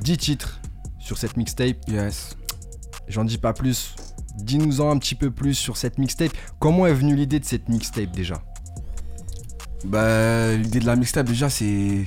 10 0.03 0.16
titres 0.18 0.61
sur 0.99 1.18
cette 1.18 1.37
mixtape, 1.37 1.77
Yes. 1.88 2.37
j'en 3.09 3.25
dis 3.25 3.38
pas 3.38 3.53
plus. 3.53 3.94
Dis-nous-en 4.38 4.90
un 4.90 4.99
petit 4.99 5.14
peu 5.14 5.31
plus 5.31 5.55
sur 5.55 5.77
cette 5.77 5.99
mixtape. 5.99 6.33
Comment 6.59 6.87
est 6.87 6.92
venue 6.94 7.16
l'idée 7.16 7.40
de 7.40 7.44
cette 7.44 7.68
mixtape 7.68 8.11
déjà? 8.12 8.42
Bah, 9.85 10.55
l'idée 10.55 10.81
de 10.81 10.87
la 10.87 10.96
mixtape, 10.96 11.27
déjà, 11.27 11.49
c'est. 11.51 12.07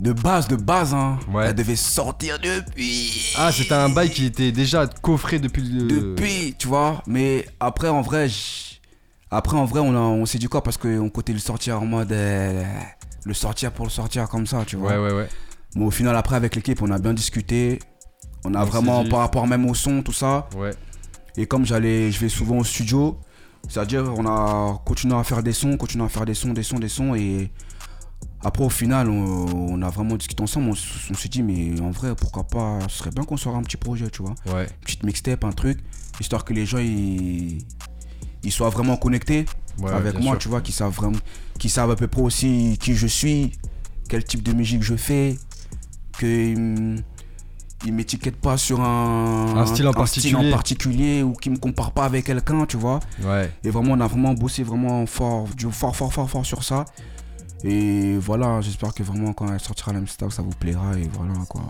De 0.00 0.12
base, 0.12 0.48
de 0.48 0.56
base, 0.56 0.94
hein. 0.94 1.18
Ouais. 1.30 1.48
Elle 1.48 1.54
devait 1.54 1.76
sortir 1.76 2.38
depuis. 2.38 3.34
Ah, 3.36 3.52
c'était 3.52 3.74
un 3.74 3.90
bail 3.90 4.08
qui 4.10 4.24
était 4.24 4.52
déjà 4.52 4.86
coffré 4.86 5.38
depuis 5.38 5.62
le. 5.62 5.86
Depuis, 5.88 6.54
tu 6.56 6.68
vois. 6.68 7.02
Mais 7.06 7.46
après, 7.58 7.88
en 7.88 8.00
vrai, 8.00 8.28
j'- 8.28 8.69
après, 9.30 9.56
en 9.56 9.64
vrai, 9.64 9.80
on, 9.80 9.94
a- 9.94 9.98
on 9.98 10.26
s'est 10.26 10.38
dit 10.38 10.46
quoi 10.46 10.62
Parce 10.62 10.76
qu'on 10.76 11.08
comptait 11.10 11.32
le 11.32 11.38
sortir 11.38 11.80
en 11.80 11.86
mode. 11.86 12.12
euh, 12.12 12.64
le 13.24 13.34
sortir 13.34 13.70
pour 13.72 13.84
le 13.84 13.90
sortir 13.90 14.28
comme 14.28 14.46
ça, 14.46 14.64
tu 14.66 14.76
vois. 14.76 14.92
Ouais, 14.92 14.98
ouais, 15.10 15.12
ouais. 15.18 15.28
Mais 15.76 15.84
au 15.84 15.90
final, 15.90 16.16
après, 16.16 16.36
avec 16.36 16.56
l'équipe, 16.56 16.80
on 16.82 16.90
a 16.90 16.98
bien 16.98 17.12
discuté. 17.14 17.78
On 18.44 18.54
a 18.54 18.62
On 18.62 18.64
vraiment, 18.64 19.04
par 19.04 19.20
rapport 19.20 19.46
même 19.46 19.68
au 19.68 19.74
son, 19.74 20.02
tout 20.02 20.12
ça. 20.12 20.48
Ouais. 20.56 20.70
Et 21.36 21.46
comme 21.46 21.64
j'allais, 21.66 22.10
je 22.10 22.18
vais 22.18 22.28
souvent 22.30 22.58
au 22.58 22.64
studio, 22.64 23.18
c'est-à-dire 23.68 24.04
on 24.16 24.26
a 24.26 24.80
continué 24.84 25.14
à 25.14 25.22
faire 25.22 25.42
des 25.42 25.52
sons, 25.52 25.76
continué 25.76 26.04
à 26.04 26.08
faire 26.08 26.24
des 26.24 26.34
sons, 26.34 26.52
des 26.54 26.62
sons, 26.62 26.78
des 26.78 26.88
sons. 26.88 27.14
Et 27.14 27.52
après, 28.42 28.64
au 28.64 28.70
final, 28.70 29.08
on, 29.10 29.46
on 29.74 29.82
a 29.82 29.90
vraiment 29.90 30.16
discuté 30.16 30.42
ensemble. 30.42 30.70
On, 30.70 31.14
s'est 31.14 31.28
dit, 31.28 31.42
mais 31.42 31.78
en 31.80 31.90
vrai, 31.90 32.14
pourquoi 32.16 32.44
pas, 32.44 32.78
ce 32.88 32.98
serait 32.98 33.10
bien 33.10 33.22
qu'on 33.24 33.36
sorte 33.36 33.56
un 33.56 33.62
petit 33.62 33.76
projet, 33.76 34.08
tu 34.10 34.22
vois. 34.22 34.34
Ouais. 34.46 34.62
Une 34.64 34.84
petite 34.84 35.04
mixtape, 35.04 35.44
un 35.44 35.52
truc, 35.52 35.78
histoire 36.18 36.44
que 36.44 36.54
les 36.54 36.64
gens 36.66 36.78
ils, 36.78 37.58
ils 38.42 38.52
soient 38.52 38.70
vraiment 38.70 38.96
connectés 38.96 39.46
Ouais, 39.78 39.90
avec 39.92 40.14
moi, 40.14 40.32
sûr. 40.32 40.38
tu 40.38 40.48
vois, 40.48 40.60
qu'ils 40.60 40.74
savent 40.74 40.92
vraiment, 40.92 41.18
qu'ils 41.58 41.70
savent 41.70 41.90
à 41.90 41.96
peu 41.96 42.06
près 42.06 42.20
aussi 42.20 42.76
qui 42.80 42.94
je 42.94 43.06
suis, 43.06 43.52
quel 44.08 44.24
type 44.24 44.42
de 44.42 44.52
musique 44.52 44.82
je 44.82 44.94
fais, 44.96 45.38
qu'ils 46.18 47.02
ils 47.86 47.94
m'étiquettent 47.94 48.36
pas 48.40 48.58
sur 48.58 48.80
un, 48.80 49.56
Un 49.56 49.64
style 49.66 49.86
en 49.86 49.90
en 49.90 49.94
particulier. 49.94 50.50
particulier 50.50 51.22
ou 51.22 51.32
qu'ils 51.32 51.52
me 51.52 51.56
comparent 51.56 51.92
pas 51.92 52.04
avec 52.04 52.26
quelqu'un, 52.26 52.66
tu 52.66 52.76
vois. 52.76 53.00
Ouais. 53.22 53.50
Et 53.64 53.70
vraiment, 53.70 53.94
on 53.94 54.00
a 54.00 54.06
vraiment 54.06 54.34
bossé 54.34 54.62
vraiment 54.62 55.06
fort, 55.06 55.48
du 55.56 55.70
fort, 55.70 55.96
fort, 55.96 56.12
fort, 56.12 56.28
fort 56.28 56.44
sur 56.44 56.62
ça. 56.62 56.84
Et 57.62 58.16
voilà, 58.16 58.60
j'espère 58.62 58.94
que 58.94 59.02
vraiment 59.02 59.32
quand 59.34 59.52
elle 59.52 59.60
sortira 59.60 59.92
la 59.92 60.00
ça 60.06 60.42
vous 60.42 60.50
plaira 60.58 60.96
et 60.96 61.08
voilà 61.12 61.34
quoi. 61.48 61.62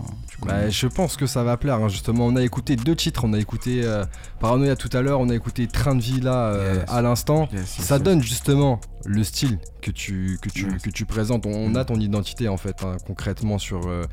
Bah, 0.45 0.69
je 0.69 0.87
pense 0.87 1.17
que 1.17 1.25
ça 1.25 1.43
va 1.43 1.57
plaire, 1.57 1.75
hein, 1.75 1.89
justement. 1.89 2.25
On 2.27 2.35
a 2.35 2.41
écouté 2.43 2.75
deux 2.77 2.95
titres. 2.95 3.25
On 3.25 3.33
a 3.33 3.39
écouté 3.39 3.81
euh, 3.83 4.05
Paranoia 4.39 4.75
tout 4.75 4.89
à 4.93 5.01
l'heure, 5.01 5.19
on 5.19 5.29
a 5.29 5.35
écouté 5.35 5.67
Train 5.67 5.95
de 5.95 6.01
vie 6.01 6.21
là 6.21 6.45
euh, 6.47 6.75
Yes. 6.75 6.85
à 6.87 7.01
l'instant. 7.01 7.49
Yes, 7.51 7.77
yes, 7.77 7.85
ça 7.87 7.99
donne 7.99 8.21
justement 8.21 8.79
le 9.05 9.23
style 9.23 9.59
que 9.81 9.91
tu, 9.91 10.37
que 10.41 10.49
tu, 10.49 10.71
Yes. 10.71 10.81
que 10.81 10.89
tu 10.89 11.05
présentes. 11.05 11.45
On, 11.45 11.51
on 11.53 11.75
a 11.75 11.83
ton 11.83 11.95
identité 11.99 12.47
en 12.47 12.57
fait, 12.57 12.83
hein, 12.83 12.95
concrètement 13.05 13.57
sur, 13.57 13.87
euh, 13.87 14.05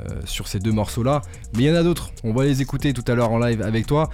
euh, 0.00 0.20
sur 0.24 0.46
ces 0.46 0.60
deux 0.60 0.72
morceaux 0.72 1.02
là. 1.02 1.22
Mais 1.56 1.64
il 1.64 1.66
y 1.66 1.70
en 1.72 1.74
a 1.74 1.82
d'autres. 1.82 2.10
On 2.22 2.32
va 2.32 2.44
les 2.44 2.62
écouter 2.62 2.92
tout 2.92 3.04
à 3.10 3.14
l'heure 3.14 3.32
en 3.32 3.38
live 3.38 3.60
avec 3.62 3.86
toi. 3.86 4.08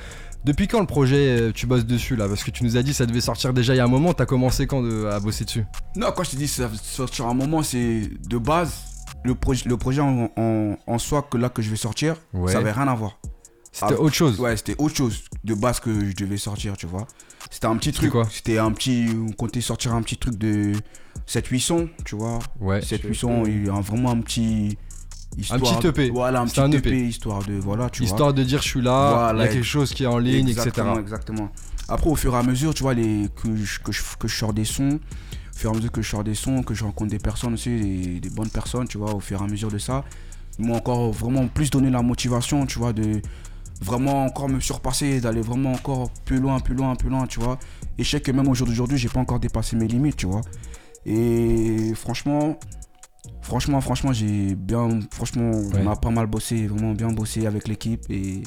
Depuis 0.45 0.69
quand 0.69 0.81
le 0.81 0.87
projet 0.87 1.39
euh, 1.39 1.53
tu 1.53 1.67
bosses 1.67 1.85
dessus 1.85 2.17
là? 2.17 2.27
Parce 2.29 2.43
que 2.45 2.51
tu 2.51 2.65
nous 2.65 2.77
as 2.77 2.83
dit 2.83 2.95
ça 2.95 3.05
devait 3.07 3.21
sortir 3.21 3.53
déjà 3.53 3.75
il 3.75 3.77
y 3.77 3.81
a 3.81 3.85
un 3.85 3.89
moment. 3.89 4.15
T'as 4.15 4.27
commencé 4.27 4.67
quand 4.67 4.83
de- 4.83 5.07
à 5.07 5.21
bosser 5.21 5.45
dessus? 5.45 5.65
Non, 5.97 6.09
quand 6.17 6.25
je 6.25 6.31
te 6.31 6.37
dis 6.37 6.49
ça 6.49 6.67
va 6.67 6.77
sortir 6.83 7.27
un 7.27 7.35
moment, 7.35 7.63
c'est 7.63 8.03
de 8.29 8.39
base, 8.39 8.73
le, 9.25 9.35
projet 9.35 9.69
le 9.69 9.77
projet 9.77 10.01
en, 10.01 10.31
en- 10.37 10.77
en 10.87 10.99
soi 10.99 11.27
que 11.31 11.37
là 11.37 11.49
que 11.51 11.61
je 11.63 11.69
vais 11.71 11.77
sortir, 11.77 12.17
Ouais. 12.33 12.53
ça 12.53 12.59
avait 12.59 12.73
rien 12.73 12.89
à 12.89 12.95
voir. 12.95 13.19
C'était 13.73 13.95
Ah, 13.97 14.01
autre 14.01 14.15
chose. 14.15 14.41
Ouais, 14.41 14.57
c'était 14.57 14.75
autre 14.79 14.97
chose 14.97 15.23
de 15.45 15.55
base 15.55 15.79
que 15.79 15.93
je 16.09 16.17
devais 16.17 16.39
sortir, 16.39 16.77
tu 16.77 16.87
vois. 16.87 17.07
C'était 17.51 17.67
un 17.67 17.77
petit 17.77 17.93
truc. 17.93 18.13
C'était 18.31 18.59
un 18.59 18.73
petit. 18.73 19.07
On 19.29 19.31
comptait 19.33 19.61
sortir 19.61 19.95
un 19.95 20.03
petit 20.03 20.17
truc 20.17 20.37
de 20.37 20.73
7-8 21.27 21.61
sons, 21.61 21.89
tu 22.05 22.17
vois. 22.17 22.41
Ouais. 22.61 22.81
7-8 22.81 23.15
sons, 23.15 23.45
il 23.47 23.67
y 23.67 23.69
a 23.69 23.75
vraiment 23.81 24.11
un 24.11 24.21
petit. 24.21 24.77
Histoire, 25.41 25.79
petit 25.79 25.87
EP. 25.87 26.11
Voilà, 26.11 26.41
un 26.41 26.47
petit 26.47 26.61
un 26.61 26.71
EP. 26.71 26.89
EP, 26.89 27.07
histoire 27.07 27.43
de. 27.45 27.55
Voilà, 27.55 27.91
tu 27.91 28.03
vois. 28.03 28.11
Histoire 28.11 28.35
de 28.35 28.43
dire 28.45 28.63
je 28.63 28.69
suis 28.69 28.83
là, 28.83 29.33
il 29.35 29.41
y 29.41 29.43
a 29.43 29.49
quelque 29.49 29.63
chose 29.63 29.93
qui 29.93 30.05
est 30.05 30.07
en 30.07 30.19
ligne, 30.19 30.49
exactement, 30.49 30.93
etc. 30.93 31.03
Exactement. 31.03 31.49
Après, 31.89 32.09
au 32.09 32.15
fur 32.15 32.35
et 32.35 32.39
à 32.39 32.43
mesure, 32.43 32.73
tu 32.73 32.83
vois, 32.83 32.95
les, 32.95 33.29
que, 33.43 33.57
je, 33.57 33.81
que, 33.81 33.91
je, 33.91 34.03
que 34.19 34.29
je 34.29 34.37
sors 34.37 34.53
des 34.53 34.65
sons, 34.65 35.01
au 35.55 35.59
fur 35.59 35.71
et 35.71 35.73
à 35.73 35.77
mesure 35.77 35.91
que 35.91 36.03
je 36.03 36.09
sors 36.09 36.23
des 36.23 36.35
sons, 36.37 36.63
que 36.63 36.73
je 36.75 36.85
rencontre 36.85 37.11
des 37.11 37.19
personnes 37.19 37.55
aussi, 37.55 37.71
des, 37.71 38.21
des 38.21 38.31
bonnes 38.31 38.51
personnes, 38.51 38.87
tu 38.87 38.99
vois, 38.99 39.15
au 39.15 39.21
fur 39.21 39.41
et 39.41 39.45
à 39.45 39.49
mesure 39.49 39.71
de 39.71 39.79
ça, 39.79 40.05
ils 40.59 40.67
m'ont 40.67 40.77
encore 40.77 41.11
vraiment 41.11 41.49
plus 41.49 41.71
donné 41.71 41.91
la 41.91 42.03
motivation, 42.03 42.67
tu 42.67 42.79
vois, 42.79 42.93
de 42.93 43.21
vraiment 43.83 44.25
encore 44.25 44.49
me 44.49 44.61
surpasser, 44.61 45.21
d'aller 45.21 45.41
vraiment 45.41 45.73
encore 45.73 46.11
plus 46.25 46.39
loin, 46.39 46.61
plus 46.61 46.75
loin, 46.75 46.95
plus 46.95 47.09
loin, 47.09 47.27
tu 47.27 47.41
vois. 47.41 47.59
Et 47.99 48.05
je 48.05 48.11
sais 48.11 48.21
que 48.21 48.31
même 48.31 48.49
au 48.49 48.55
jour 48.55 48.67
d'aujourd'hui, 48.67 48.99
j'ai 48.99 49.09
pas 49.09 49.21
encore 49.21 49.41
dépassé 49.41 49.75
mes 49.75 49.89
limites, 49.89 50.17
tu 50.17 50.27
vois. 50.27 50.43
Et 51.07 51.93
franchement, 51.95 52.59
franchement, 53.51 53.81
franchement, 53.81 54.13
j'ai 54.13 54.55
bien, 54.55 55.01
franchement, 55.11 55.51
Ouais. 55.51 55.83
on 55.85 55.91
a 55.91 55.97
pas 55.97 56.11
mal 56.11 56.27
bossé, 56.29 56.69
vraiment 56.69 56.93
bien 56.93 57.09
bossé 57.11 57.47
avec 57.49 57.67
l'équipe 57.67 58.05
et 58.09 58.45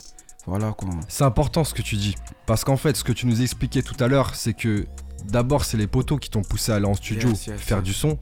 voilà 0.47 0.71
quoi. 0.71 0.89
C'est 1.09 1.25
important 1.25 1.65
ce 1.65 1.73
que 1.73 1.81
tu 1.81 1.97
dis. 1.97 2.15
Parce 2.45 2.63
qu'en 2.63 2.77
fait, 2.77 2.95
ce 2.95 3.03
que 3.03 3.11
tu 3.11 3.27
nous 3.27 3.41
expliquais 3.41 3.81
tout 3.81 4.01
à 4.01 4.07
l'heure, 4.07 4.33
c'est 4.33 4.53
que 4.53 4.85
d'abord, 5.27 5.65
c'est 5.65 5.75
les 5.75 5.87
poteaux 5.87 6.17
qui 6.17 6.29
t'ont 6.29 6.41
poussé 6.41 6.71
à 6.71 6.75
aller 6.75 6.85
en 6.85 6.93
studio 6.93 7.29
Yes, 7.29 7.47
yes, 7.47 7.59
faire 7.59 7.79
yes. 7.79 7.85
du 7.85 7.93
son, 7.93 8.17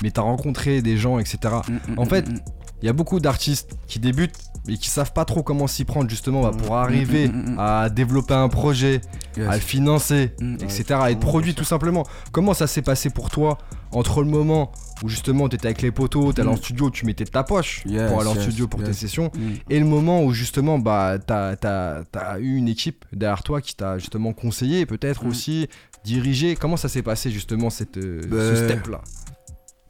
mais 0.00 0.12
t'as 0.12 0.22
rencontré 0.22 0.80
des 0.80 0.96
gens, 0.96 1.18
etc. 1.18 1.38
Mm, 1.68 1.72
mm, 1.94 1.98
En 1.98 2.04
mm, 2.04 2.08
fait, 2.08 2.28
mm, 2.28 2.38
Il 2.82 2.86
y 2.86 2.88
a 2.90 2.92
beaucoup 2.92 3.20
d'artistes 3.20 3.70
qui 3.88 3.98
débutent 3.98 4.36
et 4.68 4.76
qui 4.76 4.90
savent 4.90 5.12
pas 5.14 5.24
trop 5.24 5.42
comment 5.42 5.66
s'y 5.66 5.84
prendre 5.84 6.10
justement 6.10 6.42
bah, 6.42 6.50
pour 6.50 6.76
arriver 6.76 7.30
à 7.58 7.88
développer 7.88 8.34
un 8.34 8.48
projet, 8.50 9.00
à 9.38 9.54
le 9.54 9.60
financer, 9.60 10.34
etc. 10.60 10.84
à 11.00 11.10
être 11.10 11.18
produit 11.18 11.54
tout 11.54 11.64
simplement. 11.64 12.04
Comment 12.32 12.52
ça 12.54 12.66
s'est 12.66 12.82
passé 12.82 13.08
pour 13.10 13.30
toi 13.30 13.56
entre 13.96 14.22
le 14.22 14.28
moment 14.30 14.72
où 15.02 15.08
justement 15.08 15.48
t'étais 15.48 15.66
avec 15.66 15.82
les 15.82 15.90
poteaux, 15.90 16.32
t'allais 16.32 16.48
Mm. 16.48 16.52
en 16.52 16.56
studio, 16.56 16.90
tu 16.90 17.06
mettais 17.06 17.24
de 17.24 17.30
ta 17.30 17.42
poche 17.44 17.82
Yes, 17.86 18.10
pour 18.10 18.20
aller 18.20 18.30
en 18.30 18.34
studio 18.40 18.66
pour 18.68 18.82
tes 18.82 18.92
sessions, 18.92 19.30
Mm. 19.34 19.40
et 19.70 19.78
le 19.78 19.86
moment 19.86 20.22
où 20.24 20.32
justement 20.32 20.78
bah 20.78 21.16
t'as 21.24 21.54
as, 21.62 22.38
eu 22.40 22.56
une 22.56 22.68
équipe 22.68 23.04
derrière 23.12 23.42
toi 23.42 23.60
qui 23.60 23.74
t'a 23.74 23.98
justement 23.98 24.32
conseillé, 24.32 24.86
peut-être 24.86 25.24
Mm. 25.24 25.28
aussi 25.28 25.68
dirigé. 26.04 26.56
Comment 26.56 26.76
ça 26.76 26.88
s'est 26.88 27.02
passé 27.02 27.30
justement 27.30 27.68
cette, 27.70 27.96
euh, 27.96 28.20
ce 28.22 28.26
Ben, 28.28 28.56
step 28.56 28.86
là 28.88 29.00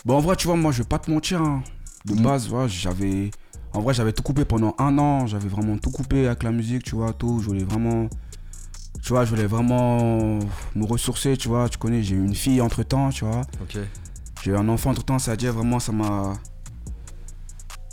Bon, 0.04 0.14
en 0.16 0.20
vrai, 0.20 0.36
tu 0.36 0.46
vois, 0.46 0.56
moi, 0.56 0.70
je 0.72 0.78
vais 0.82 0.88
pas 0.88 0.98
te 1.00 1.10
mentir. 1.10 1.42
hein. 1.42 1.62
De 2.04 2.14
base, 2.14 2.48
voilà, 2.48 2.68
j'avais. 2.68 3.30
En 3.72 3.80
vrai, 3.80 3.92
j'avais 3.92 4.12
tout 4.12 4.22
coupé 4.22 4.44
pendant 4.44 4.74
un 4.78 4.96
an. 4.98 5.26
J'avais 5.26 5.48
vraiment 5.48 5.76
tout 5.78 5.90
coupé 5.90 6.26
avec 6.28 6.44
la 6.44 6.52
musique, 6.52 6.84
tu 6.84 6.94
vois, 6.94 7.12
tout. 7.12 7.40
Je 7.40 7.46
voulais 7.46 7.64
vraiment. 7.64 8.08
Tu 9.02 9.10
vois, 9.10 9.24
je 9.24 9.30
voulais 9.30 9.46
vraiment 9.46 10.38
me 10.74 10.84
ressourcer, 10.84 11.36
tu 11.36 11.48
vois. 11.48 11.68
Tu 11.68 11.78
connais, 11.78 12.02
j'ai 12.02 12.16
eu 12.16 12.24
une 12.24 12.34
fille 12.34 12.60
entre 12.60 12.82
temps, 12.82 13.10
tu 13.10 13.24
vois. 13.24 13.42
Ok. 13.62 13.78
J'ai 14.42 14.50
eu 14.50 14.56
un 14.56 14.68
enfant 14.68 14.90
entre 14.90 15.04
temps, 15.04 15.18
c'est-à-dire 15.18 15.52
vraiment, 15.52 15.78
ça 15.78 15.92
m'a. 15.92 16.34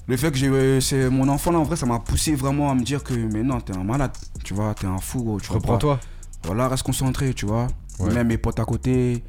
Le 0.07 0.17
fait 0.17 0.31
que 0.31 0.37
j'ai 0.37 0.47
eu 0.47 0.81
c'est 0.81 1.09
mon 1.09 1.29
enfant 1.29 1.51
là, 1.51 1.59
en 1.59 1.63
vrai, 1.63 1.75
ça 1.75 1.85
m'a 1.85 1.99
poussé 1.99 2.35
vraiment 2.35 2.69
à 2.69 2.75
me 2.75 2.83
dire 2.83 3.03
que, 3.03 3.13
mais 3.13 3.43
non, 3.43 3.61
t'es 3.61 3.75
un 3.75 3.83
malade, 3.83 4.11
tu 4.43 4.53
vois, 4.53 4.73
t'es 4.73 4.85
un 4.87 4.97
fou, 4.97 5.23
gros, 5.23 5.39
tu. 5.39 5.51
Reprends-toi. 5.51 5.99
Voilà, 6.43 6.67
reste 6.67 6.83
concentré, 6.83 7.33
tu 7.33 7.45
vois. 7.45 7.67
Ouais. 7.99 8.13
Même 8.13 8.27
mes 8.27 8.37
potes 8.37 8.59
à 8.59 8.65
côté 8.65 9.23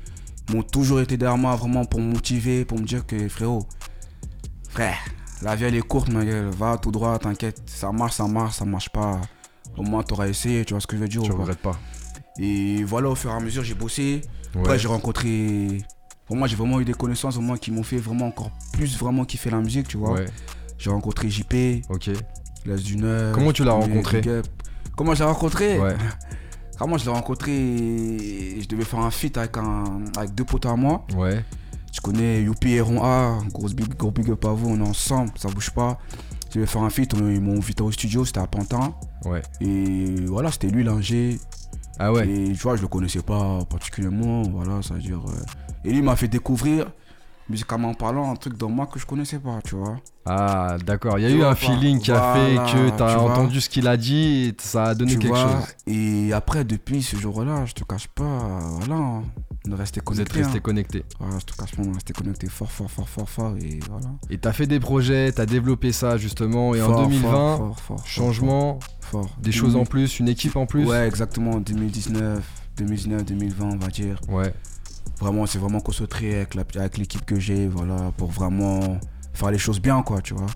m'ont 0.53 0.63
toujours 0.63 1.01
été 1.01 1.17
derrière 1.17 1.39
moi 1.39 1.55
vraiment 1.55 1.85
pour 1.85 2.01
me 2.01 2.13
motiver, 2.13 2.65
pour 2.65 2.79
me 2.79 2.85
dire 2.85 3.07
que 3.07 3.29
frérot, 3.29 3.67
frère, 4.69 4.99
la 5.43 5.55
vie 5.55 5.65
elle 5.65 5.75
est 5.75 5.83
courte, 5.83 6.09
ma 6.09 6.25
gueule, 6.25 6.49
va 6.51 6.77
tout 6.77 6.91
droit, 6.91 7.19
t'inquiète, 7.19 7.63
ça 7.67 7.93
marche, 7.93 8.15
ça 8.15 8.27
marche, 8.27 8.57
ça 8.57 8.65
marche 8.65 8.89
pas. 8.89 9.21
Au 9.77 9.83
moins 9.83 10.03
t'auras 10.03 10.29
essayé, 10.29 10.65
tu 10.65 10.75
vois 10.75 10.81
ce 10.81 10.87
que 10.87 10.97
je 10.97 11.03
veux 11.03 11.09
dire 11.09 11.23
Tu 11.23 11.33
regrettes 11.33 11.59
pas. 11.59 11.79
Et 12.39 12.83
voilà, 12.85 13.09
au 13.11 13.15
fur 13.15 13.31
et 13.31 13.35
à 13.35 13.41
mesure, 13.41 13.63
j'ai 13.65 13.75
bossé. 13.75 14.21
Ouais. 14.55 14.61
Après, 14.61 14.79
j'ai 14.79 14.89
rencontré. 14.89 15.83
Pour 16.27 16.37
moi, 16.37 16.49
j'ai 16.49 16.57
vraiment 16.57 16.81
eu 16.81 16.85
des 16.85 16.95
connaissances 16.95 17.35
vraiment 17.37 17.57
qui 17.57 17.71
m'ont 17.71 17.83
fait 17.83 17.99
vraiment 17.99 18.27
encore 18.27 18.51
plus 18.73 18.97
vraiment 18.99 19.25
kiffer 19.25 19.51
la 19.51 19.61
musique, 19.61 19.89
tu 19.89 19.97
vois. 19.97 20.13
Ouais. 20.13 20.27
J'ai 20.79 20.91
rencontré 20.91 21.29
JP, 21.31 21.85
Ok. 21.91 22.11
Les 22.67 22.77
d'une 22.77 23.05
heure. 23.05 23.35
Comment 23.35 23.53
tu 23.53 23.63
l'as 23.65 23.73
rencontré. 23.73 24.23
Comment 24.97 25.15
je 25.15 25.21
l'ai 25.21 25.29
rencontré 25.29 25.79
Ouais. 25.79 25.97
Comment 26.79 26.99
je 26.99 27.05
l'ai 27.05 27.11
rencontré 27.11 27.53
Je 27.53 28.67
devais 28.67 28.85
faire 28.85 29.01
un 29.01 29.11
feat 29.11 29.37
avec, 29.39 29.57
un, 29.57 29.85
avec 30.17 30.35
deux 30.35 30.45
potes 30.45 30.67
à 30.67 30.75
moi. 30.75 31.07
Ouais. 31.17 31.45
Je 31.93 32.01
connais 32.01 32.43
Youpi 32.43 32.73
et 32.73 32.81
Ron 32.81 33.05
A, 33.05 33.39
grosse 33.53 33.75
big, 33.75 33.95
gros 33.97 34.11
big 34.11 34.29
up 34.31 34.45
à 34.45 34.49
vous, 34.49 34.71
on 34.71 34.79
est 34.85 34.89
ensemble, 34.89 35.31
ça 35.37 35.49
bouge 35.49 35.71
pas. 35.71 35.99
Je 36.55 36.61
devais 36.61 36.71
faire 36.71 36.83
un 36.83 36.91
feat, 36.91 37.13
ils 37.19 37.41
m'ont 37.41 37.57
invité 37.57 37.83
au 37.83 37.91
studio, 37.91 38.25
c'était 38.25 38.39
à 38.39 38.47
Pantin. 38.47 38.95
Ouais. 39.25 39.43
Et 39.61 40.15
voilà, 40.27 40.53
c'était 40.53 40.69
lui 40.69 40.85
l'ingé. 40.85 41.41
Ah 41.99 42.13
ouais. 42.13 42.29
Et 42.29 42.53
tu 42.53 42.59
vois, 42.63 42.77
je 42.77 42.83
le 42.83 42.87
connaissais 42.87 43.23
pas 43.23 43.59
particulièrement, 43.69 44.43
voilà, 44.45 44.81
ça 44.81 44.95
veut 44.95 45.01
dire. 45.01 45.21
euh, 45.27 45.33
Et 45.85 45.91
lui 45.91 45.99
il 45.99 46.05
m'a 46.05 46.15
fait 46.15 46.29
découvrir, 46.29 46.87
musicalement 47.49 47.93
parlant, 47.95 48.31
un 48.31 48.37
truc 48.37 48.57
dans 48.57 48.69
moi 48.69 48.87
que 48.87 49.01
je 49.01 49.07
connaissais 49.07 49.41
pas, 49.41 49.59
tu 49.65 49.75
vois. 49.75 49.97
Ah 50.27 50.77
d'accord. 50.87 51.19
Il 51.19 51.23
y 51.23 51.27
a 51.27 51.31
Tu 51.31 51.37
eu 51.39 51.43
un 51.43 51.49
pas. 51.51 51.55
feeling 51.57 51.99
qui 51.99 52.13
a 52.13 52.15
Voilà, 52.35 52.67
fait 52.67 52.73
que 52.73 52.97
t'as 52.99 53.13
tu 53.15 53.19
vois. 53.21 53.33
entendu 53.33 53.61
ce 53.61 53.69
qu'il 53.69 53.89
a 53.89 53.97
dit 53.97 54.47
et 54.49 54.55
ça 54.59 54.85
a 54.85 54.95
donné 54.95 55.13
tu 55.13 55.19
quelque 55.19 55.35
vois. 55.37 55.43
chose. 55.61 55.75
Et 55.89 56.33
après, 56.33 56.65
depuis 56.65 57.03
ce 57.03 57.17
jour-là, 57.17 57.65
je 57.67 57.75
te 57.75 57.83
cache 57.83 58.07
pas, 58.09 58.61
voilà, 58.79 59.23
on 59.67 59.73
est 59.73 59.75
resté 59.77 60.01
Vous 60.07 60.21
êtes 60.21 60.33
restés 60.33 60.59
hein. 60.59 60.61
connectés. 60.61 61.05
Voilà, 61.19 61.39
je 61.39 61.45
te 61.47 61.57
cache 61.57 61.75
pas, 61.75 61.83
on 61.83 61.91
est 61.91 61.95
resté 61.95 62.13
connectés 62.13 62.49
fort, 62.49 62.71
fort, 62.71 62.91
fort, 62.91 63.09
fort, 63.09 63.29
fort, 63.29 63.57
et 63.57 63.81
voilà. 63.89 64.09
Et 64.31 64.39
t'as 64.39 64.53
fait 64.53 64.67
des 64.67 64.79
projets, 64.81 65.33
t'as 65.33 65.47
développé 65.47 65.93
ça 65.93 66.17
justement. 66.19 66.75
Et 66.75 66.83
en 66.83 66.87
Fort, 66.87 67.03
2020, 67.09 67.57
fort, 67.57 67.81
fort, 67.81 68.07
changement, 68.07 68.79
des 69.43 69.53
choses 69.53 69.75
en 69.77 69.81
2000 69.85 69.89
plus, 69.89 70.21
une 70.21 70.29
équipe 70.29 70.57
en 70.57 70.67
plus. 70.67 70.85
Ouais, 70.87 71.07
exactement, 71.07 71.61
2019, 71.61 72.43
2019, 72.77 73.25
2020, 73.25 73.65
on 73.65 73.77
va 73.77 73.89
dire. 73.89 74.21
Ouais. 74.29 74.53
Vraiment, 75.21 75.47
c'est 75.47 75.59
vraiment 75.59 75.81
concentré 75.81 76.35
avec 76.37 76.55
la- 76.55 76.65
avec 76.77 76.99
l'équipe 76.99 77.25
que 77.25 77.39
j'ai, 77.39 77.69
voilà, 77.69 78.13
pour 78.17 78.31
vraiment 78.31 78.99
faire 79.33 79.51
les 79.51 79.59
choses 79.59 79.81
bien, 79.81 80.03
quoi, 80.03 80.21
tu 80.21 80.35
vois. 80.35 80.47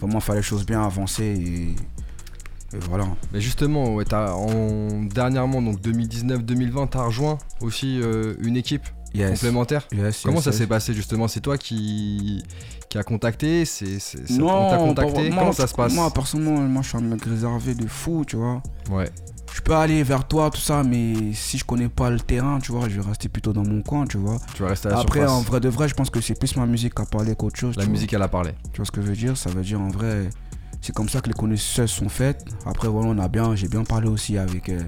Vraiment 0.00 0.20
faire 0.20 0.36
les 0.36 0.42
choses 0.42 0.64
bien, 0.64 0.82
avancer 0.82 1.24
et, 1.24 1.74
et 2.74 2.78
voilà. 2.88 3.06
Mais 3.32 3.40
justement, 3.40 3.94
ouais, 3.94 4.04
t'as 4.04 4.32
en 4.32 5.02
dernièrement 5.04 5.62
donc 5.62 5.80
2019-2020, 5.80 6.88
t'as 6.90 7.04
rejoint 7.04 7.38
aussi 7.60 8.00
euh, 8.02 8.34
une 8.42 8.56
équipe 8.56 8.82
Yes. 9.14 9.30
complémentaire. 9.30 9.86
Yes, 9.92 10.22
Comment 10.24 10.36
yes, 10.38 10.44
ça 10.44 10.50
s'est 10.50 10.66
passé 10.66 10.92
justement? 10.92 11.28
C'est 11.28 11.38
toi 11.38 11.56
qui 11.56 12.42
qui 12.88 12.98
a 12.98 13.04
contacté? 13.04 13.64
C'est 13.64 13.98
on 14.40 14.68
t'a 14.68 14.76
contacté? 14.76 15.30
Comment 15.30 15.52
ça 15.52 15.68
se 15.68 15.74
passe? 15.74 15.94
Moi, 15.94 16.10
personnellement, 16.10 16.60
moi, 16.62 16.82
je 16.82 16.88
suis 16.88 16.98
un 16.98 17.00
mec 17.02 17.24
réservé 17.24 17.76
de 17.76 17.86
fou, 17.86 18.24
tu 18.26 18.34
vois. 18.34 18.60
Ouais. 18.90 19.08
Je 19.54 19.60
peux 19.60 19.72
aller 19.76 20.02
vers 20.02 20.26
toi, 20.26 20.50
tout 20.50 20.60
ça, 20.60 20.82
mais 20.82 21.32
si 21.32 21.58
je 21.58 21.64
connais 21.64 21.88
pas 21.88 22.10
le 22.10 22.18
terrain, 22.18 22.58
tu 22.58 22.72
vois, 22.72 22.88
je 22.88 23.00
vais 23.00 23.06
rester 23.06 23.28
plutôt 23.28 23.52
dans 23.52 23.62
mon 23.62 23.82
coin, 23.82 24.04
tu 24.04 24.16
vois. 24.18 24.38
Tu 24.56 24.62
vas 24.64 24.70
rester 24.70 24.88
à 24.88 24.92
la 24.92 24.98
Après, 24.98 25.20
surface. 25.20 25.36
en 25.38 25.42
vrai 25.42 25.60
de 25.60 25.68
vrai, 25.68 25.88
je 25.88 25.94
pense 25.94 26.10
que 26.10 26.20
c'est 26.20 26.36
plus 26.36 26.56
ma 26.56 26.66
musique 26.66 26.98
à 26.98 27.04
parler 27.06 27.36
qu'autre 27.36 27.56
chose. 27.56 27.76
La 27.76 27.82
tu 27.82 27.88
vois. 27.88 27.92
musique, 27.92 28.12
elle 28.12 28.22
a 28.22 28.26
parlé. 28.28 28.50
Tu 28.72 28.78
vois 28.78 28.84
ce 28.86 28.90
que 28.90 29.00
je 29.00 29.06
veux 29.06 29.14
dire? 29.14 29.36
Ça 29.36 29.48
veut 29.50 29.62
dire 29.62 29.80
en 29.80 29.88
vrai, 29.90 30.28
c'est 30.84 30.92
comme 30.92 31.08
ça 31.08 31.22
que 31.22 31.28
les 31.28 31.34
connaisseurs 31.34 31.88
sont 31.88 32.10
faites. 32.10 32.44
Après, 32.66 32.88
voilà, 32.88 33.08
on 33.08 33.18
a 33.18 33.26
bien, 33.26 33.56
j'ai 33.56 33.68
bien 33.68 33.84
parlé 33.84 34.06
aussi 34.06 34.36
avec 34.36 34.68
euh, 34.68 34.82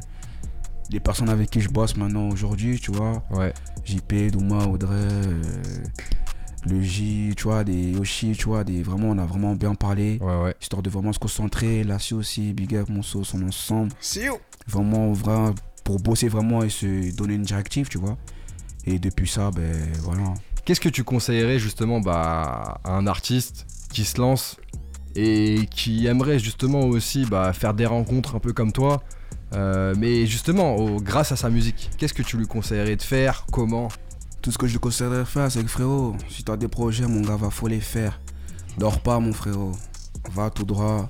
les 0.90 1.00
personnes 1.00 1.30
avec 1.30 1.48
qui 1.48 1.62
je 1.62 1.70
bosse 1.70 1.96
maintenant 1.96 2.28
aujourd'hui, 2.28 2.78
tu 2.78 2.92
vois. 2.92 3.22
Ouais. 3.30 3.54
JP, 3.82 4.32
Douma, 4.32 4.66
Audrey, 4.66 4.94
euh, 4.94 5.42
le 6.66 6.82
J, 6.82 7.32
tu 7.34 7.44
vois, 7.44 7.64
des 7.64 7.92
Yoshi, 7.92 8.32
tu 8.32 8.44
vois, 8.44 8.62
des, 8.62 8.82
vraiment, 8.82 9.08
on 9.08 9.16
a 9.16 9.24
vraiment 9.24 9.54
bien 9.54 9.74
parlé. 9.74 10.18
Ouais, 10.20 10.42
ouais. 10.42 10.54
Histoire 10.60 10.82
de 10.82 10.90
vraiment 10.90 11.14
se 11.14 11.18
concentrer. 11.18 11.82
Là 11.82 11.96
aussi, 12.12 12.52
Big 12.52 12.76
Up, 12.76 12.90
mon 12.90 13.02
sauce, 13.02 13.32
on 13.32 13.40
est 13.40 13.46
ensemble. 13.46 13.92
Vraiment, 14.68 15.14
vraiment, 15.14 15.54
pour 15.82 15.98
bosser 15.98 16.28
vraiment 16.28 16.62
et 16.62 16.68
se 16.68 17.16
donner 17.16 17.36
une 17.36 17.44
directive, 17.44 17.88
tu 17.88 17.96
vois. 17.96 18.18
Et 18.84 18.98
depuis 18.98 19.28
ça, 19.28 19.50
ben 19.50 19.74
voilà. 20.02 20.34
Qu'est-ce 20.66 20.80
que 20.80 20.90
tu 20.90 21.04
conseillerais 21.04 21.58
justement 21.58 22.00
bah, 22.00 22.82
à 22.84 22.92
un 22.92 23.06
artiste 23.06 23.66
qui 23.90 24.04
se 24.04 24.20
lance 24.20 24.58
et 25.16 25.66
qui 25.70 26.06
aimerait 26.06 26.38
justement 26.38 26.80
aussi 26.80 27.24
bah, 27.24 27.52
faire 27.52 27.74
des 27.74 27.86
rencontres 27.86 28.36
un 28.36 28.38
peu 28.38 28.52
comme 28.52 28.72
toi 28.72 29.02
euh, 29.54 29.94
mais 29.96 30.26
justement, 30.26 30.76
grâce 30.96 31.32
à 31.32 31.36
sa 31.36 31.50
musique, 31.50 31.90
qu'est-ce 31.98 32.14
que 32.14 32.22
tu 32.22 32.36
lui 32.36 32.46
conseillerais 32.46 32.96
de 32.96 33.02
faire? 33.02 33.46
Comment? 33.52 33.88
Tout 34.42 34.52
ce 34.52 34.58
que 34.58 34.66
je 34.66 34.74
te 34.74 34.78
conseillerais 34.78 35.20
de 35.20 35.24
faire, 35.24 35.50
c'est 35.50 35.62
que 35.62 35.68
frérot, 35.68 36.16
si 36.28 36.44
t'as 36.44 36.56
des 36.56 36.68
projets, 36.68 37.06
mon 37.06 37.20
gars, 37.20 37.36
va 37.36 37.50
faut 37.50 37.68
les 37.68 37.80
faire. 37.80 38.20
Dors 38.78 39.00
pas, 39.00 39.18
mon 39.18 39.32
frérot. 39.32 39.72
Va 40.32 40.50
tout 40.50 40.64
droit. 40.64 41.08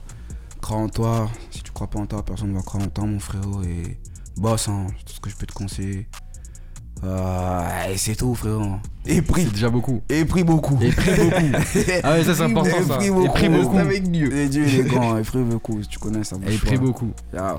Crois 0.61 0.79
en 0.79 0.89
toi. 0.89 1.31
Si 1.51 1.63
tu 1.63 1.73
crois 1.73 1.89
pas 1.89 1.99
en 1.99 2.07
toi, 2.07 2.25
personne 2.25 2.51
ne 2.51 2.57
va 2.57 2.63
croire 2.63 2.85
en 2.85 2.89
toi, 2.89 3.05
mon 3.05 3.19
frérot. 3.19 3.63
Et 3.63 3.99
bosse, 4.37 4.69
hein. 4.69 4.87
Tout 5.05 5.15
ce 5.15 5.21
que 5.21 5.31
je 5.31 5.37
peux 5.37 5.47
te 5.47 5.53
conseiller. 5.53 6.07
Euh, 7.07 7.93
et 7.93 7.97
c'est 7.97 8.17
tout, 8.17 8.35
frérot. 8.35 8.77
Et 9.07 9.23
prie. 9.23 9.45
C'est 9.45 9.53
déjà 9.53 9.71
beaucoup. 9.71 10.03
Et 10.09 10.25
prie 10.25 10.45
beaucoup. 10.45 10.79
Et 10.83 10.91
prie 10.91 11.13
beaucoup. 11.15 11.47
Ah 12.03 12.13
ouais, 12.13 12.25
ça 12.25 12.35
c'est 12.35 12.43
important 12.43 12.79
Et 12.79 12.83
ça. 12.83 12.99
Et 13.01 13.11
beaucoup. 13.11 13.33
prie 13.33 13.49
beaucoup. 13.49 13.79
Et 13.79 14.01
Dieu, 14.01 14.65
il 14.67 14.81
est 14.81 14.83
grand. 14.85 15.17
Et 15.17 15.23
prie 15.23 15.43
beaucoup. 15.43 15.83
Si 15.83 15.89
tu 15.89 15.99
connais 15.99 16.25
ça. 16.25 16.37
Et 16.49 16.57
prie 16.57 16.79
beaucoup. 16.79 17.13
Yeah. 17.33 17.57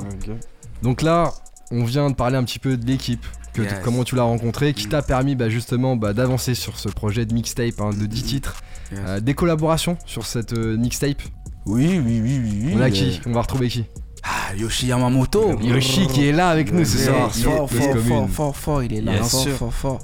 Donc 0.83 1.01
là, 1.01 1.33
on 1.71 1.83
vient 1.83 2.09
de 2.09 2.15
parler 2.15 2.35
un 2.37 2.43
petit 2.43 2.59
peu 2.59 2.77
de 2.77 2.85
l'équipe, 2.85 3.25
que 3.53 3.61
Yes. 3.61 3.73
comment 3.83 4.03
tu 4.03 4.15
l'as 4.15 4.23
rencontré, 4.23 4.73
qui 4.73 4.87
t'a 4.87 5.01
permis 5.01 5.35
bah, 5.35 5.49
justement 5.49 5.95
bah, 5.95 6.13
d'avancer 6.13 6.53
sur 6.53 6.77
ce 6.77 6.89
projet 6.89 7.25
de 7.25 7.33
mixtape 7.33 7.79
hein, 7.79 7.89
de 7.89 8.05
10 8.05 8.23
titres. 8.23 8.61
Yes. 8.91 8.99
Euh, 9.05 9.19
des 9.19 9.33
collaborations 9.33 9.97
sur 10.05 10.25
cette 10.25 10.53
euh, 10.53 10.77
mixtape? 10.77 11.21
Oui, 11.65 12.01
oui, 12.03 12.21
oui, 12.23 12.41
oui. 12.43 12.61
oui. 12.65 12.73
On 12.75 12.81
a 12.81 12.89
qui? 12.89 13.19
On 13.25 13.31
va 13.31 13.41
retrouver 13.41 13.67
qui? 13.69 13.85
Ah, 14.23 14.53
Yoshi 14.55 14.87
Yamamoto. 14.87 15.59
Yoshi 15.61 16.07
qui 16.07 16.27
est 16.27 16.31
là 16.31 16.49
avec 16.49 16.71
nous 16.71 16.85
ce 16.85 16.97
soir. 16.97 17.29
il 17.33 17.39
est 17.39 17.41
sur 17.41 17.51
Fort, 17.51 17.69
fort, 17.69 17.97
fort, 17.97 18.29
fort, 18.29 18.55
fort, 18.57 18.83
il 18.83 18.93
est 18.93 19.01
là. 19.01 19.13
Yes. 19.13 19.29
Fort, 19.31 19.41
sûr. 19.41 19.53
fort, 19.57 19.73
fort. 19.73 19.99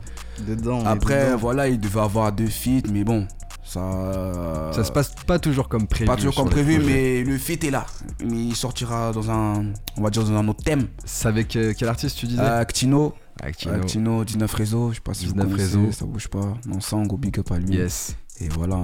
Dedans. 0.47 0.83
Après, 0.85 1.27
dedans. 1.27 1.37
voilà, 1.37 1.67
il 1.67 1.79
devait 1.79 1.99
avoir 1.99 2.31
deux 2.31 2.47
feats, 2.47 2.87
mais 2.91 3.03
bon, 3.03 3.27
ça. 3.63 4.71
Ça 4.73 4.83
se 4.83 4.91
passe 4.91 5.13
pas 5.27 5.39
toujours 5.39 5.69
comme 5.69 5.87
prévu. 5.87 6.05
Pas 6.07 6.15
toujours 6.15 6.35
comme 6.35 6.49
prévu, 6.49 6.79
mais 6.79 7.23
le 7.23 7.37
feat 7.37 7.63
est 7.63 7.71
là. 7.71 7.85
Mais 8.23 8.37
il 8.37 8.55
sortira 8.55 9.11
dans 9.11 9.29
un, 9.29 9.65
on 9.97 10.01
va 10.01 10.09
dire 10.09 10.23
dans 10.23 10.33
un 10.35 10.47
autre 10.47 10.63
thème. 10.63 10.87
C'est 11.05 11.27
avec 11.27 11.55
euh, 11.55 11.73
quel 11.77 11.87
artiste 11.89 12.17
tu 12.17 12.25
disais? 12.25 12.41
Actino, 12.41 13.13
Actino. 13.41 13.73
Actino, 13.75 14.23
19 14.23 14.53
réseaux, 14.53 14.89
je 14.91 14.95
sais 14.95 15.01
pas 15.01 15.13
si 15.13 15.25
19 15.25 15.45
vous 15.45 15.51
connaissez, 15.55 15.77
réseaux. 15.77 15.91
ça 15.91 16.05
bouge 16.05 16.27
pas. 16.27 16.57
Ensemble, 16.73 17.07
go 17.07 17.17
big 17.17 17.37
up 17.39 17.51
à 17.51 17.59
lui. 17.59 17.75
Yes. 17.75 18.15
Et 18.39 18.49
voilà. 18.49 18.81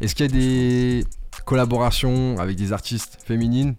Est-ce 0.00 0.14
qu'il 0.14 0.26
y 0.26 0.28
a 0.28 0.32
des 0.32 1.04
collaborations 1.44 2.36
avec 2.38 2.56
des 2.56 2.72
artistes 2.72 3.18
féminines 3.24 3.74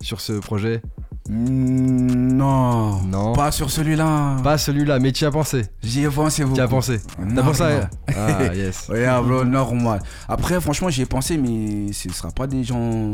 sur 0.00 0.20
ce 0.20 0.32
projet 0.34 0.82
Mm, 1.28 2.36
non. 2.36 3.02
Non. 3.02 3.32
Pas 3.34 3.52
sur 3.52 3.70
celui-là. 3.70 4.36
Pas 4.42 4.56
celui-là, 4.56 4.98
mais 4.98 5.12
tu 5.12 5.24
y 5.24 5.26
as 5.26 5.30
pensé. 5.30 5.66
J'y 5.82 6.04
ai 6.04 6.08
pensé 6.08 6.42
beaucoup. 6.42 6.56
Tu 6.56 6.60
as 6.62 6.68
pensé. 6.68 7.00
T'as 7.34 7.42
pensé 7.42 7.62
à... 7.62 7.90
Ah, 8.16 8.44
yes. 8.54 8.88
Ouais, 8.88 9.04
ah, 9.04 9.20
bro, 9.20 9.44
normal. 9.44 10.00
Après, 10.26 10.60
franchement, 10.60 10.88
j'y 10.88 11.02
ai 11.02 11.06
pensé, 11.06 11.36
mais 11.36 11.92
ce 11.92 12.08
sera 12.10 12.30
pas 12.30 12.46
des 12.46 12.64
gens 12.64 13.10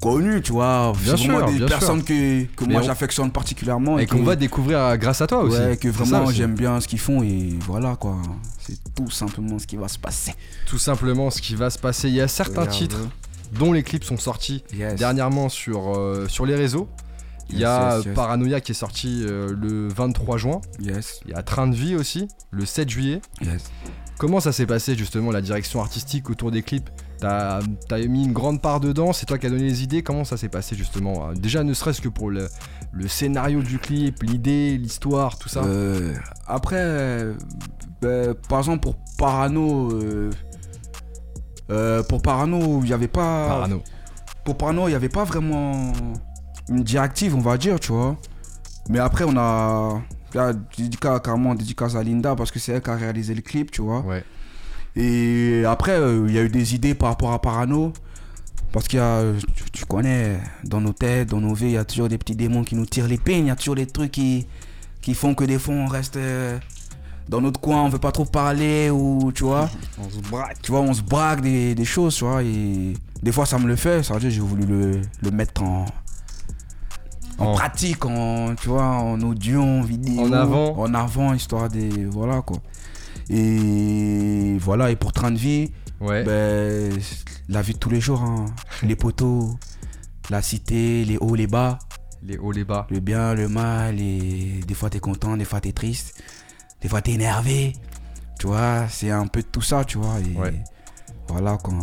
connus, 0.00 0.42
tu 0.42 0.52
vois. 0.52 0.92
Bien 1.02 1.16
sûr, 1.16 1.44
des 1.46 1.52
bien 1.58 1.66
personnes 1.66 2.02
que, 2.02 2.44
que 2.44 2.64
moi 2.64 2.80
on- 2.80 2.84
j'affectionne 2.84 3.30
particulièrement. 3.30 3.98
Et 3.98 4.06
qu'on 4.06 4.22
va 4.22 4.36
découvrir 4.36 4.78
euh, 4.78 4.96
grâce 4.96 5.20
à 5.20 5.26
toi 5.26 5.40
aussi. 5.42 5.58
Ouais, 5.58 5.76
que 5.76 5.88
vraiment 5.88 6.30
j'aime 6.30 6.54
bien 6.54 6.80
ce 6.80 6.88
qu'ils 6.88 6.98
font 6.98 7.22
et 7.22 7.56
voilà 7.66 7.96
quoi. 7.96 8.16
C'est 8.58 8.78
tout 8.94 9.10
simplement 9.10 9.58
ce 9.58 9.66
qui 9.66 9.76
va 9.76 9.88
se 9.88 9.98
passer. 9.98 10.34
Tout 10.66 10.78
simplement 10.78 11.30
ce 11.30 11.40
qui 11.42 11.54
va 11.54 11.70
se 11.70 11.78
passer. 11.78 12.08
Il 12.08 12.14
y 12.14 12.20
a 12.20 12.28
certains 12.28 12.62
Regarde. 12.62 12.76
titres 12.78 13.08
dont 13.58 13.72
les 13.72 13.82
clips 13.82 14.04
sont 14.04 14.16
sortis 14.18 14.62
Yes. 14.72 14.94
dernièrement 14.96 15.48
sur, 15.48 15.96
euh, 15.96 16.26
sur 16.28 16.46
les 16.46 16.54
réseaux. 16.54 16.88
Il 17.52 17.58
y 17.58 17.64
a 17.64 17.98
yes. 17.98 18.14
Paranoia 18.14 18.60
qui 18.60 18.70
est 18.70 18.76
sorti 18.76 19.24
euh, 19.26 19.52
le 19.60 19.88
23 19.88 20.36
juin. 20.38 20.60
Yes, 20.78 21.18
Il 21.24 21.32
y 21.32 21.34
a 21.34 21.42
Train 21.42 21.66
de 21.66 21.74
vie 21.74 21.96
aussi, 21.96 22.28
le 22.52 22.64
7 22.64 22.88
juillet. 22.88 23.20
yes. 23.42 23.64
Comment 24.18 24.38
ça 24.38 24.52
s'est 24.52 24.66
passé 24.66 24.94
justement 24.94 25.32
la 25.32 25.40
direction 25.40 25.80
artistique 25.80 26.30
autour 26.30 26.50
des 26.52 26.62
clips 26.62 26.88
T'as 27.20 27.60
as 27.90 27.98
mis 27.98 28.24
une 28.24 28.32
grande 28.32 28.62
part 28.62 28.80
dedans, 28.80 29.12
c'est 29.12 29.26
toi 29.26 29.38
qui 29.38 29.46
as 29.46 29.50
donné 29.50 29.64
les 29.64 29.82
idées. 29.82 30.02
Comment 30.02 30.24
ça 30.24 30.36
s'est 30.36 30.48
passé 30.48 30.74
justement 30.74 31.28
euh, 31.28 31.34
Déjà 31.34 31.62
ne 31.62 31.74
serait-ce 31.74 32.00
que 32.00 32.08
pour 32.08 32.30
le, 32.30 32.48
le 32.92 33.08
scénario 33.08 33.62
du 33.62 33.78
clip, 33.78 34.22
l'idée, 34.22 34.78
l'histoire, 34.78 35.38
tout 35.38 35.48
ça. 35.48 35.62
Euh, 35.64 36.14
après, 36.46 36.80
euh, 36.80 37.34
ben, 38.00 38.34
par 38.48 38.58
exemple 38.58 38.80
pour 38.80 38.96
Parano, 39.18 39.92
euh, 39.92 40.30
euh, 41.70 42.02
pour 42.02 42.22
Parano, 42.22 42.80
il 42.80 42.86
n'y 42.86 42.92
avait 42.92 43.08
pas. 43.08 43.48
Parano. 43.48 43.82
Pour 44.44 44.56
Parano, 44.56 44.88
il 44.88 44.90
n'y 44.90 44.96
avait 44.96 45.08
pas 45.08 45.24
vraiment 45.24 45.92
une 46.68 46.82
directive, 46.82 47.34
on 47.36 47.40
va 47.40 47.58
dire, 47.58 47.78
tu 47.78 47.92
vois. 47.92 48.16
Mais 48.88 48.98
après, 48.98 49.24
on 49.24 49.36
a. 49.36 50.00
Là, 50.32 50.52
dédicace, 50.76 51.20
carrément 51.24 51.56
dédicace 51.56 51.96
à 51.96 52.04
Linda 52.04 52.36
parce 52.36 52.52
que 52.52 52.60
c'est 52.60 52.70
elle 52.70 52.82
qui 52.82 52.90
a 52.90 52.94
réalisé 52.94 53.34
le 53.34 53.42
clip, 53.42 53.72
tu 53.72 53.82
vois. 53.82 54.00
Ouais. 54.00 54.24
Et 54.96 55.64
après, 55.66 55.92
euh, 55.92 56.24
il 56.28 56.34
y 56.34 56.38
a 56.38 56.42
eu 56.42 56.48
des 56.48 56.74
idées 56.74 56.94
par 56.94 57.10
rapport 57.10 57.32
à 57.32 57.40
Parano. 57.40 57.92
Parce 58.72 58.86
qu'il 58.86 58.98
y 59.00 59.02
a, 59.02 59.22
tu, 59.56 59.64
tu 59.72 59.84
connais, 59.84 60.38
dans 60.62 60.80
nos 60.80 60.92
têtes, 60.92 61.30
dans 61.30 61.40
nos 61.40 61.54
vies, 61.54 61.66
il 61.66 61.72
y 61.72 61.76
a 61.76 61.84
toujours 61.84 62.08
des 62.08 62.18
petits 62.18 62.36
démons 62.36 62.62
qui 62.62 62.76
nous 62.76 62.86
tirent 62.86 63.08
les 63.08 63.18
peines. 63.18 63.46
Il 63.46 63.48
y 63.48 63.50
a 63.50 63.56
toujours 63.56 63.74
des 63.74 63.86
trucs 63.86 64.12
qui, 64.12 64.46
qui 65.02 65.14
font 65.14 65.34
que 65.34 65.42
des 65.42 65.58
fois 65.58 65.74
on 65.74 65.88
reste 65.88 66.16
euh, 66.16 66.56
dans 67.28 67.40
notre 67.40 67.58
coin, 67.58 67.82
on 67.82 67.88
veut 67.88 67.98
pas 67.98 68.12
trop 68.12 68.24
parler 68.24 68.88
ou 68.88 69.32
tu 69.34 69.42
vois. 69.42 69.68
On 69.98 70.08
se 70.08 70.20
braque. 70.20 70.62
Tu 70.62 70.70
vois, 70.70 70.82
on 70.82 70.94
se 70.94 71.02
braque 71.02 71.40
des, 71.40 71.74
des 71.74 71.84
choses, 71.84 72.14
tu 72.14 72.24
vois. 72.24 72.44
Et 72.44 72.94
des 73.20 73.32
fois 73.32 73.44
ça 73.44 73.58
me 73.58 73.66
le 73.66 73.74
fait, 73.74 74.04
ça 74.04 74.14
veut 74.14 74.20
dire 74.20 74.30
j'ai 74.30 74.40
voulu 74.40 74.64
le, 74.64 75.00
le 75.20 75.30
mettre 75.32 75.64
en, 75.64 75.86
en 77.38 77.52
pratique, 77.54 78.04
en, 78.04 78.54
tu 78.54 78.68
vois, 78.68 78.84
en 78.84 79.20
audio, 79.22 79.62
en 79.62 79.82
vidéo. 79.82 80.20
En 80.20 80.32
avant. 80.32 80.78
En 80.78 80.94
avant, 80.94 81.34
histoire 81.34 81.68
des. 81.68 82.04
Voilà 82.06 82.40
quoi. 82.42 82.58
Et 83.30 84.56
voilà, 84.58 84.90
et 84.90 84.96
pour 84.96 85.12
train 85.12 85.30
de 85.30 85.38
vie, 85.38 85.70
Ouais. 86.00 86.24
ben, 86.24 86.92
la 87.48 87.62
vie 87.62 87.74
de 87.74 87.78
tous 87.78 87.90
les 87.90 88.00
jours, 88.00 88.22
hein. 88.22 88.46
les 88.82 88.96
poteaux, 88.96 89.56
la 90.30 90.42
cité, 90.42 91.04
les 91.04 91.16
hauts, 91.18 91.34
les 91.34 91.46
bas, 91.46 91.78
Les 92.22 92.38
hauts, 92.38 92.52
les 92.52 92.64
bas. 92.64 92.86
le 92.90 93.00
bien, 93.00 93.34
le 93.34 93.48
mal, 93.48 94.00
et 94.00 94.60
des 94.66 94.74
fois 94.74 94.90
t'es 94.90 95.00
content, 95.00 95.36
des 95.36 95.44
fois 95.44 95.60
t'es 95.60 95.72
triste, 95.72 96.22
des 96.80 96.88
fois 96.88 97.02
t'es 97.02 97.12
énervé, 97.12 97.74
tu 98.38 98.46
vois, 98.46 98.86
c'est 98.88 99.10
un 99.10 99.26
peu 99.26 99.42
de 99.42 99.46
tout 99.46 99.62
ça, 99.62 99.84
tu 99.84 99.98
vois, 99.98 100.16
et 100.20 100.36
Ouais. 100.38 100.54
voilà 101.28 101.56
quoi. 101.58 101.74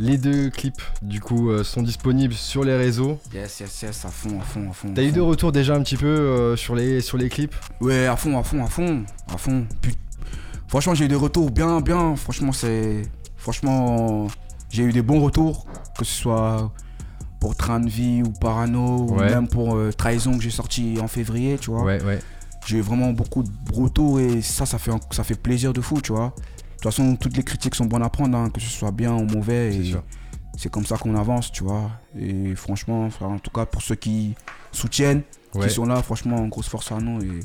Les 0.00 0.16
deux 0.16 0.48
clips, 0.50 0.80
du 1.02 1.20
coup, 1.20 1.50
euh, 1.50 1.64
sont 1.64 1.82
disponibles 1.82 2.34
sur 2.34 2.62
les 2.62 2.76
réseaux. 2.76 3.18
Yes, 3.34 3.58
yes, 3.58 3.82
yes, 3.82 4.04
à 4.04 4.08
fond, 4.10 4.38
à 4.40 4.44
fond, 4.44 4.70
à 4.70 4.72
fond. 4.72 4.92
T'as 4.94 5.02
eu 5.02 5.08
fond. 5.08 5.14
des 5.14 5.20
retours 5.20 5.50
déjà 5.50 5.74
un 5.74 5.82
petit 5.82 5.96
peu 5.96 6.06
euh, 6.06 6.54
sur, 6.56 6.76
les, 6.76 7.00
sur 7.00 7.18
les 7.18 7.28
clips? 7.28 7.54
Ouais, 7.80 8.06
à 8.06 8.14
fond, 8.14 8.38
à 8.38 8.44
fond, 8.44 8.64
à 8.64 8.68
fond, 8.68 9.04
à 9.32 9.36
fond. 9.36 9.66
Put- 9.82 9.96
Franchement, 10.68 10.94
j'ai 10.94 11.06
eu 11.06 11.08
des 11.08 11.14
retours 11.14 11.50
bien, 11.50 11.80
bien. 11.80 12.14
Franchement, 12.16 12.52
c'est. 12.52 13.02
Franchement, 13.36 14.26
j'ai 14.70 14.82
eu 14.84 14.92
des 14.92 15.02
bons 15.02 15.20
retours, 15.20 15.66
que 15.98 16.04
ce 16.04 16.12
soit 16.22 16.70
pour 17.40 17.56
Train 17.56 17.80
de 17.80 17.88
vie 17.88 18.22
ou 18.22 18.30
Parano, 18.32 19.06
ou 19.08 19.14
même 19.14 19.48
pour 19.48 19.76
euh, 19.76 19.92
Trahison 19.92 20.36
que 20.36 20.42
j'ai 20.42 20.50
sorti 20.50 20.98
en 21.00 21.08
février, 21.08 21.56
tu 21.58 21.70
vois. 21.70 21.84
Ouais, 21.84 22.02
ouais. 22.02 22.18
J'ai 22.66 22.78
eu 22.78 22.80
vraiment 22.80 23.12
beaucoup 23.12 23.42
de 23.44 23.50
retours 23.72 24.20
et 24.20 24.42
ça, 24.42 24.66
ça 24.66 24.78
fait, 24.78 24.90
ça 25.12 25.24
fait 25.24 25.36
plaisir 25.36 25.72
de 25.72 25.80
fou, 25.80 26.00
tu 26.02 26.12
vois. 26.12 26.34
De 26.36 26.72
toute 26.72 26.82
façon, 26.82 27.16
toutes 27.16 27.36
les 27.36 27.44
critiques 27.44 27.74
sont 27.74 27.86
bonnes 27.86 28.02
à 28.02 28.10
prendre, 28.10 28.36
hein, 28.36 28.50
que 28.50 28.60
ce 28.60 28.68
soit 28.68 28.90
bien 28.90 29.14
ou 29.14 29.24
mauvais. 29.24 29.70
C'est 29.72 29.78
et 29.78 29.84
sûr. 29.84 30.02
C'est 30.56 30.70
comme 30.70 30.84
ça 30.84 30.98
qu'on 30.98 31.14
avance, 31.14 31.50
tu 31.52 31.62
vois. 31.64 31.90
Et 32.18 32.54
franchement, 32.56 33.08
en 33.20 33.38
tout 33.38 33.50
cas, 33.50 33.64
pour 33.64 33.80
ceux 33.80 33.94
qui 33.94 34.34
soutiennent, 34.72 35.22
Ouais. 35.54 35.66
qui 35.66 35.72
sont 35.74 35.86
là, 35.86 36.02
franchement, 36.02 36.46
grosse 36.46 36.68
force 36.68 36.92
à 36.92 36.98
nous. 36.98 37.22
Et 37.22 37.40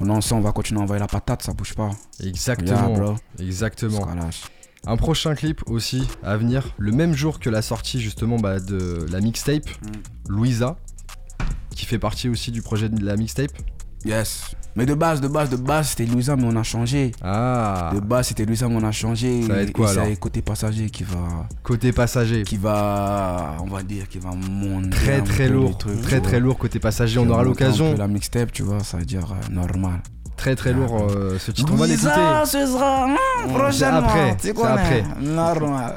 on 0.00 0.06
est 0.08 0.12
ensemble, 0.12 0.42
on 0.42 0.44
va 0.44 0.52
continuer 0.52 0.80
à 0.80 0.84
envoyer 0.84 1.00
la 1.00 1.06
patate, 1.08 1.42
ça 1.42 1.52
bouge 1.52 1.74
pas. 1.74 1.90
Exactement. 2.22 2.88
Yeah, 2.88 2.98
bro. 2.98 3.14
Exactement. 3.40 4.06
Un 4.86 4.96
prochain 4.96 5.34
clip 5.34 5.62
aussi 5.66 6.06
à 6.22 6.36
venir, 6.36 6.74
le 6.78 6.92
même 6.92 7.14
jour 7.14 7.40
que 7.40 7.50
la 7.50 7.62
sortie 7.62 8.00
justement 8.00 8.36
bah, 8.36 8.60
de 8.60 9.06
la 9.10 9.20
mixtape, 9.20 9.68
Mm. 9.68 9.92
Louisa, 10.28 10.76
qui 11.70 11.84
fait 11.86 11.98
partie 11.98 12.28
aussi 12.28 12.50
du 12.52 12.62
projet 12.62 12.88
de 12.88 13.04
la 13.04 13.16
mixtape. 13.16 13.52
Yes. 14.04 14.54
Mais 14.78 14.86
de 14.86 14.94
base, 14.94 15.20
de 15.20 15.26
base, 15.26 15.50
de 15.50 15.56
base, 15.56 15.88
c'était 15.88 16.06
Louisa, 16.06 16.36
mais 16.36 16.44
on 16.44 16.54
a 16.54 16.62
changé. 16.62 17.10
Ah, 17.20 17.90
De 17.92 17.98
base, 17.98 18.28
c'était 18.28 18.44
Louisa, 18.44 18.68
mais 18.68 18.76
on 18.76 18.84
a 18.84 18.92
changé. 18.92 19.42
Ça 19.42 19.52
va 19.54 19.62
être 19.62 19.72
quoi, 19.72 20.08
et 20.08 20.14
côté 20.14 20.40
passager 20.40 20.88
qui 20.88 21.02
va. 21.02 21.48
côté 21.64 21.90
passager. 21.90 22.44
Qui 22.44 22.56
va. 22.58 23.56
On 23.60 23.66
va 23.66 23.82
dire, 23.82 24.08
qui 24.08 24.20
va 24.20 24.30
monter. 24.30 24.90
Très 24.90 25.20
très 25.22 25.48
lourd, 25.48 25.76
très 26.04 26.20
très 26.20 26.38
lourd 26.38 26.56
côté 26.58 26.78
passager, 26.78 27.18
on 27.18 27.24
Qui 27.24 27.30
aura 27.32 27.42
l'occasion. 27.42 27.96
La 27.98 28.06
mixtape, 28.06 28.52
tu 28.52 28.62
vois, 28.62 28.84
ça 28.84 28.98
veut 28.98 29.04
dire 29.04 29.32
euh, 29.32 29.52
normal. 29.52 30.00
Très 30.38 30.54
très 30.56 30.72
lourd 30.72 31.08
euh, 31.10 31.36
ce 31.38 31.50
titre, 31.50 31.72
on 31.72 31.76
va 31.76 31.86
l'écouter. 31.88 32.08
ce 32.46 32.66
sera 32.66 33.06
prochainement. 33.48 33.96
après, 33.98 34.30
tu 34.36 34.46
c'est 34.48 34.54
connais. 34.54 34.68
après. 34.68 35.04
Normal. 35.20 35.94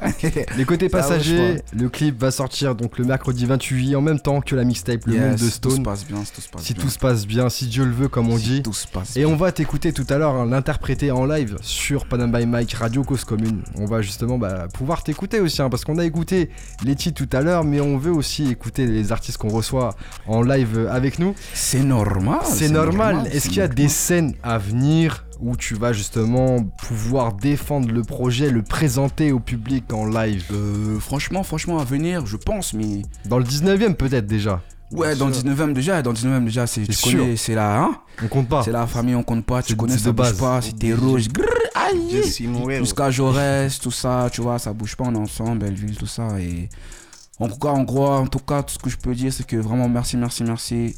Les 0.57 0.65
côtés 0.65 0.89
passagers, 0.89 1.61
le 1.73 1.89
clip 1.89 2.19
va 2.19 2.31
sortir 2.31 2.73
donc 2.75 2.97
le 2.97 3.05
mercredi 3.05 3.45
28 3.45 3.75
juillet 3.77 3.95
en 3.95 4.01
même 4.01 4.19
temps 4.19 4.41
que 4.41 4.55
la 4.55 4.63
mixtape, 4.63 5.05
le 5.05 5.13
monde 5.13 5.31
Yes, 5.33 5.41
de 5.41 5.45
Tout 5.45 5.69
se 5.69 5.75
Stone. 5.75 5.83
passe 5.83 6.05
bien, 6.05 6.17
tout 6.33 6.41
se 6.41 6.49
passe 6.49 6.61
Si 6.63 6.73
bien. 6.73 6.83
tout 6.83 6.89
se 6.89 6.97
passe 6.99 7.27
bien, 7.27 7.49
si 7.49 7.67
Dieu 7.67 7.85
le 7.85 7.91
veut 7.91 8.07
comme 8.07 8.29
on 8.29 8.37
Si 8.37 8.43
dit. 8.45 8.63
Tout 8.63 8.73
se 8.73 8.87
passe 8.87 9.15
Et 9.15 9.25
on 9.25 9.35
va 9.35 9.51
t'écouter 9.51 9.93
tout 9.93 10.05
à 10.09 10.17
l'heure, 10.17 10.33
hein, 10.35 10.47
l'interpréter 10.47 11.11
en 11.11 11.25
live 11.25 11.57
sur 11.61 12.07
Panam 12.07 12.31
by 12.31 12.45
Mike, 12.47 12.73
Radio 12.73 13.03
Cause 13.03 13.23
Commune. 13.23 13.61
On 13.77 13.85
va 13.85 14.01
justement 14.01 14.37
bah, 14.39 14.67
pouvoir 14.73 15.03
t'écouter 15.03 15.39
aussi, 15.39 15.61
hein, 15.61 15.69
parce 15.69 15.85
qu'on 15.85 15.99
a 15.99 16.03
écouté 16.05 16.49
les 16.83 16.95
titres 16.95 17.23
tout 17.25 17.37
à 17.37 17.41
l'heure, 17.41 17.63
mais 17.63 17.79
on 17.79 17.97
veut 17.99 18.11
aussi 18.11 18.49
écouter 18.49 18.87
les 18.87 19.11
artistes 19.11 19.37
qu'on 19.37 19.49
reçoit 19.49 19.95
en 20.27 20.41
live 20.41 20.87
avec 20.91 21.19
nous. 21.19 21.35
C'est 21.53 21.83
normal. 21.83 22.39
C'est 22.43 22.69
normal. 22.69 23.27
Est-ce 23.31 23.47
qu'il 23.49 23.57
y 23.57 23.61
a 23.61 23.67
normal. 23.67 23.75
des 23.75 23.87
scènes 23.87 24.30
à 24.43 24.57
venir 24.57 25.25
où 25.39 25.55
tu 25.55 25.75
vas 25.75 25.93
justement 25.93 26.63
pouvoir 26.63 27.33
défendre 27.33 27.91
le 27.91 28.03
projet, 28.03 28.51
le 28.51 28.61
présenter 28.61 29.31
au 29.31 29.39
public 29.39 29.91
en 29.93 30.05
live? 30.05 30.45
Euh, 30.51 30.99
franchement, 30.99 31.43
franchement, 31.43 31.79
à 31.79 31.83
venir, 31.83 32.25
je 32.25 32.37
pense, 32.37 32.73
mais. 32.73 33.01
Dans 33.25 33.37
le 33.37 33.43
19ème 33.45 33.95
peut-être 33.95 34.27
déjà. 34.27 34.61
Ouais, 34.91 35.15
dans 35.15 35.27
le 35.27 35.33
19ème 35.33 35.73
déjà, 35.73 36.01
dans 36.01 36.11
le 36.11 36.17
19ème 36.17 36.43
déjà, 36.43 36.67
c'est, 36.67 36.81
tu 36.85 36.93
sûr. 36.93 37.19
connais, 37.19 37.35
c'est 37.37 37.55
la, 37.55 37.81
hein, 37.81 37.95
On 38.21 38.27
compte 38.27 38.49
pas. 38.49 38.61
c'est 38.63 38.71
la 38.73 38.85
famille, 38.87 39.15
on 39.15 39.23
compte 39.23 39.45
pas, 39.45 39.61
C'est 39.61 39.67
tu 39.67 39.75
connais, 39.77 39.97
ça 39.97 40.11
bouge 40.11 40.31
base. 40.31 40.37
pas, 40.39 40.61
si 40.61 40.73
t'es 40.73 40.93
rouge, 40.93 41.29
grrr, 41.29 41.45
aïe, 41.75 42.21
jusqu'à 42.79 43.09
Jaurès, 43.09 43.79
tout 43.79 43.91
ça, 43.91 44.27
tu 44.31 44.41
vois, 44.41 44.59
ça 44.59 44.73
bouge 44.73 44.97
pas, 44.97 45.05
on 45.07 45.15
est 45.15 45.17
ensemble, 45.17 45.59
Belleville, 45.59 45.95
tout 45.95 46.07
ça, 46.07 46.27
et 46.41 46.67
en 47.39 47.47
tout 47.47 47.57
cas, 47.57 47.69
en 47.69 47.83
gros, 47.83 48.05
en 48.05 48.27
tout 48.27 48.39
cas, 48.39 48.63
tout 48.63 48.73
ce 48.73 48.79
que 48.79 48.89
je 48.89 48.97
peux 48.97 49.15
dire, 49.15 49.31
c'est 49.31 49.47
que 49.47 49.55
vraiment, 49.55 49.87
merci, 49.87 50.17
merci, 50.17 50.43
merci 50.43 50.95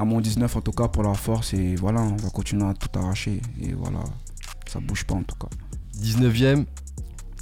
à 0.00 0.04
mon 0.06 0.20
19, 0.20 0.56
en 0.56 0.60
tout 0.62 0.72
cas, 0.72 0.88
pour 0.88 1.02
la 1.02 1.12
force, 1.12 1.52
et 1.52 1.76
voilà, 1.76 2.00
on 2.00 2.16
va 2.16 2.30
continuer 2.30 2.64
à 2.64 2.72
tout 2.72 2.88
arracher, 2.98 3.42
et 3.60 3.74
voilà, 3.74 3.98
ça 4.66 4.80
bouge 4.80 5.04
pas, 5.04 5.14
en 5.14 5.22
tout 5.22 5.36
cas. 5.36 5.48
19ème. 6.00 6.64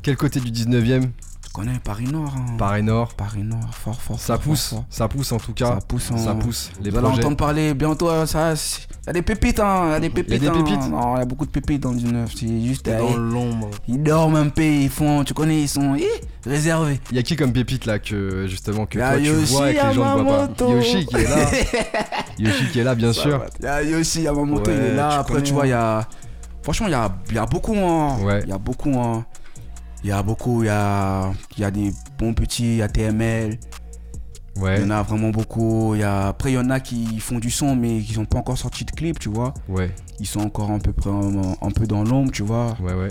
Quel 0.02 0.16
côté 0.16 0.40
du 0.40 0.50
19ème 0.50 1.10
Tu 1.48 1.54
connais 1.54 1.78
Paris 1.82 2.04
Nord, 2.04 2.34
hein. 2.36 2.56
Paris 2.58 2.82
Nord. 2.82 3.14
Paris 3.14 3.42
Nord, 3.42 3.70
fort, 3.72 3.98
fort, 3.98 4.20
Ça 4.20 4.34
fort, 4.34 4.42
pousse, 4.42 4.68
fort, 4.68 4.78
fort. 4.80 4.86
ça 4.90 5.08
pousse 5.08 5.32
en 5.32 5.38
tout 5.38 5.54
cas. 5.54 5.76
Ça 5.76 5.78
pousse, 5.88 6.10
hein. 6.12 6.18
Ça 6.18 6.34
pousse 6.34 6.70
les 6.82 6.90
Vous 6.90 6.98
allez 6.98 7.06
projets. 7.06 7.20
entendre 7.24 7.36
parler 7.38 7.72
bientôt, 7.72 8.10
euh, 8.10 8.26
ça. 8.26 8.52
Il 8.52 9.06
y 9.06 9.08
a 9.08 9.12
des 9.14 9.22
pépites, 9.22 9.58
hein. 9.58 9.84
Il 9.86 9.92
y 9.92 9.94
a 9.94 10.00
des 10.00 10.10
pépites. 10.10 10.40
des 10.42 10.48
hein. 10.48 10.52
pépites? 10.52 10.90
Non, 10.90 11.16
il 11.16 11.20
y 11.20 11.22
a 11.22 11.24
beaucoup 11.24 11.46
de 11.46 11.50
pépites 11.50 11.82
dans 11.82 11.92
le 11.92 11.96
19. 11.96 12.30
C'est 12.36 12.60
juste. 12.60 12.86
Dans 12.90 13.16
l'ombre. 13.16 13.70
ils 13.88 14.02
dorment 14.02 14.36
un 14.36 14.48
peu, 14.50 14.62
ils 14.62 14.90
font. 14.90 15.24
Tu 15.24 15.32
connais, 15.32 15.62
ils 15.62 15.68
sont 15.68 15.94
hi, 15.94 16.04
réservés. 16.44 17.00
Il 17.10 17.16
y 17.16 17.18
a 17.18 17.22
qui 17.22 17.34
comme 17.34 17.54
pépite 17.54 17.86
là 17.86 17.98
que 17.98 18.46
justement 18.46 18.84
que 18.84 18.98
Il 18.98 19.00
y 19.00 19.02
a 19.04 19.12
toi 19.12 19.18
tu 19.18 19.24
Yoshi 19.28 19.52
vois 19.54 19.70
et 19.70 19.74
que 19.74 19.86
les 19.86 19.94
gens 19.94 20.18
ne 20.18 20.22
voient 20.24 20.48
pas? 20.48 20.64
Yoshi 20.66 21.06
qui 21.06 21.16
est 21.16 21.24
là. 21.24 21.50
Yoshi 22.38 22.66
qui 22.70 22.80
est 22.80 22.84
là 22.84 22.94
bien 22.94 23.14
sûr. 23.14 23.42
Il 23.60 23.64
y 23.64 23.68
a 23.68 23.82
Yoshi 23.82 24.20
Yamamoto, 24.20 24.70
Ouais, 24.70 24.76
il 24.76 24.84
est 24.84 24.94
là. 24.96 25.08
tu 25.12 25.18
Après, 25.20 25.32
connais, 25.32 25.44
tu 25.46 25.52
vois, 25.54 25.66
il 25.66 25.70
y 25.70 25.72
a. 25.72 26.06
Franchement, 26.62 26.88
il 26.88 26.90
y 26.90 26.94
a, 26.94 27.10
il 27.30 27.34
y 27.36 27.38
a 27.38 27.46
beaucoup, 27.46 27.74
hein. 27.74 28.18
Ouais. 28.22 28.40
Il 28.42 28.50
y 28.50 28.52
a 28.52 28.58
beaucoup, 28.58 28.90
hein. 29.00 29.24
Il 30.04 30.08
y 30.10 30.12
a 30.12 30.22
beaucoup, 30.22 30.62
il 30.62 30.66
y 30.66 30.70
a, 30.70 31.32
il 31.56 31.60
y 31.60 31.64
a 31.64 31.70
des 31.70 31.92
bons 32.18 32.32
petits, 32.34 32.64
il 32.74 32.76
y 32.76 32.82
a 32.82 32.88
TML. 32.88 33.58
Il 34.56 34.62
Ouais, 34.62 34.80
y 34.80 34.84
en 34.84 34.90
a 34.90 35.02
vraiment 35.02 35.30
beaucoup. 35.30 35.94
Il 35.94 36.00
y 36.00 36.02
a... 36.02 36.28
Après, 36.28 36.50
il 36.50 36.54
y 36.54 36.58
en 36.58 36.68
a 36.70 36.80
qui 36.80 37.20
font 37.20 37.38
du 37.38 37.48
son, 37.50 37.76
mais 37.76 38.00
qui 38.00 38.18
n'ont 38.18 38.24
pas 38.24 38.38
encore 38.38 38.58
sorti 38.58 38.84
de 38.84 38.90
clip, 38.90 39.18
tu 39.20 39.28
vois. 39.28 39.54
ouais, 39.68 39.94
Ils 40.18 40.26
sont 40.26 40.40
encore 40.40 40.72
un 40.72 40.80
peu, 40.80 40.92
un, 41.62 41.70
peu 41.70 41.86
dans 41.86 42.02
l'ombre, 42.02 42.32
tu 42.32 42.42
vois. 42.42 42.76
ouais, 42.80 42.92
ouais. 42.94 43.08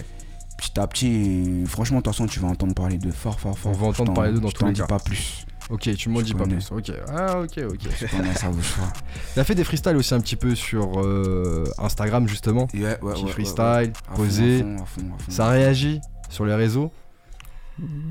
petit 0.57 0.77
à 0.77 0.87
petit, 0.87 1.63
franchement, 1.65 1.99
de 1.99 2.03
toute 2.03 2.13
façon, 2.13 2.25
tu 2.27 2.41
vas 2.41 2.49
entendre 2.49 2.73
parler 2.73 2.97
de 2.97 3.11
fort, 3.11 3.39
fort, 3.39 3.57
fort. 3.57 3.71
On 3.73 3.75
va 3.77 3.87
entendre 3.87 4.09
t'en- 4.09 4.13
parler 4.13 4.33
d'eux 4.33 4.41
dans 4.41 4.49
je 4.49 4.55
tous 4.55 4.65
les 4.65 4.71
t'en 4.71 4.73
dis 4.73 4.81
cas. 4.81 4.87
pas 4.87 4.99
plus. 4.99 5.45
Ok, 5.69 5.89
tu 5.95 6.09
m'en 6.09 6.21
dis 6.21 6.33
pas 6.33 6.45
plus. 6.45 6.69
Ok. 6.71 6.91
Ah, 7.15 7.39
ok, 7.41 7.59
ok. 7.69 7.79
Je 7.99 8.37
ça 8.39 8.49
bouge 8.49 8.73
pas. 8.75 8.91
T'as 9.35 9.43
fait 9.45 9.55
des 9.55 9.63
freestyles 9.65 9.95
aussi 9.97 10.13
un 10.13 10.19
petit 10.21 10.35
peu 10.37 10.53
sur 10.55 10.99
euh, 11.01 11.63
Instagram 11.77 12.27
justement. 12.27 12.67
Ouais, 12.73 12.97
ouais, 13.01 13.13
Petit 13.13 13.23
ouais, 13.25 13.31
freestyle, 13.31 13.63
ouais. 13.65 14.15
Posé. 14.15 14.59
à 14.61 14.63
fond, 14.63 14.75
à 14.75 14.85
fond, 14.85 15.01
à 15.17 15.23
fond. 15.23 15.31
Ça 15.31 15.47
réagit 15.49 15.99
sur 16.29 16.45
les 16.45 16.55
réseaux 16.55 16.91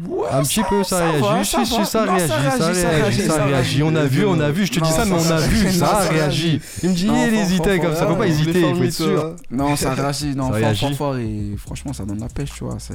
Ouais, 0.08 0.28
Un 0.30 0.42
petit 0.44 0.62
peu, 0.62 0.84
ça, 0.84 0.98
ça 0.98 1.10
réagit. 1.10 1.50
ça 1.50 1.64
ça 1.84 2.02
réagit, 2.04 2.28
ça 2.28 2.88
réagit, 2.88 3.22
ça 3.22 3.44
réagit. 3.44 3.82
On 3.82 3.96
a 3.96 4.04
vu, 4.04 4.24
on 4.24 4.38
a 4.38 4.50
vu, 4.52 4.64
je 4.64 4.72
te 4.72 4.78
dis 4.78 4.90
ça, 4.92 5.04
mais 5.04 5.14
on 5.14 5.30
a 5.30 5.38
vu, 5.38 5.60
réagit. 5.62 5.78
ça 5.78 5.86
Non, 5.86 5.92
a 5.92 6.02
ça 6.02 6.08
réagi. 6.10 6.60
Il 6.84 6.90
me 6.90 6.94
dit, 6.94 7.02
il 7.02 7.08
fort, 7.08 7.16
hésitait 7.16 7.78
comme 7.80 7.94
ça, 7.96 8.06
faut 8.06 8.14
pas 8.14 8.28
hésiter, 8.28 8.60
il 8.60 8.76
faut 8.76 8.82
être 8.84 8.92
sûr. 8.92 9.34
Non, 9.50 9.74
ça 9.74 9.92
réagit, 9.94 10.36
non, 10.36 10.44
fort, 10.48 10.54
réagit. 10.54 10.80
fort, 10.86 10.94
fort, 10.94 11.16
et 11.16 11.54
franchement, 11.56 11.92
ça 11.92 12.04
donne 12.04 12.20
la 12.20 12.28
pêche, 12.28 12.52
tu 12.56 12.62
vois. 12.62 12.78
Ça 12.78 12.94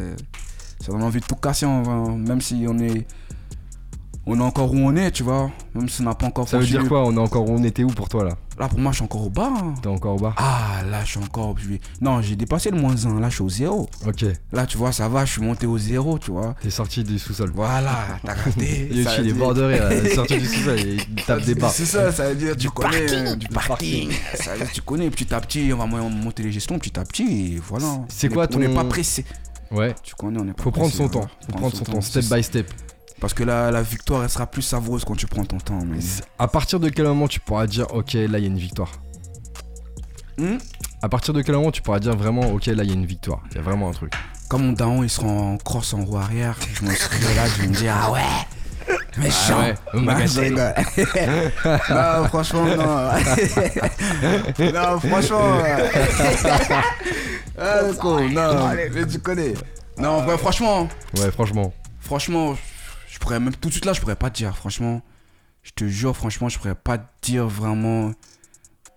donne 0.87 1.03
envie 1.03 1.19
de 1.19 1.25
tout 1.25 1.35
casser, 1.35 1.65
vrai, 1.65 2.15
même 2.15 2.39
si 2.39 2.65
on 2.69 2.79
est. 2.79 3.05
On 4.25 4.39
est 4.39 4.43
encore 4.43 4.71
où 4.71 4.77
on 4.77 4.95
est, 4.95 5.11
tu 5.11 5.23
vois. 5.23 5.49
Même 5.75 5.89
si 5.89 6.01
on 6.01 6.05
n'a 6.05 6.13
pas 6.15 6.27
encore 6.27 6.47
Ça 6.47 6.57
veut 6.59 6.65
dire 6.65 6.87
quoi 6.87 7.03
On 7.05 7.13
est 7.17 7.19
encore, 7.19 7.49
on 7.49 7.61
était 7.63 7.83
où 7.83 7.87
pour 7.87 8.07
toi 8.07 8.23
là? 8.23 8.37
Là, 8.61 8.67
pour 8.67 8.77
moi, 8.77 8.91
je 8.91 8.97
suis 8.97 9.03
encore 9.03 9.25
au 9.25 9.29
bas. 9.31 9.51
hein. 9.57 9.73
T'es 9.81 9.87
encore 9.87 10.15
au 10.15 10.19
bas 10.19 10.35
Ah, 10.37 10.83
là, 10.87 11.01
je 11.03 11.09
suis 11.09 11.17
encore. 11.19 11.55
Non, 11.99 12.21
j'ai 12.21 12.35
dépassé 12.35 12.69
le 12.69 12.77
moins 12.79 12.95
1. 13.05 13.19
Là, 13.19 13.27
je 13.29 13.33
suis 13.33 13.43
au 13.43 13.49
zéro. 13.49 13.89
Ok, 14.05 14.23
Là, 14.51 14.67
tu 14.67 14.77
vois, 14.77 14.91
ça 14.91 15.09
va, 15.09 15.25
je 15.25 15.31
suis 15.31 15.41
monté 15.41 15.65
au 15.65 15.79
zéro, 15.79 16.19
tu 16.19 16.29
vois. 16.29 16.53
t'es 16.61 16.69
sorti 16.69 17.03
du 17.03 17.17
sous-sol. 17.17 17.51
Voilà, 17.55 18.19
t'as 18.23 18.35
capté. 18.35 18.87
Il 18.91 19.03
Ça 19.03 19.17
est 19.17 19.33
bordé, 19.33 19.79
il 20.01 20.05
est 20.07 20.13
sorti 20.13 20.37
du 20.37 20.45
sous-sol, 20.45 20.79
il 20.79 21.03
tape 21.25 21.41
des 21.43 21.55
barres. 21.55 21.71
C'est 21.71 21.85
ça, 21.87 22.11
ça 22.11 22.29
veut 22.29 22.35
dire 22.35 22.55
tu 22.55 22.69
connais 22.69 22.99
parking, 23.07 23.33
du 23.35 23.47
du 23.47 23.47
parking. 23.47 24.11
Ça 24.35 24.51
veut 24.53 24.57
dire 24.59 24.71
tu 24.71 24.81
connais 24.81 25.09
petit 25.09 25.33
à 25.33 25.41
petit, 25.41 25.71
on 25.73 25.77
va 25.77 25.87
mo- 25.87 26.07
monter 26.09 26.43
les 26.43 26.51
gestions 26.51 26.77
petit 26.77 26.99
à 26.99 27.03
petit 27.03 27.55
et 27.55 27.61
voilà. 27.67 28.01
C'est 28.09 28.29
On 28.29 28.33
quoi 28.33 28.43
est- 28.45 28.55
On 28.55 28.59
n'est 28.59 28.67
ton- 28.67 28.75
pas 28.75 28.83
pressé. 28.83 29.25
Ouais, 29.71 29.95
Tu 30.03 30.15
connais, 30.15 30.39
on 30.39 30.45
pas 30.45 30.63
faut 30.63 30.71
prendre 30.71 30.91
son 30.91 31.07
temps, 31.07 31.27
faut 31.45 31.51
prendre 31.53 31.75
son 31.75 31.83
temps, 31.85 32.01
step 32.01 32.25
by 32.25 32.43
step. 32.43 32.71
Parce 33.19 33.33
que 33.33 33.43
la, 33.43 33.71
la 33.71 33.81
victoire, 33.83 34.23
elle 34.23 34.29
sera 34.29 34.47
plus 34.47 34.63
savoureuse 34.63 35.05
quand 35.05 35.15
tu 35.15 35.27
prends 35.27 35.45
ton 35.45 35.59
temps. 35.59 35.79
Mais... 35.85 35.99
À 36.39 36.47
partir 36.47 36.79
de 36.79 36.89
quel 36.89 37.05
moment 37.05 37.27
tu 37.27 37.39
pourras 37.39 37.67
dire, 37.67 37.85
ok, 37.93 38.13
là 38.13 38.39
il 38.39 38.41
y 38.41 38.45
a 38.45 38.47
une 38.47 38.57
victoire 38.57 38.91
Hmm 40.37 40.57
À 41.01 41.09
partir 41.09 41.33
de 41.33 41.41
quel 41.41 41.55
moment 41.55 41.71
tu 41.71 41.81
pourras 41.81 41.99
dire 41.99 42.15
vraiment, 42.17 42.51
ok, 42.51 42.65
là 42.65 42.83
il 42.83 42.89
y 42.89 42.91
a 42.91 42.95
une 42.95 43.05
victoire? 43.05 43.43
Il 43.51 43.57
y 43.57 43.59
a 43.59 43.61
vraiment 43.61 43.89
un 43.89 43.93
truc. 43.93 44.11
Comme 44.49 44.65
mon 44.65 44.73
daron, 44.73 45.03
il 45.03 45.09
sera 45.09 45.27
en 45.27 45.57
crosse 45.57 45.93
en 45.93 46.03
roue 46.03 46.17
arrière, 46.17 46.57
je 46.73 46.83
me 46.83 46.93
serai 46.93 47.35
là, 47.35 47.47
je 47.47 47.61
vais 47.61 47.67
me 47.67 47.73
dire, 47.73 47.95
ah 47.95 48.11
ouais, 48.11 48.21
méchant. 49.17 49.57
Ah 49.59 49.95
ouais, 49.95 50.01
magasin. 50.01 50.41
rigole. 50.41 50.73
non, 51.89 52.27
franchement, 52.27 52.65
non. 52.65 52.75
non, 54.73 54.99
franchement. 54.99 55.57
ah, 57.57 57.79
con, 57.99 58.29
non, 58.29 58.69
mais 58.75 59.07
tu 59.07 59.19
connais. 59.19 59.53
Non, 59.97 60.25
ouais, 60.25 60.37
franchement, 60.37 60.87
Ouais, 61.17 61.31
franchement. 61.31 61.73
franchement, 61.99 62.55
je 63.09 63.19
pourrais 63.19 63.39
même 63.39 63.55
tout 63.55 63.67
de 63.69 63.73
suite 63.73 63.85
là, 63.85 63.93
je 63.93 64.01
pourrais 64.01 64.15
pas 64.15 64.29
te 64.29 64.37
dire, 64.37 64.55
franchement. 64.55 65.01
Je 65.63 65.71
te 65.75 65.85
jure, 65.85 66.15
franchement, 66.17 66.49
je 66.49 66.57
pourrais 66.57 66.73
pas 66.75 66.97
te 66.97 67.03
dire 67.21 67.45
vraiment 67.47 68.11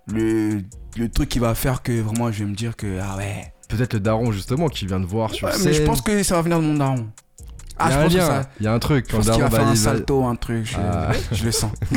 le, 0.07 0.63
le 0.97 1.09
truc 1.11 1.29
qui 1.29 1.39
va 1.39 1.55
faire 1.55 1.83
que 1.83 1.93
vraiment 2.01 2.33
je 2.33 2.39
vais 2.45 2.51
me 2.51 2.55
dire 2.55 2.75
que, 2.77 2.99
ah 3.03 3.17
ouais. 3.17 3.53
Peut-être 3.69 3.95
le 3.95 4.01
daron 4.01 4.31
justement 4.33 4.69
qui 4.69 4.87
vient 4.87 5.01
de 5.01 5.07
voir 5.07 5.31
sur 5.33 5.47
Ouais, 5.49 5.53
scène. 5.55 5.65
mais 5.67 5.73
je 5.75 5.83
pense 5.83 6.01
que 6.01 6.23
ça 6.23 6.37
va 6.37 6.43
venir 6.43 6.59
de 6.61 6.65
mon 6.65 6.75
daron. 6.75 7.09
Ah, 7.77 7.89
il 7.89 7.91
y 7.91 7.93
je 7.93 7.97
a 7.97 7.99
un 7.99 8.03
pense 8.05 8.13
que 8.13 8.19
lien, 8.19 8.27
ça. 8.27 8.51
il 8.61 8.65
y 8.65 8.69
a 8.69 8.73
un 8.73 8.79
truc. 8.79 9.07
Je 9.09 9.17
pense 9.17 9.31
qu'il 9.31 9.43
va 9.43 9.51
faire 9.51 9.67
un 9.67 9.75
salto, 9.75 10.25
un 10.25 10.37
truc, 10.37 10.65
je, 10.67 10.77
Ah. 10.79 11.11
je 11.33 11.45
le 11.45 11.51
sens. 11.53 11.73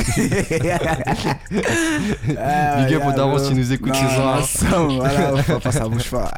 Big 1.48 2.94
up 2.94 3.02
au 3.06 3.12
daron 3.12 3.38
s'il 3.38 3.56
nous 3.56 3.72
écoute 3.72 3.94
ce 3.94 4.00
soir. 4.08 4.44
Ça, 4.44 4.78
voilà, 4.82 5.42
faut 5.42 5.58
pas, 5.60 5.72
ça 5.72 5.88
bouge 5.88 6.10
pas. 6.10 6.32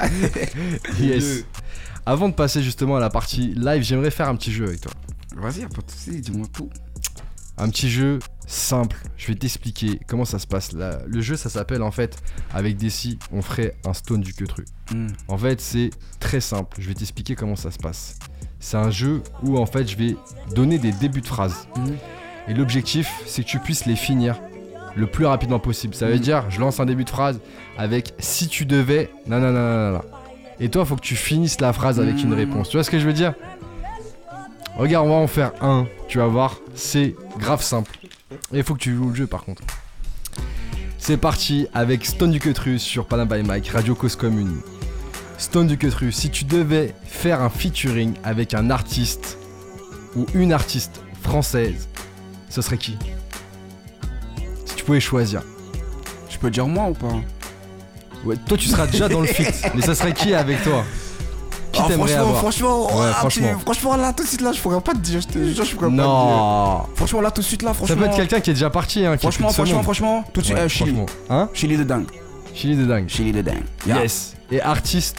Yes. 1.01 1.45
Avant 2.07 2.29
de 2.29 2.35
passer 2.35 2.63
justement 2.63 2.97
à 2.97 3.01
la 3.01 3.11
partie 3.11 3.55
live, 3.57 3.83
j'aimerais 3.83 4.11
faire 4.11 4.29
un 4.29 4.37
petit 4.37 4.53
jeu 4.53 4.67
avec 4.67 4.81
toi. 4.81 4.93
Vas-y, 5.37 5.61
pas 5.63 5.83
de 5.83 5.91
soucis, 5.91 6.21
dis-moi 6.21 6.47
tout. 6.53 6.69
Un 7.59 7.69
petit 7.69 7.91
jeu 7.91 8.19
simple. 8.47 8.97
Je 9.17 9.27
vais 9.29 9.35
t'expliquer 9.35 10.01
comment 10.09 10.25
ça 10.25 10.39
se 10.39 10.47
passe. 10.47 10.73
Le 10.73 11.21
jeu, 11.21 11.37
ça 11.37 11.51
s'appelle 11.51 11.83
en 11.83 11.91
fait, 11.91 12.17
avec 12.55 12.77
Desi, 12.79 13.19
on 13.33 13.43
ferait 13.43 13.77
un 13.87 13.93
stone 13.93 14.21
du 14.23 14.33
queutru. 14.35 14.65
Hmm. 14.93 15.09
En 15.29 15.37
fait, 15.39 15.61
c'est 15.61 15.91
très 16.19 16.41
simple. 16.41 16.77
Je 16.81 16.89
vais 16.89 16.95
t'expliquer 16.95 17.35
comment 17.37 17.57
ça 17.57 17.71
se 17.71 17.79
passe. 17.79 18.19
C'est 18.61 18.77
un 18.77 18.91
jeu 18.91 19.23
où 19.43 19.59
en 19.59 19.67
fait, 19.67 19.89
je 19.89 19.97
vais 19.97 20.17
donner 20.55 20.79
des 20.79 20.93
débuts 20.93 21.23
de 21.23 21.27
phrases. 21.27 21.67
Mhm. 21.77 21.97
Et 22.49 22.55
l'objectif, 22.55 23.11
c'est 23.27 23.43
que 23.43 23.49
tu 23.49 23.59
puisses 23.59 23.87
les 23.87 23.97
finir 23.97 24.37
le 24.97 25.07
plus 25.07 25.25
rapidement 25.27 25.59
possible. 25.59 25.95
Ça 25.95 26.07
veut 26.07 26.15
Mhm. 26.15 26.21
dire, 26.21 26.45
je 26.51 26.61
lance 26.61 26.79
un 26.81 26.85
début 26.87 27.05
de 27.05 27.11
phrase 27.11 27.41
avec 27.79 28.13
si 28.19 28.49
tu 28.49 28.67
devais, 28.67 29.11
nanana. 29.27 30.03
Et 30.59 30.69
toi, 30.69 30.85
faut 30.85 30.97
que 30.97 31.01
tu 31.01 31.17
finisses 31.17 31.61
la 31.61 31.73
phrase 31.73 31.99
avec 32.01 32.23
une 32.23 32.31
Mhm. 32.31 32.35
réponse. 32.37 32.69
Tu 32.69 32.77
vois 32.77 32.85
ce 32.85 32.91
que 32.91 32.99
je 32.99 33.07
veux 33.07 33.13
dire? 33.15 33.33
Regarde, 34.77 35.07
on 35.07 35.11
va 35.11 35.17
en 35.17 35.27
faire 35.27 35.53
un. 35.63 35.87
Tu 36.09 36.19
vas 36.19 36.27
voir, 36.27 36.57
c'est 36.75 37.15
grave 37.39 37.63
simple. 37.63 37.99
Et 38.53 38.59
il 38.59 38.63
faut 38.63 38.75
que 38.75 38.81
tu 38.81 38.95
joues 38.95 39.09
le 39.11 39.15
jeu 39.15 39.27
par 39.27 39.45
contre. 39.45 39.63
C'est 40.99 41.17
parti 41.17 41.67
avec 41.73 42.05
Stone 42.05 42.31
du 42.31 42.41
Queutru 42.41 42.79
sur 42.79 43.07
Panam 43.07 43.27
by 43.29 43.43
Mike, 43.43 43.69
Radio 43.69 43.95
Cause 43.95 44.17
Commune. 44.17 44.61
Stone 45.41 45.67
du 45.69 45.79
Queutru, 45.79 46.13
si 46.13 46.29
tu 46.29 46.45
devais 46.45 46.95
faire 47.03 47.41
un 47.41 47.49
featuring 47.49 48.13
avec 48.25 48.53
un 48.53 48.69
artiste 48.71 49.39
ou 50.15 50.27
une 50.35 50.53
artiste 50.53 51.01
française, 51.23 51.89
ce 52.51 52.61
serait 52.61 52.77
qui? 52.77 52.99
Si 54.67 54.75
tu 54.77 54.85
pouvais 54.85 55.01
choisir. 55.01 55.43
Je 56.29 56.37
peux 56.37 56.51
dire 56.51 56.67
moi 56.67 56.89
ou 56.91 56.93
pas? 56.93 57.09
Ouais, 58.25 58.37
toi 58.47 58.59
tu 58.59 58.69
seras 58.69 58.87
déjà 58.87 59.09
dans 59.09 59.21
le 59.23 59.27
feat, 59.27 59.63
mais 59.75 59.81
ça 59.81 59.95
serait 59.95 60.13
qui 60.13 60.35
avec 60.35 60.63
toi? 60.63 60.85
Qui 61.73 61.81
Ah, 61.83 61.89
t'aimerais 61.89 62.09
franchement, 62.09 62.21
avoir? 62.27 62.39
franchement, 62.41 62.87
Ouais, 62.87 63.07
ah, 63.09 63.13
franchement. 63.15 63.49
tu- 63.57 63.61
franchement, 63.63 63.97
là, 63.97 64.13
tout 64.13 64.25
de 64.25 64.29
suite, 64.29 64.41
là, 64.43 64.53
je 64.53 64.61
pourrais 64.61 64.81
pas 64.81 64.93
te 64.93 64.99
dire. 64.99 65.21
Je 65.23 65.29
te 65.29 65.39
jure, 65.39 65.65
je 65.65 65.75
pourrais 65.77 65.87
pas 65.87 65.93
te 65.93 65.97
dire. 65.97 66.05
Non 66.05 66.83
Franchement, 66.97 67.21
là, 67.23 67.31
tout 67.31 67.41
de 67.41 67.47
suite, 67.47 67.63
là, 67.63 67.69
Ça 67.71 67.75
franchement. 67.75 67.97
peut 67.97 68.05
être 68.07 68.17
quelqu'un 68.17 68.41
qui 68.41 68.51
est 68.51 68.55
déjà 68.55 68.71
parti, 68.71 69.07
hein, 69.07 69.17
qui 69.17 69.23
Franchement, 69.23 69.49
franchement, 69.51 69.83
franchement, 69.85 70.25
tout 70.35 70.41
de 70.41 70.47
suite, 70.47 70.59
Ouais, 70.59 70.65
euh, 70.65 70.69
Chili. 70.69 70.95
Hein? 71.31 71.49
Chili 71.55 71.77
de 71.79 71.85
dingue. 71.85 72.07
Chili 72.55 72.77
de 72.77 72.85
dingue. 72.85 73.09
Chili 73.09 73.31
de 73.33 73.41
dingue. 73.41 73.63
Yeah. 73.87 74.03
Yes. 74.03 74.35
Et 74.51 74.61
artiste? 74.61 75.17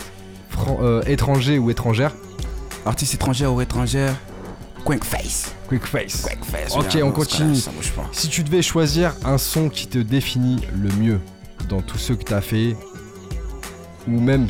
Euh, 0.82 1.02
étranger 1.06 1.58
ou 1.58 1.70
étrangère 1.70 2.14
Artiste 2.86 3.14
étrangère 3.14 3.54
ou 3.54 3.62
étrangère. 3.62 4.14
Quick 4.84 5.04
face. 5.04 5.54
Quick 5.68 5.86
face. 5.86 6.22
Quick 6.24 6.43
face. 6.43 6.76
Ok, 6.76 6.97
on 7.04 7.12
continue. 7.12 7.49
cas-là, 7.52 7.62
Ça 7.62 7.72
bouge 7.72 7.91
pas. 7.91 8.10
Si 8.12 8.28
tu 8.30 8.43
devais 8.43 8.62
choisir 8.64 9.14
un 9.24 9.38
son 9.38 9.70
qui 9.70 9.88
te 9.88 9.99
définit 9.99 10.60
le 10.76 10.89
mieux 10.95 11.20
dans 11.70 11.82
tous 11.82 11.99
ceux 11.99 12.16
que 12.16 12.24
t'as 12.24 12.41
fait, 12.41 12.76
ou 14.08 14.20
même 14.20 14.47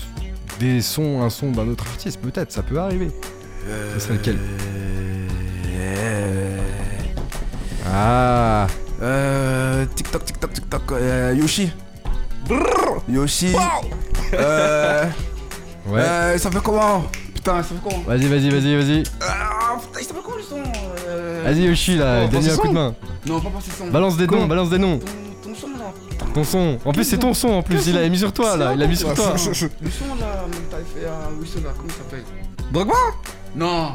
des 0.60 0.82
sons, 0.82 1.22
un 1.22 1.30
son 1.30 1.52
d'un 1.52 1.68
autre 1.68 1.86
artiste, 1.86 2.22
peut-être, 2.22 2.52
ça 2.52 2.64
peut 2.64 2.80
arriver. 2.80 3.12
Ce 3.94 4.00
serait 4.00 4.14
lequel? 4.14 4.38
Euh, 5.76 6.58
Ah 7.86 8.68
Euh. 9.02 9.86
TikTok, 9.96 10.26
TikTok, 10.26 10.54
TikTok. 10.54 10.92
Euh, 10.92 11.36
Yoshi. 11.38 11.72
Brrr, 12.48 13.02
Yoshi. 13.10 13.54
Euh. 14.34 15.06
Ouais. 15.88 16.00
Euh, 16.02 16.38
ça 16.38 16.52
fait 16.52 16.62
comment 16.64 17.04
Putain, 17.34 17.58
ça 17.58 17.64
fait 17.64 17.76
comment 17.84 18.04
Vas-y, 18.06 18.28
vas-y, 18.28 18.50
vas-y, 18.50 18.76
vas-y. 18.76 19.04
Ah, 19.22 19.78
putain, 19.82 20.00
il 20.00 20.06
s'appelle 20.06 20.22
comment 20.24 20.38
le 20.38 20.44
son 20.44 20.62
Euh, 21.08 21.42
Vas-y, 21.44 21.64
Yoshi, 21.64 21.98
là, 21.98 22.28
donne-lui 22.28 22.52
un 22.52 22.58
coup 22.58 22.68
de 22.68 22.74
main. 22.74 22.96
Non, 23.26 23.40
pas 23.42 23.50
passer 23.50 23.72
son. 23.78 23.88
Balance 23.88 24.18
des 24.18 24.28
noms, 24.28 24.46
balance 24.48 24.70
des 24.70 24.78
noms. 24.78 25.00
Ton, 25.00 25.50
ton 25.50 25.56
son 25.56 25.68
là. 25.70 26.26
Ton 26.34 26.44
son. 26.44 26.78
En 26.86 26.94
plus, 26.94 27.04
c'est 27.04 27.18
ton 27.18 27.34
son 27.34 27.50
en 27.50 27.62
plus. 27.64 27.88
Il 27.88 27.98
a 27.98 28.08
mis 28.08 28.18
sur 28.20 28.32
toi, 28.32 28.56
là. 28.58 28.74
Il 28.76 28.82
a 28.84 28.88
mis 28.88 28.96
sur 28.96 29.14
toi. 29.14 29.34
Le 29.34 29.40
son 29.40 29.56
là, 30.20 30.46
t'as 30.70 30.78
fait 30.78 31.06
à 31.08 31.30
Wilson 31.40 31.60
là, 31.64 31.72
comment 31.76 31.90
il 31.90 31.94
s'appelle 31.94 32.24
Drogba 32.72 32.94
Non. 33.56 33.92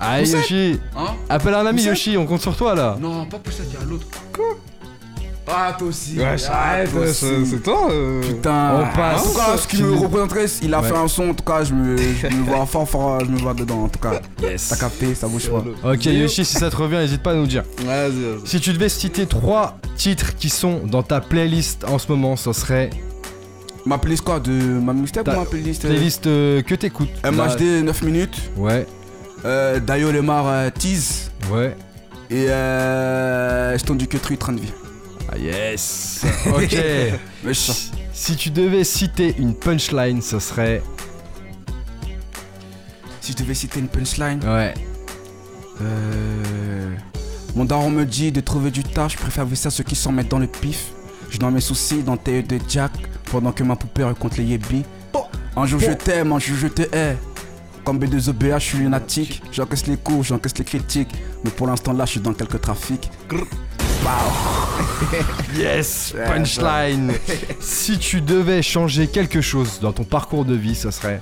Allez. 0.00 0.28
Yoshi. 0.32 0.80
Hein 0.96 1.14
Appelle 1.28 1.54
un 1.54 1.64
ami. 1.66 1.84
Yoshi. 1.84 2.16
On 2.16 2.26
compte 2.26 2.40
sur 2.40 2.56
toi, 2.56 2.74
là. 2.74 2.96
Non, 3.00 3.24
pas 3.26 3.38
Poussette, 3.38 3.66
il 3.72 3.78
y 3.78 3.82
a 3.82 3.86
l'autre. 3.88 4.06
Quoi 4.34 4.56
Ah, 5.48 5.74
toi 5.76 5.88
aussi. 5.88 6.18
Ouais, 6.18 6.36
arrête, 6.48 6.90
toi 6.92 7.00
aussi. 7.02 7.26
c'est 7.46 7.62
toi. 7.62 7.88
euh. 7.90 8.20
Putain, 8.22 8.74
On 8.92 8.96
passe. 8.96 9.20
En 9.26 9.30
tout 9.30 9.36
cas, 9.36 9.56
ce 9.56 9.66
qui 9.66 9.82
me 9.82 9.92
représenterait, 9.96 10.46
il 10.62 10.72
a 10.72 10.80
Ouais. 10.80 10.88
fait 10.88 10.96
un 10.96 11.08
son. 11.08 11.30
En 11.30 11.34
tout 11.34 11.44
cas, 11.44 11.64
je 11.64 11.74
me, 11.74 11.96
je 11.96 12.26
me 12.28 12.44
vois 12.44 12.64
fort, 12.64 12.88
fort, 12.88 13.20
je 13.24 13.26
me 13.30 13.38
vois 13.38 13.52
dedans. 13.52 13.82
En 13.84 13.88
tout 13.88 13.98
cas, 13.98 14.20
Yes. 14.40 14.68
t'as 14.68 14.76
capté, 14.76 15.14
ça 15.16 15.26
bouge 15.26 15.50
pas. 15.50 15.64
Ok, 15.92 16.04
Yoshi, 16.06 16.44
si 16.44 16.54
ça 16.56 16.70
te 16.70 16.76
revient, 16.76 16.96
n'hésite 16.96 17.22
pas 17.22 17.32
à 17.32 17.34
nous 17.34 17.46
dire. 17.46 17.64
Vas-y, 17.84 18.10
vas-y. 18.10 18.46
Si 18.46 18.60
tu 18.60 18.72
devais 18.72 18.88
citer 18.88 19.26
trois 19.26 19.78
titres 19.96 20.36
qui 20.36 20.48
sont 20.48 20.80
dans 20.86 21.02
ta 21.02 21.20
playlist 21.20 21.84
en 21.84 21.98
ce 21.98 22.06
moment, 22.10 22.36
ce 22.36 22.52
serait 22.52 22.90
Ma 23.84 23.98
playlist 23.98 24.22
quoi 24.22 24.38
De 24.38 24.52
ma 24.52 24.92
mixtape 24.92 25.24
Ta 25.24 25.34
ou 25.34 25.40
ma 25.40 25.44
playlist 25.44 25.84
euh, 25.84 25.88
playlist 25.88 26.26
euh, 26.28 26.62
que 26.62 26.76
t'écoutes. 26.76 27.10
MHD 27.24 27.82
9 27.84 28.02
minutes. 28.02 28.36
Ouais, 28.56 28.86
Euh, 29.44 29.80
Dayo 29.80 30.12
Lemar 30.12 30.44
euh, 30.46 30.70
Tease. 30.70 31.32
ouais. 31.52 31.76
Et 32.30 32.48
euh. 32.48 33.76
Stone 33.76 33.98
du 33.98 34.06
Queutru, 34.06 34.36
train 34.38 34.52
de 34.52 34.60
vie. 34.60 34.72
Ah 35.30 35.38
yes. 35.38 36.24
Ok. 36.46 36.76
Mais 37.44 37.52
si, 37.54 38.36
tu 38.36 38.50
devais 38.50 38.84
citer 38.84 39.34
une 39.38 39.54
punchline, 39.54 40.22
ce 40.22 40.38
serait. 40.38 40.82
Si 43.20 43.32
je 43.32 43.36
devais 43.38 43.54
citer 43.54 43.80
une 43.80 43.88
punchline. 43.88 44.40
Ouais. 44.44 44.74
Euh. 45.80 46.94
Mon 47.54 47.64
daron 47.64 47.90
me 47.90 48.04
dit 48.04 48.32
de 48.32 48.40
trouver 48.40 48.70
du 48.70 48.82
taf, 48.82 49.12
je 49.12 49.18
préfère 49.18 49.46
ça 49.54 49.70
ceux 49.70 49.84
qui 49.84 49.94
s'en 49.94 50.12
mettent 50.12 50.30
dans 50.30 50.38
le 50.38 50.46
pif. 50.46 50.92
Je 51.30 51.38
dans 51.38 51.50
mes 51.50 51.60
soucis 51.60 52.02
dans 52.02 52.16
tes 52.16 52.42
de 52.42 52.58
Jack 52.68 52.92
pendant 53.30 53.52
que 53.52 53.62
ma 53.62 53.76
poupée 53.76 54.04
raconte 54.04 54.36
les 54.36 54.44
yébis. 54.44 54.84
Un 55.56 55.66
jour 55.66 55.80
je 55.80 55.92
t'aime, 55.92 56.32
un 56.32 56.38
jour 56.38 56.56
je 56.56 56.68
te 56.68 56.82
hais. 56.94 57.16
Comme 57.84 57.98
B2OBA, 57.98 58.54
je 58.54 58.64
suis 58.64 58.78
lunatique. 58.78 59.42
J'encaisse 59.50 59.86
les 59.86 59.96
coups, 59.96 60.28
j'encaisse 60.28 60.56
les 60.56 60.64
critiques. 60.64 61.10
Mais 61.44 61.50
pour 61.50 61.66
l'instant, 61.66 61.92
là, 61.92 62.04
je 62.04 62.12
suis 62.12 62.20
dans 62.20 62.32
quelques 62.32 62.60
trafics. 62.60 63.10
Yes, 65.56 66.14
punchline. 66.26 67.12
si 67.60 67.98
tu 67.98 68.20
devais 68.20 68.62
changer 68.62 69.06
quelque 69.06 69.40
chose 69.40 69.78
dans 69.80 69.92
ton 69.92 70.04
parcours 70.04 70.44
de 70.44 70.54
vie, 70.54 70.74
ce 70.74 70.90
serait 70.90 71.20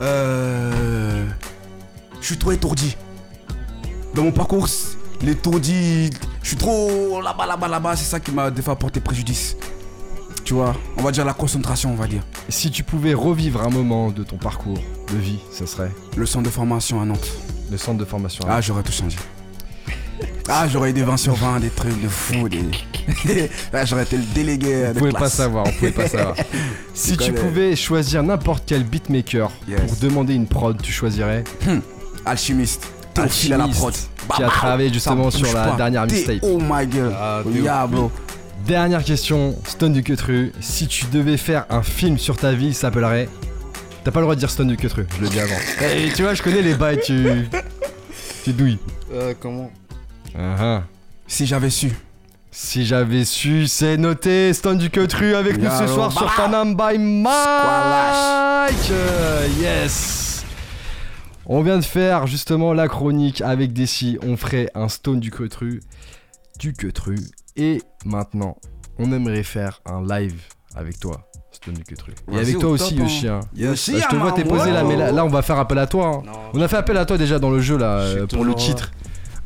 Euh. 0.00 1.24
Je 2.20 2.26
suis 2.26 2.38
trop 2.38 2.52
étourdi. 2.52 2.96
Dans 4.14 4.22
mon 4.24 4.32
parcours, 4.32 4.66
l'étourdi. 5.22 6.10
Je 6.42 6.48
suis 6.48 6.56
trop 6.56 7.20
là-bas, 7.20 7.46
là-bas, 7.46 7.68
là-bas. 7.68 7.96
C'est 7.96 8.04
ça 8.04 8.20
qui 8.20 8.30
m'a 8.32 8.50
des 8.50 8.62
fois 8.62 8.76
porté 8.76 9.00
préjudice. 9.00 9.56
Tu 10.44 10.52
vois, 10.54 10.74
on 10.98 11.02
va 11.02 11.10
dire 11.10 11.24
la 11.24 11.32
concentration, 11.32 11.92
on 11.92 11.96
va 11.96 12.06
dire. 12.06 12.22
si 12.50 12.70
tu 12.70 12.82
pouvais 12.82 13.14
revivre 13.14 13.62
un 13.62 13.70
moment 13.70 14.10
de 14.10 14.22
ton 14.24 14.36
parcours 14.36 14.78
de 15.10 15.16
vie, 15.16 15.38
ce 15.50 15.64
serait 15.64 15.90
Le 16.16 16.26
centre 16.26 16.44
de 16.44 16.50
formation 16.50 17.00
à 17.00 17.06
Nantes. 17.06 17.30
le 17.70 17.78
centre 17.78 17.98
de 17.98 18.04
formation. 18.04 18.44
Ah, 18.46 18.60
j'aurais 18.60 18.82
tout 18.82 18.92
changé. 18.92 19.16
Ah, 20.48 20.66
j'aurais 20.68 20.90
eu 20.90 20.92
des 20.92 21.02
20 21.02 21.16
sur 21.16 21.34
20, 21.34 21.60
des 21.60 21.70
trucs 21.70 22.00
de 22.02 22.08
fou. 22.08 22.48
Des... 22.48 22.60
Ah, 23.72 23.84
j'aurais 23.84 24.02
été 24.04 24.16
le 24.16 24.22
délégué 24.34 24.86
on 24.88 24.92
de 24.94 24.98
pouvait 24.98 25.12
pas 25.12 25.28
savoir, 25.28 25.66
on 25.66 25.72
pouvait 25.72 25.90
pas 25.90 26.08
savoir. 26.08 26.34
si 26.94 27.16
tu 27.16 27.32
pouvais 27.32 27.76
choisir 27.76 28.22
n'importe 28.22 28.64
quel 28.66 28.84
beatmaker 28.84 29.50
Yes. 29.68 29.80
pour 29.82 29.96
demander 29.96 30.34
une 30.34 30.46
prod, 30.46 30.80
tu 30.80 30.92
choisirais 30.92 31.44
Alchimiste. 32.24 32.86
Théophile 33.14 33.54
à 33.54 33.56
la 33.58 33.68
prod. 33.68 33.92
Alchimiste, 33.94 34.10
qui 34.36 34.42
a 34.42 34.48
travaillé 34.48 34.92
justement 34.92 35.30
sur 35.30 35.52
la 35.52 35.64
pas. 35.64 35.76
dernière 35.76 36.06
mixtape. 36.06 36.38
Oh 36.42 36.58
my 36.60 36.86
god. 36.86 37.12
Ah, 37.14 37.42
yeah, 37.52 37.86
bro. 37.86 38.10
Dernière 38.66 39.04
question, 39.04 39.54
Stone 39.66 39.92
du 39.92 40.02
Queutru. 40.02 40.52
Si 40.60 40.86
tu 40.86 41.04
devais 41.12 41.36
faire 41.36 41.66
un 41.68 41.82
film 41.82 42.16
sur 42.18 42.36
ta 42.36 42.52
vie, 42.52 42.68
il 42.68 42.74
s'appellerait. 42.74 43.28
T'as 44.04 44.10
pas 44.10 44.20
le 44.20 44.24
droit 44.24 44.34
de 44.34 44.40
dire 44.40 44.50
Stone 44.50 44.68
du 44.68 44.76
Queutru, 44.78 45.06
je 45.18 45.22
le 45.22 45.28
dis 45.28 45.40
avant. 45.40 45.54
Et 45.96 46.10
tu 46.14 46.22
vois, 46.22 46.32
je 46.34 46.42
connais 46.42 46.62
les 46.62 46.74
bails, 46.74 47.00
tu. 47.04 47.48
Tu 48.44 48.52
douilles. 48.52 48.78
Euh, 49.12 49.34
comment? 49.38 49.70
Ah 50.36 50.56
ah. 50.58 50.82
Si 51.26 51.46
j'avais 51.46 51.70
su. 51.70 51.92
Si 52.50 52.84
j'avais 52.86 53.24
su, 53.24 53.66
c'est 53.66 53.96
noté. 53.96 54.52
Stone 54.52 54.78
du 54.78 54.90
Queutru 54.90 55.34
avec 55.34 55.58
nous 55.58 55.70
ce 55.70 55.86
soir 55.86 56.12
sur 56.12 56.32
Panam 56.34 56.74
by 56.76 56.98
Mike. 56.98 57.32
Yes. 59.60 60.44
On 61.46 61.62
vient 61.62 61.78
de 61.78 61.84
faire 61.84 62.26
justement 62.26 62.72
la 62.72 62.88
chronique 62.88 63.40
avec 63.42 63.72
Desi. 63.72 64.18
On 64.22 64.36
ferait 64.36 64.70
un 64.74 64.88
Stone 64.88 65.20
du 65.20 65.30
Queutru. 65.30 65.80
Du 66.58 66.72
Queutru. 66.72 67.16
Et 67.56 67.82
maintenant, 68.04 68.56
on 68.98 69.12
aimerait 69.12 69.42
faire 69.42 69.80
un 69.86 70.02
live 70.06 70.40
avec 70.76 70.98
toi. 71.00 71.28
Stone 71.50 71.74
du 71.74 71.84
Queutru. 71.84 72.12
Et 72.32 72.38
avec 72.38 72.58
toi 72.58 72.70
au 72.70 72.74
aussi. 72.74 72.94
Yoshi. 72.96 73.28
hein. 73.28 73.40
Yoshi, 73.54 73.92
Bah, 73.92 73.98
je 74.02 74.08
te 74.08 74.16
vois, 74.16 74.32
t'es 74.32 74.44
man, 74.44 74.56
posé 74.58 74.70
là, 74.72 74.82
mais 74.84 74.96
là, 74.96 75.12
là, 75.12 75.24
on 75.24 75.28
va 75.28 75.42
faire 75.42 75.58
appel 75.58 75.78
à 75.78 75.86
toi. 75.86 76.06
hein. 76.06 76.22
Non. 76.26 76.32
On 76.54 76.60
a 76.60 76.68
fait 76.68 76.76
appel 76.76 76.96
à 76.96 77.04
toi 77.04 77.16
déjà 77.18 77.38
dans 77.38 77.50
le 77.50 77.60
jeu 77.60 77.76
là 77.76 78.06
Je 78.12 78.18
euh, 78.20 78.26
pour 78.26 78.44
le 78.44 78.54
titre. 78.54 78.90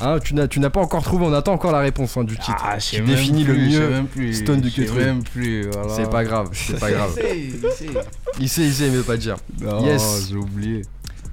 Hein, 0.01 0.19
tu 0.23 0.35
n'as 0.35 0.47
tu 0.47 0.61
n'as 0.61 0.71
pas 0.71 0.81
encore 0.81 1.03
trouvé, 1.03 1.27
on 1.27 1.33
attend 1.33 1.53
encore 1.55 1.73
la 1.73 1.81
réponse 1.81 2.17
hein, 2.17 2.23
du 2.25 2.37
titre. 2.37 2.55
Ah, 2.65 2.79
je 2.79 2.85
sais 2.85 2.97
qui 2.99 3.03
définit 3.03 3.43
le 3.45 3.55
plus, 3.55 3.69
mieux 3.69 3.89
même 3.91 4.07
plus, 4.07 4.33
Stone 4.35 4.61
du 4.61 4.71
Queutru. 4.71 4.97
même 4.99 5.25
plus, 5.25 5.69
voilà. 5.71 5.89
C'est 5.93 6.09
pas 6.09 6.23
grave, 6.23 6.51
c'est 6.53 6.79
pas 6.79 6.91
grave. 6.93 7.19
Il 8.39 8.49
sait, 8.49 8.63
il 8.63 8.73
sait, 8.73 8.91
mais 8.91 9.03
pas 9.03 9.17
dire. 9.17 9.37
Non, 9.61 9.85
Yes. 9.85 10.29
j'ai 10.31 10.37
oublié. 10.37 10.83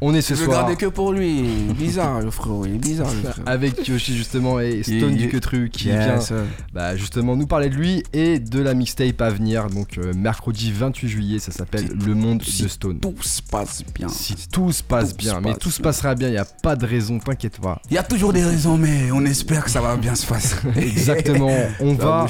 On 0.08 0.14
est 0.14 0.22
ce 0.22 0.36
Je 0.36 0.42
veux 0.42 0.46
soir 0.46 0.60
garder 0.60 0.76
que 0.76 0.86
pour 0.86 1.14
lui. 1.14 1.42
Bizarre, 1.76 2.22
le 2.22 2.30
frérot. 2.30 2.68
Il 2.68 2.76
est 2.76 2.78
bizarre, 2.78 3.12
le 3.12 3.28
frérot. 3.32 3.48
avec 3.48 3.88
Yoshi 3.88 4.16
justement 4.16 4.60
et 4.60 4.84
Stone 4.84 4.96
Yeah, 4.96 5.10
du 5.10 5.22
yeah. 5.22 5.28
Queutru 5.30 5.70
qui 5.72 5.88
Yes, 5.88 6.32
vient 6.32 6.44
bah, 6.74 6.96
justement 6.96 7.36
nous 7.36 7.48
parler 7.48 7.70
de 7.70 7.76
lui 7.76 8.04
et 8.14 8.38
de 8.38 8.62
la 8.62 8.76
mixtape 8.76 9.20
à 9.20 9.32
venir. 9.32 9.66
Donc 9.72 9.98
euh, 9.98 10.14
mercredi 10.14 10.72
28 10.72 11.08
juillet, 11.08 11.40
ça 11.40 11.52
s'appelle 11.52 11.88
Le 12.06 12.14
Monde 12.14 12.38
de 12.38 12.68
Stone. 12.68 13.00
Tout 13.00 13.16
se 13.22 13.42
passe 13.42 13.84
bien. 13.96 14.08
Si 14.08 14.36
tout 14.52 14.72
se 14.72 14.84
passe 14.84 15.14
Tout 15.14 15.18
bien, 15.18 15.42
mais 15.42 15.56
tout 15.56 15.72
se 15.72 15.82
passera 15.82 16.14
bien, 16.14 16.28
il 16.28 16.34
n'y 16.34 16.38
a 16.38 16.46
pas 16.46 16.76
de 16.76 16.86
raison, 16.86 17.18
t'inquiète 17.18 17.60
pas. 17.60 17.82
Il 17.90 17.96
y 17.96 17.98
a 17.98 18.04
toujours 18.04 18.32
des 18.32 18.44
raisons, 18.44 18.78
mais 18.78 19.12
on 19.12 19.26
espère 19.26 19.64
que 19.64 19.72
ça 19.72 19.82
va 19.82 19.98
bien 19.98 20.14
se 20.14 20.28
passer. 20.28 20.58
Exactement, 20.76 21.50
on 21.80 21.96
va 21.96 22.28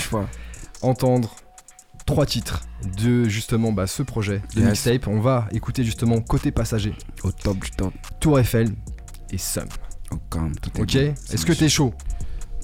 entendre 0.81 1.35
trois 2.05 2.25
titres 2.25 2.61
de 3.01 3.23
justement 3.25 3.71
bah, 3.71 3.87
ce 3.87 4.03
projet 4.03 4.41
de 4.55 4.61
Yes. 4.61 4.69
mixtape. 4.69 5.07
On 5.07 5.19
va 5.19 5.47
écouter 5.51 5.83
justement 5.83 6.21
Côté 6.21 6.51
Passager, 6.51 6.93
Au 7.23 7.31
top 7.31 7.57
du 7.63 7.71
top. 7.71 7.93
Tour 8.19 8.39
Eiffel 8.39 8.69
et 9.31 9.37
Sum. 9.37 9.65
Calme, 10.31 10.53
tout 10.61 10.69
est 10.77 10.81
Ok. 10.81 10.95
Est-ce 10.95 11.45
que 11.45 11.53
t'es 11.53 11.67
chaud? 11.69 11.93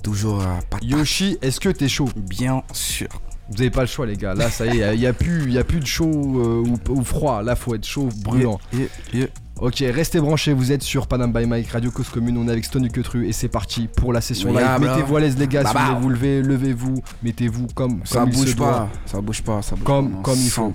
Toujours 0.04 0.42
à 0.42 0.60
patate. 0.70 0.84
Yoshi, 0.84 1.38
est-ce 1.42 1.60
que 1.60 1.70
t'es 1.70 1.88
chaud? 1.90 2.10
Bien 2.16 2.64
sûr. 2.74 3.08
Vous 3.50 3.60
avez 3.62 3.70
pas 3.70 3.82
le 3.82 3.88
choix 3.88 4.06
les 4.06 4.16
gars, 4.16 4.34
là 4.34 4.50
ça 4.50 4.66
y 4.66 4.80
est, 4.80 4.96
il 4.96 5.02
y 5.02 5.06
a 5.08 5.12
plus, 5.14 5.52
y 5.52 5.58
a 5.58 5.64
plus 5.66 5.82
de 5.82 5.86
chaud 5.86 6.06
euh, 6.10 6.64
ou, 6.66 6.80
ou 6.92 7.04
froid, 7.04 7.44
là 7.44 7.56
faut 7.58 7.76
être 7.76 7.86
chaud, 7.86 8.08
brûlant. 8.24 8.62
Yeah, 8.72 8.86
yeah. 9.14 9.28
Ok, 9.62 9.84
restez 9.94 10.20
branchés, 10.20 10.54
vous 10.54 10.72
êtes 10.72 10.82
sur 10.82 11.06
Panam 11.06 11.32
by 11.32 11.46
Mike, 11.46 11.70
Radio 11.70 11.92
Cause 11.92 12.10
Commune, 12.10 12.36
on 12.40 12.48
est 12.48 12.52
avec 12.52 12.66
Stone 12.66 12.82
du 12.82 12.90
Queutru 12.90 13.28
et 13.28 13.32
c'est 13.32 13.48
parti 13.48 13.88
pour 13.88 14.12
la 14.12 14.20
session 14.20 14.52
Yeah, 14.52 14.80
live. 14.80 14.90
Mettez-vous 14.90 15.18
à 15.18 15.20
l'aise 15.20 15.38
les 15.38 15.48
gars, 15.48 15.64
si 15.64 15.74
Bah, 15.76 15.82
vous 15.82 15.94
bah. 15.94 16.00
voulez 16.00 16.02
vous 16.02 16.10
lever, 16.10 16.42
levez-vous, 16.42 16.96
mettez-vous 17.22 17.68
comme, 17.76 18.02
Ça 18.04 18.22
comme 18.22 18.30
il 18.30 18.36
se 18.38 18.42
bouge 18.46 18.56
doit. 18.56 18.72
pas. 18.72 18.90
Ça 19.06 19.22
bouge 19.22 19.44
pas. 19.44 19.62
Ça 19.62 19.76
bouge 19.76 19.84
Comme, 19.86 20.12
pas. 20.14 20.22
comme 20.24 20.40
il 20.40 20.50
faut. 20.50 20.74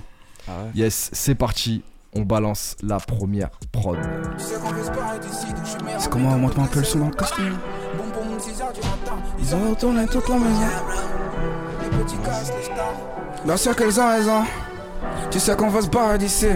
Yes, 0.73 1.09
c'est 1.11 1.35
parti, 1.35 1.83
on 2.15 2.21
balance 2.21 2.77
la 2.81 2.97
première 2.97 3.49
prod. 3.73 3.97
C'est 5.99 6.09
comment 6.09 6.37
monte 6.37 6.57
un 6.57 6.63
peu 6.67 6.79
le 6.79 6.85
son 6.85 6.99
dans 6.99 7.05
le 7.07 7.11
casque 7.13 7.35
Ils 9.39 9.53
ont 9.55 9.69
retourné 9.71 10.05
toute 10.07 10.29
la 10.29 10.35
maison. 10.35 10.61
Bien 13.43 13.57
sûr 13.57 13.75
qu'elles 13.75 13.99
ont 13.99 14.07
raison. 14.09 14.43
Tu 15.29 15.39
sais 15.41 15.57
qu'on 15.57 15.67
va 15.69 15.81
se 15.81 15.89
barrer 15.89 16.17
d'ici. 16.19 16.47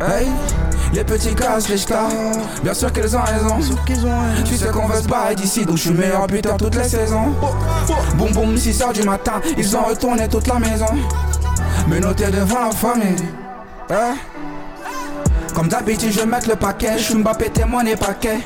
Hey, 0.00 0.26
les 0.92 1.04
petits 1.04 1.34
cassent 1.34 1.68
les 1.70 1.78
stars. 1.78 2.10
Bien 2.62 2.74
sûr 2.74 2.92
qu'elles 2.92 3.16
ont 3.16 3.22
raison. 3.22 3.56
Tu 4.44 4.56
sais 4.56 4.68
qu'on 4.68 4.86
va 4.86 5.00
se 5.00 5.08
barrer 5.08 5.34
d'ici, 5.34 5.64
donc 5.64 5.76
je 5.76 5.82
suis 5.82 5.90
le 5.90 5.98
meilleur 5.98 6.26
buteur 6.26 6.58
toutes 6.58 6.74
les 6.74 6.84
saisons. 6.84 7.34
Boum 8.16 8.30
boum, 8.32 8.56
6 8.56 8.82
heures 8.82 8.92
du 8.92 9.02
matin, 9.02 9.40
ils 9.56 9.74
ont 9.76 9.84
retourné 9.84 10.28
toute 10.28 10.46
la 10.48 10.58
maison. 10.58 10.86
Mais 11.88 12.00
noté 12.00 12.26
devant 12.26 12.66
la 12.66 12.70
famille. 12.72 13.24
Hein? 13.90 14.16
Comme 15.54 15.68
d'habitude, 15.68 16.12
je 16.12 16.20
vais 16.20 16.26
mettre 16.26 16.50
le 16.50 16.56
paquet. 16.56 16.98
Je 16.98 17.04
suis 17.04 17.14
Mbappé, 17.14 17.48
témoin 17.50 17.82
des 17.82 17.96
paquets. 17.96 18.40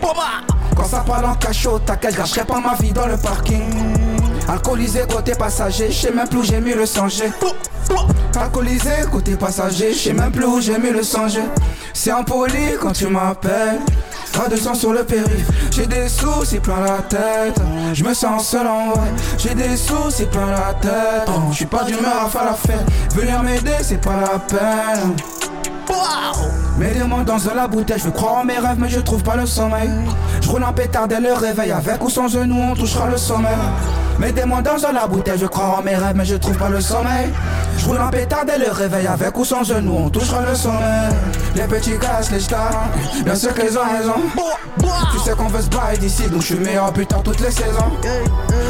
Quand 0.77 0.85
ça 0.85 1.01
parle 1.01 1.25
en 1.25 1.35
cachot, 1.35 1.81
t'inquiète, 1.81 2.13
je 2.13 2.19
gâcherai 2.19 2.45
pas 2.45 2.61
ma 2.61 2.75
vie 2.75 2.93
dans 2.93 3.07
le 3.07 3.17
parking. 3.17 3.65
Alcoolisé 4.51 5.03
côté 5.09 5.33
passager, 5.33 5.93
je 5.93 6.07
sais 6.07 6.11
même 6.13 6.27
plus 6.27 6.39
où 6.39 6.43
j'ai 6.43 6.61
mis 6.61 6.73
le 6.75 6.85
sanger. 6.85 7.31
Alcoolisé 8.37 8.91
côté 9.13 9.37
passager, 9.37 9.93
je 9.93 9.99
sais 9.99 10.13
même 10.13 10.33
plus 10.33 10.45
où 10.45 10.61
j'ai 10.61 10.77
mis 10.77 10.91
le 10.91 11.05
sanger. 11.05 11.45
C'est 11.95 12.11
impoli 12.11 12.77
quand 12.81 12.91
tu 12.91 13.07
m'appelles. 13.07 13.79
De 14.51 14.57
sang 14.57 14.75
sur 14.75 14.93
le 14.93 15.05
périph', 15.05 15.47
j'ai 15.71 15.87
des 15.87 16.09
soucis 16.09 16.61
plein 16.61 16.81
la 16.81 16.99
tête. 17.03 17.61
Je 17.93 18.03
me 18.03 18.15
sens 18.15 18.49
seul 18.49 18.67
en 18.67 18.91
vrai, 18.93 19.11
j'ai 19.37 19.55
des 19.55 19.77
soucis 19.77 20.25
plein 20.25 20.47
la 20.47 20.75
tête. 20.81 21.29
Je 21.51 21.57
suis 21.57 21.67
pas 21.67 21.85
d'humeur 21.85 22.25
à 22.25 22.29
faire 22.29 22.45
la 22.45 22.55
fête, 22.55 22.87
venir 23.15 23.43
m'aider 23.43 23.77
c'est 23.83 24.01
pas 24.01 24.17
la 24.21 24.39
peine. 24.39 25.15
Mains 27.11 27.25
dans 27.25 27.55
la 27.55 27.67
bouteille, 27.69 28.01
je 28.03 28.09
croire 28.09 28.39
en 28.39 28.45
mes 28.45 28.59
rêves 28.59 28.79
mais 28.79 28.89
je 28.89 29.01
trouve 29.01 29.23
pas 29.23 29.37
le 29.37 29.45
sommeil. 29.45 29.91
Je 30.41 30.49
roule 30.49 30.63
un 30.63 30.73
pétard 30.73 31.09
dès 31.09 31.21
le 31.21 31.33
réveil, 31.33 31.73
avec 31.73 32.03
ou 32.03 32.09
sans 32.09 32.29
genou 32.29 32.57
on 32.59 32.75
touchera 32.75 33.09
le 33.11 33.17
sommeil. 33.17 33.53
Mains 34.19 34.63
dans 34.63 34.93
la 34.93 35.07
bouteille, 35.07 35.39
je 35.39 35.47
crois 35.47 35.79
en 35.79 35.83
mes 35.83 35.97
rêves 35.97 36.15
mais 36.17 36.25
je 36.25 36.37
trouve 36.37 36.57
pas 36.57 36.69
le 36.69 36.81
sommeil. 36.81 37.29
Je 37.77 37.85
roule 37.85 37.99
un 37.99 38.09
pétard 38.09 38.45
dès 38.47 38.59
le 38.59 38.71
réveil, 38.71 39.07
avec 39.07 39.37
ou 39.37 39.45
sans 39.45 39.65
genou 39.65 39.95
on 40.07 40.09
touchera 40.09 40.43
le 40.49 40.55
sommeil. 40.55 41.11
Les 41.55 41.65
petits 41.65 41.99
cassent 41.99 42.31
les 42.31 42.41
stars, 42.41 42.89
bien 43.25 43.35
sûr 43.35 43.53
qu'ils 43.55 43.77
ont 43.77 43.91
raison. 43.99 44.15
Tu 45.13 45.19
sais 45.19 45.33
qu'on 45.33 45.49
veut 45.49 45.63
se 45.63 45.69
barrer 45.69 45.99
d'ici 45.99 46.29
donc 46.31 46.41
je 46.43 46.47
suis 46.47 46.55
meilleur 46.55 46.93
buteur 46.93 47.23
toutes 47.23 47.41
les 47.41 47.51
saisons. 47.51 47.91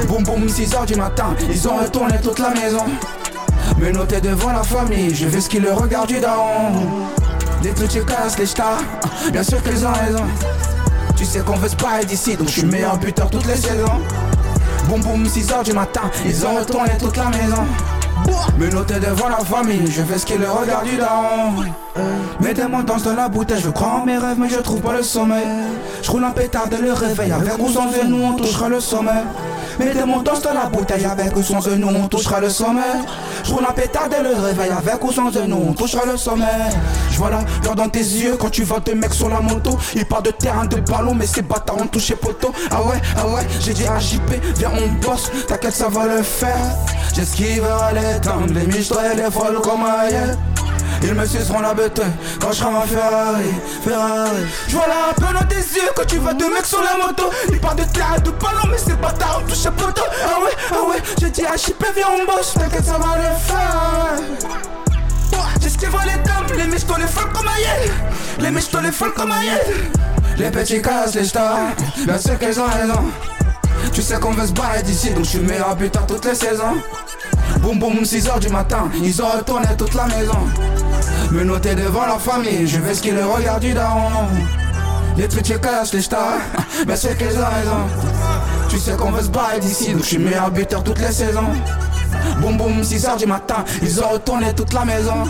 Boum 0.09 0.24
boum 0.24 0.47
6h 0.47 0.86
du 0.86 0.97
matin, 0.97 1.34
ils 1.49 1.68
ont 1.68 1.76
retourné 1.76 2.18
toute 2.22 2.38
la 2.38 2.51
maison 2.51 2.84
mais 3.81 3.93
noté 3.93 4.20
devant 4.20 4.53
la 4.53 4.62
famille, 4.62 5.14
je 5.14 5.26
vais 5.26 5.41
ce 5.41 5.49
qu'il 5.49 5.62
le 5.62 5.72
regarde 5.72 6.09
du 6.09 6.20
daron. 6.20 7.07
Les 7.62 7.70
petits 7.70 8.05
cassent 8.05 8.39
les 8.39 8.47
stars, 8.47 8.83
bien 9.33 9.43
sûr 9.43 9.62
qu'ils 9.62 9.87
ont 9.87 9.93
raison. 9.93 10.24
Tu 11.16 11.24
sais 11.24 11.41
qu'on 11.41 11.57
veut 11.57 11.68
se 11.68 12.07
d'ici, 12.07 12.37
donc 12.37 12.49
je 12.49 12.53
suis 12.53 12.62
le 12.62 12.68
meilleur 12.68 12.99
buteur 12.99 13.31
toutes 13.31 13.47
les 13.47 13.57
saisons. 13.57 14.01
Boum 14.89 15.01
boum, 15.01 15.24
6h 15.24 15.64
du 15.64 15.72
matin, 15.72 16.03
ils 16.24 16.47
ont 16.47 16.57
retourné 16.57 16.93
toute 16.99 17.16
la 17.16 17.28
maison. 17.28 17.64
Mais 18.59 18.68
noté 18.68 18.95
devant 19.01 19.28
la 19.28 19.39
famille, 19.39 19.91
je 19.91 20.03
fais 20.03 20.18
ce 20.18 20.26
qu'il 20.26 20.41
le 20.41 20.51
regarde 20.51 20.87
du 20.87 20.97
daron. 20.97 21.64
Mets 22.41 22.55
des 22.55 22.66
mots 22.66 22.83
dans 22.83 22.97
la 23.14 23.28
bouteille, 23.28 23.61
je 23.62 23.70
crois 23.70 24.01
en 24.01 24.05
mes 24.05 24.18
rêves, 24.18 24.37
mais 24.39 24.49
je 24.49 24.59
trouve 24.59 24.81
pas 24.81 24.95
le 24.95 25.03
sommeil. 25.03 25.47
Je 26.03 26.11
roule 26.11 26.24
un 26.24 26.31
pétard 26.31 26.68
dès 26.68 26.78
le 26.78 26.93
réveil, 26.93 27.33
avec 27.33 27.59
ou 27.59 27.70
sans 27.70 27.91
genou, 27.93 28.24
on 28.24 28.33
touchera 28.35 28.68
le 28.68 28.81
sommeil. 28.81 29.24
Mets 29.81 29.95
des 29.95 30.05
mots 30.05 30.20
dans 30.22 30.53
la 30.53 30.66
bouteille, 30.66 31.07
avec 31.07 31.35
ou 31.35 31.43
sans 31.43 31.62
genou, 31.62 31.89
on 31.89 32.07
touchera 32.07 32.39
le 32.39 32.51
sommeil. 32.51 33.01
Je 33.43 33.51
roule 33.51 33.64
un 33.66 33.72
pétard 33.72 34.11
dès 34.11 34.22
le 34.22 34.35
réveil, 34.35 34.68
avec 34.68 35.03
ou 35.03 35.11
sans 35.11 35.33
genou, 35.33 35.68
on 35.70 35.72
touchera 35.72 36.05
le 36.05 36.18
sommeil. 36.18 36.47
Je 37.11 37.16
vois 37.16 37.31
la 37.31 37.41
l'heure 37.64 37.74
dans 37.74 37.89
tes 37.89 38.01
yeux 38.01 38.37
quand 38.39 38.51
tu 38.51 38.62
vois 38.62 38.81
deux 38.81 38.95
mecs 38.95 39.14
sur 39.14 39.31
la 39.31 39.41
moto. 39.41 39.78
Ils 39.95 40.05
partent 40.05 40.26
de 40.26 40.33
terrain 40.33 40.66
de 40.66 40.76
ballon, 40.81 41.14
mais 41.14 41.26
ces 41.26 41.41
bâtards 41.41 41.78
ont 41.81 41.87
touché 41.87 42.14
poteau. 42.14 42.53
Ah 42.70 42.83
ouais, 42.83 43.01
ah 43.16 43.26
ouais, 43.28 43.47
j'ai 43.61 43.72
dit 43.72 43.87
à 43.87 43.99
JP, 43.99 44.31
viens 44.59 44.70
on 44.74 45.07
bosse, 45.07 45.31
t'inquiète 45.49 45.74
ça 45.74 45.89
va 45.89 46.05
le 46.05 46.22
faire. 46.22 46.59
J'esquive 47.14 47.66
les 47.95 48.20
temps, 48.20 48.41
les 48.53 48.66
miches 48.66 48.91
les 49.16 49.31
folles 49.31 49.62
comme 49.62 49.83
ailleurs. 49.83 50.37
Ils 51.03 51.14
me 51.14 51.24
suceront 51.24 51.61
la 51.61 51.74
bête 51.74 52.01
quand 52.40 52.53
je 52.53 52.59
serai 52.59 52.86
Ferrari, 52.86 53.44
Ferrari. 53.82 54.46
Je 54.68 54.76
vois 54.76 54.86
la 54.86 55.14
peine 55.14 55.34
dans 55.40 55.46
tes 55.46 55.57
yeux 55.57 55.90
quand 55.96 56.07
tu 56.07 56.16
vois 56.18 56.34
deux 56.34 56.53
mecs 56.53 56.66
sur 56.66 56.82
la 56.82 57.07
moto. 57.07 57.30
Ils 57.51 57.59
parlent 57.59 57.76
de 57.76 57.84
terre 57.84 58.20
de 58.22 58.30
ballon, 58.30 58.68
mais 58.70 58.78
c'est 58.78 59.01
pas 59.01 59.12
tard, 59.12 59.42
on 59.42 59.48
touche 59.48 59.66
à 59.66 59.70
poteau. 59.70 60.03
Ah 60.24 60.40
ouais, 60.44 60.53
ah 60.72 60.88
ouais, 60.88 61.03
j'ai 61.20 61.30
dit 61.30 61.44
à 61.46 61.57
Chipé, 61.57 61.86
viens 61.94 62.07
on 62.20 62.30
bosse, 62.30 62.55
t'inquiète, 62.55 62.84
ça 62.84 62.98
va 62.98 63.16
le 63.16 63.36
faire. 63.38 64.51
J'esquive 65.61 65.94
les 66.05 66.22
dames, 66.22 66.46
les 66.57 66.66
miches 66.66 66.86
les 66.98 67.07
folles 67.07 67.32
comme 67.32 67.46
aïe 67.48 67.90
Les 68.38 68.51
miches 68.51 68.72
les 68.82 68.92
folles 68.92 69.12
comme 69.14 69.30
aïe 69.30 69.51
Les 70.38 70.51
petits 70.51 70.80
cassent 70.80 71.14
les 71.14 71.24
stars, 71.24 71.59
bien 72.07 72.18
sûr 72.18 72.38
qu'ils 72.38 72.59
ont 72.61 72.66
raison 72.66 73.05
Tu 73.92 74.01
sais 74.01 74.18
qu'on 74.18 74.32
veut 74.32 74.46
se 74.46 74.53
barrer 74.53 74.82
d'ici, 74.82 75.11
donc 75.11 75.24
je 75.24 75.30
suis 75.30 75.38
meilleur 75.40 75.76
buteur 75.76 76.07
toutes 76.07 76.24
les 76.24 76.34
saisons 76.34 76.76
Boum 77.59 77.78
boum, 77.78 78.03
6h 78.03 78.40
du 78.40 78.48
matin, 78.48 78.88
ils 79.03 79.20
ont 79.20 79.28
retourné 79.28 79.66
toute 79.76 79.94
la 79.94 80.07
maison 80.07 80.48
Me 81.33 81.45
noter 81.45 81.76
devant 81.76 82.07
leur 82.07 82.20
famille, 82.20 82.66
je 82.66 82.78
vais 82.81 82.93
ce 82.93 83.03
qu'ils 83.03 83.14
le 83.14 83.24
regardent 83.24 83.62
du 83.62 83.72
daron 83.72 84.26
Les 85.16 85.28
petits 85.28 85.55
cassent 85.61 85.95
les 85.95 86.03
stars, 86.03 86.41
bien 86.87 86.97
sûr 86.97 87.16
qu'ils 87.16 87.39
ont 87.39 87.55
raison 87.55 88.11
Tu 88.68 88.78
sais 88.78 88.97
qu'on 88.97 89.12
veut 89.12 89.22
se 89.22 89.28
barrer 89.28 89.61
d'ici, 89.61 89.93
donc 89.93 90.03
je 90.03 90.09
suis 90.09 90.18
meilleur 90.18 90.51
buteur 90.51 90.83
toutes 90.83 90.99
les 90.99 91.12
saisons 91.12 91.53
Boum 92.41 92.57
boum, 92.57 92.81
6h 92.81 93.18
du 93.18 93.26
matin, 93.26 93.64
ils 93.83 94.03
ont 94.03 94.09
retourné 94.09 94.53
toute 94.55 94.72
la 94.72 94.85
maison. 94.85 95.24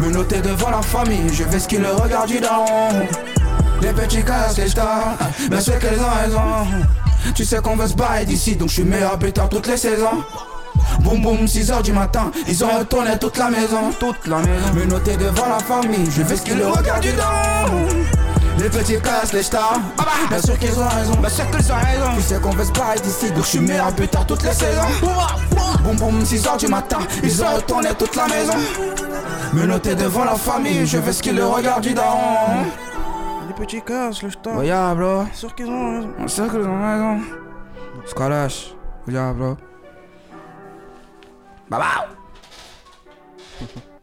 Me 0.00 0.10
noter 0.10 0.40
devant 0.40 0.70
la 0.70 0.82
famille, 0.82 1.32
je 1.32 1.42
vais 1.44 1.58
ce 1.58 1.66
qu'ils 1.66 1.80
le 1.80 1.90
regardent 1.90 2.28
du 2.28 2.38
daron. 2.38 2.88
Les 3.82 3.92
petits 3.92 4.22
cassent 4.22 4.58
les 4.58 4.68
stars, 4.68 5.16
bien 5.50 5.60
sûr 5.60 5.78
qu'elles 5.78 5.98
ont 5.98 6.22
raison. 6.22 6.66
Tu 7.34 7.44
sais 7.44 7.58
qu'on 7.58 7.76
veut 7.76 7.88
se 7.88 7.94
barrer 7.94 8.24
d'ici, 8.24 8.56
donc 8.56 8.68
je 8.68 8.74
suis 8.74 8.84
meilleur 8.84 9.18
buteur 9.18 9.48
toutes 9.48 9.66
les 9.66 9.76
saisons. 9.76 10.22
Boum 11.00 11.22
boum, 11.22 11.44
6h 11.44 11.82
du 11.82 11.92
matin, 11.92 12.30
ils 12.46 12.64
ont 12.64 12.78
retourné 12.78 13.18
toute 13.18 13.36
la 13.38 13.50
maison. 13.50 13.90
Toute 13.98 14.26
la 14.26 14.38
maison. 14.38 14.74
Me 14.74 14.84
noter 14.84 15.16
devant 15.16 15.48
la 15.48 15.58
famille, 15.58 16.10
je 16.10 16.22
vais 16.22 16.36
ce 16.36 16.42
qu'ils 16.42 16.58
le 16.58 16.68
regardent 16.68 17.02
du 17.02 17.12
daron. 17.12 17.86
Les 18.58 18.68
petits 18.68 19.00
cassent 19.00 19.32
les 19.32 19.42
stars. 19.44 19.80
Bien 20.28 20.42
sûr 20.42 20.58
qu'ils 20.58 20.78
ont 20.78 20.88
raison. 20.88 21.14
Bien 21.14 21.28
sûr 21.28 21.48
qu'ils 21.50 21.72
ont 21.72 21.76
raison. 21.76 22.16
Tu 22.16 22.22
sais 22.22 22.40
qu'on 22.40 22.50
veut 22.50 22.64
se 22.64 22.72
barrer 22.72 22.98
d'ici 22.98 23.30
Donc 23.30 23.44
je 23.44 23.48
suis 23.48 23.60
meilleur 23.60 23.92
buteur 23.92 24.26
toutes 24.26 24.42
les 24.42 24.52
saisons. 24.52 24.88
Boum 25.84 25.96
boum 25.96 26.22
6h 26.22 26.58
du 26.58 26.66
matin. 26.66 26.98
Ils 27.22 27.42
ont 27.42 27.54
retourné 27.54 27.90
toute 27.96 28.16
la 28.16 28.26
maison. 28.26 28.54
Me 29.52 29.64
noter 29.64 29.94
devant 29.94 30.24
la 30.24 30.34
famille. 30.34 30.86
Je 30.86 30.98
veux 30.98 31.12
ce 31.12 31.22
qu'ils 31.22 31.36
le 31.36 31.46
regardent 31.46 31.84
du 31.84 31.94
daron 31.94 32.64
Les 33.46 33.54
petits 33.54 33.80
cassent 33.80 34.22
le 34.22 34.30
star. 34.30 34.64
Yeah 34.64 34.92
bro 34.94 35.22
Bien 35.22 35.34
sûr 35.34 35.54
qu'ils 35.54 35.66
ont 35.66 35.94
raison. 35.94 36.10
Bien 36.18 36.28
sûr 36.28 36.50
qu'ils 36.50 36.60
ont 36.60 36.82
raison. 36.82 37.20
Scalash 38.06 38.74
Yeah 39.06 39.32
bro 39.32 39.56
Bye 41.70 41.80
bye 41.80 42.08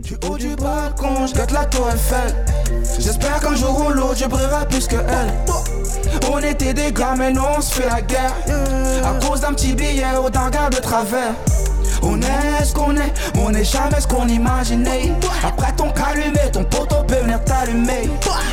Du 0.00 0.16
haut 0.26 0.38
du 0.38 0.56
balcon, 0.56 1.26
je 1.26 1.34
gâte 1.34 1.52
la 1.52 1.66
tour 1.66 1.86
Eiffel. 1.88 2.34
J'espère 2.98 3.38
qu'un 3.40 3.54
jour 3.54 3.86
ou 3.86 3.90
l'autre, 3.90 4.16
je 4.16 4.24
brillerai 4.24 4.66
plus 4.66 4.86
que 4.86 4.96
elle. 4.96 5.34
On 6.32 6.38
était 6.38 6.72
des 6.72 6.90
gars, 6.90 7.14
mais 7.16 7.32
nous 7.32 7.42
on 7.42 7.60
se 7.60 7.74
fait 7.74 7.88
la 7.88 8.00
guerre. 8.00 8.34
À 9.04 9.24
cause 9.24 9.42
d'un 9.42 9.52
petit 9.52 9.74
billet 9.74 10.16
ou 10.24 10.30
d'un 10.30 10.46
regard 10.46 10.70
de 10.70 10.76
travers. 10.76 11.34
On 12.02 12.20
est 12.20 12.64
ce 12.64 12.74
qu'on 12.74 12.96
est, 12.96 13.12
on 13.38 13.50
n'est 13.50 13.64
jamais 13.64 14.00
ce 14.00 14.06
qu'on 14.06 14.26
imaginait. 14.28 15.12
Après 15.44 15.72
ton 15.72 15.90
calumet, 15.90 16.50
ton 16.52 16.64
poteau 16.64 17.02
peut 17.06 17.16
venir 17.16 17.42
t'allumer. 17.44 18.10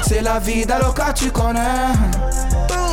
C'est 0.07 0.21
la 0.21 0.39
vie 0.39 0.65
d'Aloca, 0.65 1.13
tu 1.13 1.31
connais. 1.31 1.59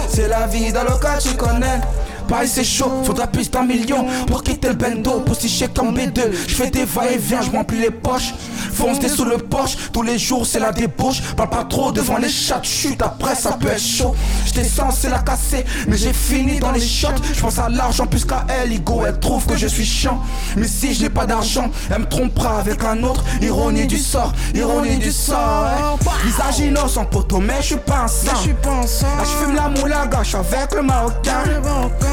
C'est 0.08 0.28
la 0.28 0.46
vie 0.46 0.72
d'Aloca, 0.72 1.18
tu 1.18 1.34
connais. 1.36 1.80
Paris 2.24 2.48
c'est 2.48 2.64
chaud, 2.64 2.90
faudra 3.04 3.26
plus 3.26 3.50
d'un 3.50 3.62
million 3.62 4.06
pour 4.26 4.42
quitter 4.42 4.68
le 4.68 4.74
bendo, 4.74 5.20
pour 5.20 5.36
si 5.36 5.48
chèque 5.48 5.74
comme 5.74 5.94
B2. 5.96 6.20
Je 6.46 6.54
fais 6.54 6.70
des 6.70 6.84
va-et-vient, 6.84 7.42
je 7.42 7.50
remplis 7.50 7.80
les 7.80 7.90
poches. 7.90 8.34
Fonce 8.72 8.98
des 8.98 9.08
sous 9.08 9.24
le 9.24 9.38
poche, 9.38 9.76
tous 9.92 10.02
les 10.02 10.18
jours 10.18 10.46
c'est 10.46 10.58
la 10.58 10.72
débauche. 10.72 11.22
Parle 11.36 11.50
pas 11.50 11.64
trop 11.64 11.92
devant 11.92 12.18
les 12.18 12.28
chats, 12.28 12.60
chute 12.62 13.02
après 13.02 13.34
ça 13.34 13.52
peut 13.52 13.68
être 13.68 13.80
chaud. 13.80 14.14
J'étais 14.46 14.64
censé 14.64 15.08
la 15.08 15.18
casser, 15.18 15.64
mais 15.86 15.96
j'ai 15.96 16.12
fini 16.12 16.58
dans 16.58 16.72
les 16.72 16.80
shots. 16.80 17.08
Je 17.32 17.40
pense 17.40 17.58
à 17.58 17.68
l'argent 17.68 18.06
plus 18.06 18.24
qu'à 18.24 18.46
elle, 18.48 18.72
Igo, 18.72 19.02
elle 19.06 19.18
trouve 19.20 19.46
que 19.46 19.56
je 19.56 19.66
suis 19.66 19.84
chiant. 19.84 20.20
Mais 20.56 20.66
si 20.66 20.94
je 20.94 21.02
n'ai 21.02 21.10
pas 21.10 21.26
d'argent, 21.26 21.70
elle 21.90 22.00
me 22.00 22.06
trompera 22.06 22.58
avec 22.58 22.82
un 22.84 23.02
autre. 23.02 23.24
Ironie 23.42 23.86
du 23.86 23.98
sort, 23.98 24.32
ironie 24.54 24.96
du 24.96 25.12
sort. 25.12 25.98
Visage 26.24 26.60
innocent, 26.60 27.04
poteau, 27.04 27.38
mais 27.38 27.60
je 27.60 27.66
suis 27.66 27.76
pas 27.76 28.04
un 28.04 28.08
saint. 28.08 28.32
Là, 28.32 29.24
je 29.24 29.44
fume 29.44 29.54
la 29.54 29.68
moulaga, 29.68 30.22
avec 30.34 30.74
le 30.74 30.82
marocain. 30.82 31.42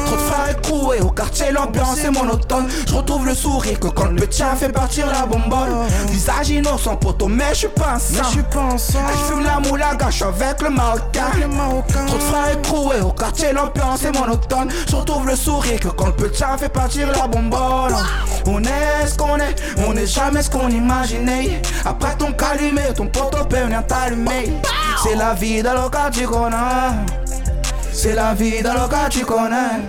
Trop 0.06 0.16
de 0.16 0.20
frères 0.20 0.50
écroués 0.50 1.00
au 1.00 1.10
quartier, 1.10 1.50
l'ambiance 1.52 1.98
est 2.04 2.10
monotone. 2.10 2.66
Je 2.86 2.94
retrouve 2.94 3.26
le 3.26 3.34
sourire 3.34 3.78
que 3.78 3.88
quand 3.88 4.10
le 4.10 4.26
tien 4.26 4.54
fait 4.56 4.70
partir 4.70 5.06
la 5.06 5.26
bonbonne. 5.26 5.86
Visage 6.08 6.50
innocent, 6.50 6.96
poteau, 6.96 7.28
mais 7.28 7.50
je 7.52 7.58
suis 7.58 7.68
pas 7.68 7.94
un 7.94 7.98
je 7.98 9.32
fume 9.32 9.44
la 9.44 9.60
moulaga, 9.60 10.10
je 10.10 10.24
avec 10.24 10.62
le 10.62 10.70
marocain. 10.70 11.30
Trop 12.06 12.16
de 12.16 12.22
frères 12.22 12.52
écroués 12.52 13.00
au 13.00 13.12
quartier, 13.12 13.52
l'ambiance 13.52 14.04
est 14.04 14.12
monotone. 14.12 14.68
Je 14.88 14.96
retrouve 14.96 15.26
le 15.26 15.36
sourire 15.36 15.80
que 15.80 15.88
quand 15.88 16.20
le 16.20 16.30
tien 16.30 16.56
fait 16.56 16.68
partir 16.68 17.08
la 17.12 17.26
bonbonne. 17.26 17.94
On 18.46 18.62
est 18.62 19.06
ce 19.06 19.16
qu'on 19.16 19.36
est, 19.36 19.54
on 19.86 19.92
n'est 19.92 20.06
jamais 20.06 20.42
ce 20.42 20.50
qu'on 20.50 20.68
imaginait. 20.68 21.62
Après 21.84 22.14
ton 22.16 22.32
calumet, 22.32 22.92
ton 22.94 23.06
poteau 23.06 23.44
peut 23.44 23.56
venir 23.56 23.86
t'allumer. 23.86 24.52
C'est 25.02 25.16
la 25.16 25.34
vie 25.34 25.62
connais. 25.62 26.56
C'est 27.92 28.14
la 28.14 28.34
vie 28.34 28.62
dans 28.62 28.74
le 28.74 28.88
cas 28.88 29.08
tu 29.10 29.24
connais. 29.24 29.82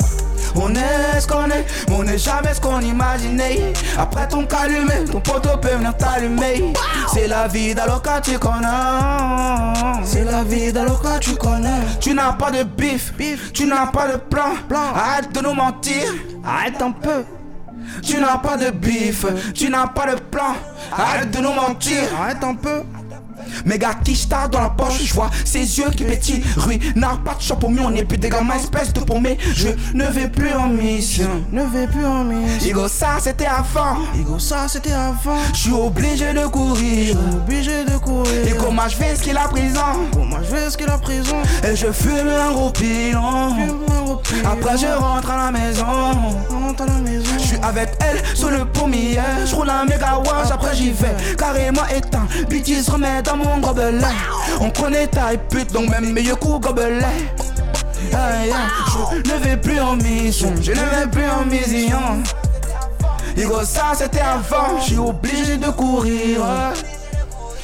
On 0.55 0.69
est 0.75 1.19
ce 1.19 1.27
qu'on 1.27 1.45
est, 1.45 1.65
mais 1.87 1.95
on 1.95 2.03
n'est 2.03 2.17
jamais 2.17 2.53
ce 2.53 2.61
qu'on 2.61 2.79
imaginait. 2.79 3.73
Après 3.97 4.27
ton 4.27 4.45
calumet, 4.45 5.05
ton 5.11 5.19
poteau 5.19 5.57
peut 5.59 5.69
venir 5.69 5.95
t'allumer. 5.97 6.73
C'est 7.11 7.27
la 7.27 7.47
vie 7.47 7.73
dans 7.73 7.85
le 7.85 7.99
cas 7.99 8.21
tu 8.21 8.37
connais. 8.37 8.67
C'est 10.03 10.25
la 10.25 10.43
vie 10.43 10.71
dans 10.71 10.83
le 10.83 10.91
cas 10.91 11.17
tu 11.19 11.35
connais. 11.35 11.69
Tu 11.99 12.13
n'as 12.13 12.33
pas 12.33 12.51
de 12.51 12.63
bif, 12.63 13.13
tu 13.53 13.65
n'as 13.65 13.87
pas 13.87 14.07
de 14.07 14.17
plan. 14.17 14.53
Arrête 14.95 15.31
de 15.33 15.41
nous 15.41 15.53
mentir, 15.53 16.03
arrête 16.45 16.81
un 16.81 16.91
peu. 16.91 17.23
Tu 18.03 18.17
n'as 18.19 18.37
pas 18.37 18.57
de 18.57 18.69
bif, 18.69 19.25
tu 19.53 19.69
n'as 19.69 19.87
pas 19.87 20.13
de 20.13 20.19
plan. 20.19 20.55
Arrête 20.95 21.31
de 21.31 21.39
nous 21.39 21.53
mentir, 21.53 22.03
arrête 22.19 22.43
un 22.43 22.55
peu 22.55 22.83
Méga 23.65 23.93
quicheta 24.03 24.47
dans 24.47 24.61
la 24.61 24.69
poche, 24.69 25.03
je 25.03 25.13
vois 25.13 25.29
ses 25.45 25.59
yeux 25.79 25.89
qui 25.95 26.03
pétillent. 26.03 26.43
Ruinard, 26.57 27.19
pas 27.23 27.35
de 27.35 27.41
chapeau 27.41 27.69
mieux, 27.69 27.81
on 27.81 27.91
n'est 27.91 28.05
plus 28.05 28.17
des 28.17 28.29
gamins, 28.29 28.55
espèce 28.55 28.93
de 28.93 28.99
paumé. 29.01 29.37
Je 29.55 29.69
ne 29.93 30.05
vais 30.05 30.27
plus 30.27 30.53
en 30.53 30.67
mission. 30.67 31.29
Ne 31.51 31.63
vais 31.63 31.87
plus 31.87 32.05
en 32.05 32.23
mise. 32.23 32.65
Igo, 32.65 32.87
ça 32.87 33.17
c'était 33.19 33.45
avant. 33.45 33.97
Igo, 34.15 34.39
ça 34.39 34.67
c'était 34.67 34.93
avant. 34.93 35.37
Je 35.53 35.59
suis 35.59 35.71
obligé 35.73 36.33
de 36.33 36.45
courir. 36.47 37.15
Obligé 37.33 37.85
de 37.85 37.97
courir. 37.97 38.47
Et 38.47 38.55
comment 38.57 38.87
je 38.87 38.95
fais 38.95 39.15
ce 39.15 39.23
qu'il 39.23 39.37
a 39.37 39.47
prison 39.47 39.79
Comment 40.11 40.37
je 40.43 40.55
vais 40.55 40.69
ce 40.69 40.77
qu'il 40.77 40.89
a 40.89 40.97
prison 40.97 41.37
Et 41.63 41.75
je 41.75 41.91
fume 41.91 42.27
un 42.27 42.51
gros 42.51 42.69
pilon. 42.71 43.55
Après 44.45 44.77
je 44.77 44.87
rentre 44.87 45.29
à 45.31 45.45
la 45.45 45.51
maison. 45.51 45.85
rentre 45.85 46.83
à 46.83 46.85
la 46.85 46.99
maison. 46.99 47.31
Je 47.37 47.43
suis 47.43 47.57
avec 47.61 47.89
elle 47.99 48.21
sous 48.35 48.49
le 48.49 48.65
pommier. 48.65 49.19
Je 49.45 49.55
roule 49.55 49.69
un 49.69 49.85
méga 49.85 50.17
wash, 50.19 50.51
après 50.51 50.75
j'y 50.75 50.91
vais. 50.91 51.15
Carrément 51.37 51.85
éteint. 51.95 52.27
Bitches 52.49 52.89
remet 52.89 53.21
dans 53.21 53.32
mon 53.35 53.59
gobelet. 53.59 54.05
On 54.59 54.69
connaît 54.69 55.07
taille 55.07 55.39
pute, 55.49 55.71
donc 55.71 55.89
même 55.89 56.11
meilleur 56.11 56.39
coup 56.39 56.59
gobelet. 56.59 57.05
Je 58.11 59.31
ne 59.31 59.37
vais 59.39 59.57
plus 59.57 59.79
en 59.79 59.95
mission. 59.95 60.53
Je 60.61 60.71
ne 60.71 60.75
vais 60.75 61.07
plus 61.11 61.29
en 61.29 61.45
mission. 61.45 62.23
Igo, 63.35 63.63
ça 63.63 63.93
c'était 63.95 64.19
avant. 64.19 64.79
Je 64.79 64.83
suis 64.83 64.97
obligé 64.97 65.57
de 65.57 65.69
courir. 65.71 66.41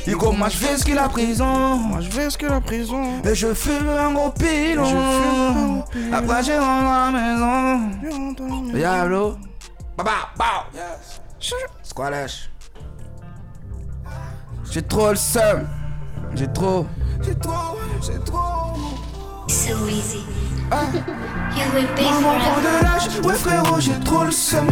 Igo, 0.07 0.31
moi 0.31 0.49
je 0.49 0.57
fais 0.57 0.77
ce 0.77 0.83
qu'il 0.83 0.97
a 0.97 1.07
prison. 1.07 1.75
Moi 1.75 1.99
je 2.01 2.29
ce 2.29 2.37
qu'il 2.37 2.47
a 2.47 2.59
prison. 2.59 3.21
Et 3.23 3.35
je 3.35 3.53
fume 3.53 3.89
un 3.89 4.11
gros 4.13 4.31
pilon. 4.31 5.83
Après 6.11 6.43
je 6.43 6.53
rentre 6.53 6.91
à 6.91 7.11
la 7.11 7.19
maison. 7.19 8.73
Diablo. 8.73 9.37
Baba, 9.97 10.11
bow. 10.37 10.43
Yes. 10.73 11.53
Squalash. 11.83 12.49
J'ai 14.71 14.83
trop 14.83 15.09
le 15.09 15.15
seum. 15.15 15.67
J'ai 16.35 16.47
trop. 16.47 16.85
J'ai 17.25 17.35
trop. 17.35 17.77
J'ai 18.01 18.19
trop. 18.19 18.75
So 19.47 19.87
easy. 19.87 20.23
You 21.57 21.65
will 21.73 21.87
be 21.95 22.03
Maman 22.03 22.37
prend 22.39 22.61
de 22.61 22.83
l'âge, 22.83 23.25
ouais 23.25 23.33
frérot 23.33 23.79
j'ai 23.79 23.99
trop 24.05 24.23
le 24.23 24.31
seum 24.31 24.67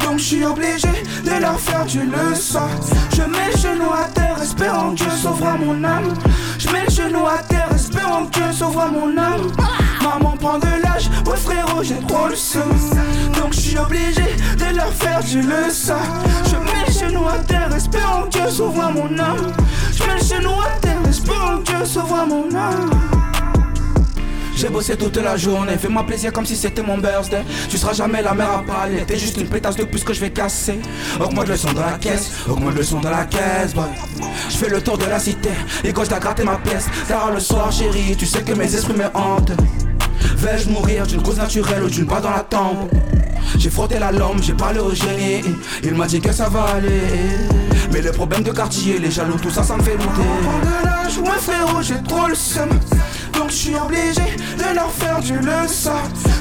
Donc 0.00 0.18
je 0.18 0.24
suis 0.24 0.44
obligé 0.44 0.88
de 1.24 1.40
leur 1.40 1.60
faire 1.60 1.84
du 1.84 2.00
leçon 2.00 2.66
Je 3.14 3.22
mets 3.22 3.52
le 3.52 3.56
genou 3.56 3.92
à 3.92 4.08
terre, 4.12 4.36
espérant 4.42 4.90
que 4.90 4.96
Dieu 4.96 5.10
sauvera 5.10 5.56
mon 5.56 5.84
âme 5.84 6.12
Je 6.58 6.68
mets 6.70 6.84
le 6.84 6.90
genou 6.90 7.24
à 7.24 7.38
terre, 7.38 7.57
sauvera 8.52 8.88
mon 8.88 9.16
âme. 9.16 9.52
Maman 10.02 10.36
prend 10.36 10.58
de 10.58 10.82
l'âge, 10.82 11.08
ouais 11.26 11.36
frérot 11.36 11.82
j'ai 11.82 12.00
trop 12.06 12.28
le 12.28 12.36
seum. 12.36 12.70
Donc 13.34 13.52
je 13.52 13.60
suis 13.60 13.78
obligé 13.78 14.36
de 14.56 14.76
leur 14.76 14.92
faire 14.92 15.22
du 15.22 15.42
leçon 15.42 15.94
Je 16.50 16.56
mets 16.56 16.86
le 16.86 16.92
genou 16.92 17.28
à 17.28 17.38
terre, 17.38 17.74
espérant 17.74 18.26
Dieu 18.26 18.48
sauvera 18.50 18.90
mon 18.90 19.18
âme. 19.18 19.52
Je 19.92 20.04
mets 20.04 20.14
le 20.14 20.24
genou 20.24 20.60
à 20.60 20.78
terre, 20.80 21.08
espérant 21.08 21.58
Dieu 21.64 21.84
sauvera 21.84 22.26
mon 22.26 22.54
âme 22.54 23.27
J'ai 24.58 24.70
bossé 24.70 24.96
toute 24.96 25.16
la 25.18 25.36
journée, 25.36 25.78
fais-moi 25.78 26.04
plaisir 26.04 26.32
comme 26.32 26.44
si 26.44 26.56
c'était 26.56 26.82
mon 26.82 26.98
birthday. 26.98 27.44
Tu 27.70 27.78
seras 27.78 27.92
jamais 27.92 28.22
la 28.22 28.34
mère 28.34 28.50
à 28.50 28.62
parler, 28.64 29.04
t'es 29.06 29.16
juste 29.16 29.36
une 29.36 29.46
pétasse 29.46 29.76
de 29.76 29.84
plus 29.84 30.02
que 30.02 30.12
je 30.12 30.18
vais 30.18 30.30
casser. 30.30 30.80
Augmente 31.20 31.46
le 31.46 31.56
son 31.56 31.72
de 31.72 31.78
la 31.78 31.92
caisse, 31.92 32.32
augmente 32.48 32.74
le 32.74 32.82
son 32.82 32.98
de 32.98 33.08
la 33.08 33.24
caisse. 33.26 33.72
Je 34.50 34.56
fais 34.56 34.68
le 34.68 34.80
tour 34.80 34.98
de 34.98 35.04
la 35.04 35.20
cité, 35.20 35.50
et 35.84 35.92
quand 35.92 36.02
je 36.02 36.10
gratté 36.10 36.42
ma 36.42 36.56
pièce, 36.56 36.86
tard 37.06 37.30
le 37.32 37.38
soir, 37.38 37.70
chérie, 37.70 38.16
tu 38.16 38.26
sais 38.26 38.42
que 38.42 38.52
mes 38.52 38.74
esprits 38.74 38.94
me 38.94 39.06
hantent. 39.14 39.52
Vais-je 40.38 40.68
mourir 40.70 41.06
d'une 41.06 41.22
cause 41.22 41.36
naturelle 41.36 41.84
ou 41.84 41.88
d'une 41.88 42.06
balle 42.06 42.22
dans 42.22 42.30
la 42.30 42.40
tempe 42.40 42.90
J'ai 43.56 43.70
frotté 43.70 44.00
la 44.00 44.10
lampe, 44.10 44.42
j'ai 44.42 44.54
parlé 44.54 44.80
au 44.80 44.92
génie. 44.92 45.54
Il 45.84 45.94
m'a 45.94 46.08
dit 46.08 46.20
que 46.20 46.32
ça 46.32 46.48
va 46.48 46.64
aller. 46.64 47.02
Mais 47.92 48.02
les 48.02 48.10
problèmes 48.10 48.42
de 48.42 48.50
quartier, 48.50 48.98
les 48.98 49.12
jaloux, 49.12 49.38
tout 49.40 49.50
ça, 49.50 49.62
ça 49.62 49.76
me 49.76 49.82
fait 49.82 49.96
douter. 49.96 50.08
De 50.08 50.84
l'âge, 50.84 51.42
frérot, 51.42 51.80
j'ai 51.80 52.02
trop 52.02 52.26
le 52.26 52.34
seum 52.34 52.68
Donc 53.38 53.50
je 53.50 53.54
suis 53.54 53.74
obligé 53.76 54.36
de 54.58 54.74
leur 54.74 54.90
faire 54.90 55.20
du 55.20 55.38
leçon 55.38 55.92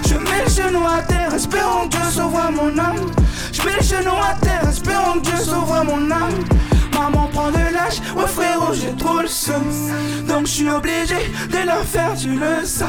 Je 0.10 0.16
mets 0.16 0.44
le 0.44 0.50
genou 0.50 0.84
à 0.84 1.04
terre, 1.04 1.32
espérant 1.32 1.86
Dieu 1.86 2.00
sauve 2.10 2.34
mon 2.56 2.76
âme. 2.80 3.12
Je 3.54 3.62
mets 3.62 3.76
le 3.80 3.84
genou 3.84 4.16
à 4.16 4.34
terre, 4.42 4.68
espérant 4.68 5.16
Dieu 5.18 5.38
sauve 5.38 5.84
mon 5.86 6.10
âme. 6.10 6.44
Maman 6.94 7.30
prend 7.32 7.52
de 7.52 7.58
l'âge, 7.72 8.02
ouais 8.16 8.26
frérot 8.26 8.74
j'ai 8.74 8.96
trop 8.96 9.22
le 9.22 9.28
seum. 9.28 9.62
Donc 10.28 10.48
je 10.48 10.52
suis 10.52 10.70
obligé 10.70 11.18
de 11.52 11.68
leur 11.68 11.84
faire 11.84 12.16
du 12.16 12.32
leçon 12.32 12.86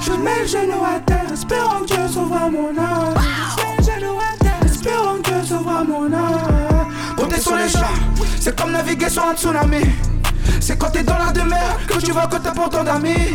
Je 0.00 0.10
mets 0.10 0.40
le 0.40 0.46
genou 0.48 0.84
à 0.84 0.98
terre, 0.98 1.32
espérant 1.32 1.82
que 1.82 1.86
Dieu 1.86 2.08
sauve 2.12 2.30
mon 2.50 2.76
âme. 2.76 3.14
Je 3.56 3.62
mets 3.62 3.76
le 3.78 3.84
genou 3.84 4.18
à 4.18 4.36
terre, 4.42 4.60
espérant 4.64 5.16
que 5.22 5.30
Dieu 5.30 5.44
sauve 5.48 5.88
mon 5.88 6.12
âme. 6.12 6.88
Compter 7.16 7.40
sur 7.40 7.54
les 7.54 7.68
gens, 7.68 7.94
c'est 8.40 8.58
comme 8.58 8.72
naviguer 8.72 9.08
sur 9.08 9.24
un 9.24 9.34
tsunami 9.34 9.84
C'est 10.60 10.78
quand 10.78 10.90
t'es 10.90 11.02
dans 11.02 11.18
la 11.18 11.32
demeure 11.32 11.78
que 11.86 11.98
tu 11.98 12.12
vois 12.12 12.26
que 12.26 12.36
t'as 12.36 12.52
pourtant 12.52 12.84
d'amis 12.84 13.32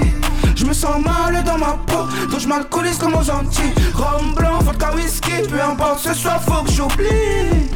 je 0.57 0.65
me 0.65 0.73
sens 0.73 0.99
mal 1.05 1.43
dans 1.43 1.59
ma 1.59 1.77
peau, 1.85 2.07
donc 2.31 2.39
je 2.39 2.47
m'alcoolise 2.47 2.97
comme 2.97 3.13
aux 3.13 3.29
Antilles. 3.29 3.73
Rhum 3.93 4.33
blanc, 4.33 4.57
vodka, 4.61 4.91
whisky, 4.95 5.43
peu 5.47 5.61
importe, 5.61 5.99
ce 5.99 6.15
soir 6.15 6.41
faut 6.41 6.63
que 6.63 6.71
j'oublie. 6.71 7.69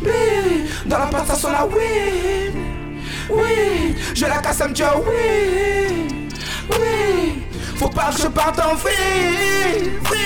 Bli, 0.00 0.70
Dans 0.86 0.98
la 0.98 1.06
pâte 1.06 1.26
ça 1.26 1.34
sent 1.34 1.48
la 1.50 1.66
weed 1.66 2.54
Oui, 3.28 3.96
je 4.14 4.24
la 4.24 4.38
casse 4.38 4.60
à 4.60 4.68
me 4.68 4.74
dire 4.74 4.92
oui 5.04 6.06
Oui, 6.70 7.42
faut 7.76 7.88
pas 7.88 8.12
que 8.14 8.22
je 8.22 8.28
parte 8.28 8.60
en 8.60 8.76
vrille. 8.76 9.90
Oui 10.12 10.18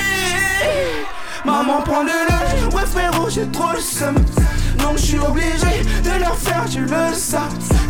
Maman 1.45 1.81
prend 1.83 2.05
de 2.05 2.09
l'âge, 2.09 2.75
ouais 2.75 2.87
frérot 2.87 3.29
j'ai 3.31 3.47
trop 3.49 3.73
le 3.73 3.81
seum. 3.81 4.15
Donc 4.79 4.97
je 4.97 5.03
suis 5.03 5.19
obligé 5.19 5.85
de 6.05 6.21
leur 6.21 6.37
faire 6.37 6.65
du 6.67 6.83
leçon 6.83 7.39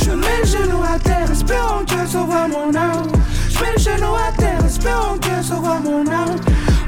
Je 0.05 0.11
mets 0.11 0.39
le 0.43 0.47
genou 0.47 0.83
à 0.83 0.99
terre, 0.99 1.31
espérant 1.31 1.85
que 1.85 2.07
ça 2.07 2.21
voit 2.21 2.49
mon 2.49 2.75
âme. 2.75 3.09
Je 3.49 3.59
mets 3.61 3.73
le 3.77 3.79
genou 3.79 4.15
à 4.15 4.33
terre, 4.37 4.65
espérant 4.65 5.19
que 5.19 5.43
ça 5.43 5.55
voit 5.57 5.81
mon 5.81 6.07
âme. 6.07 6.37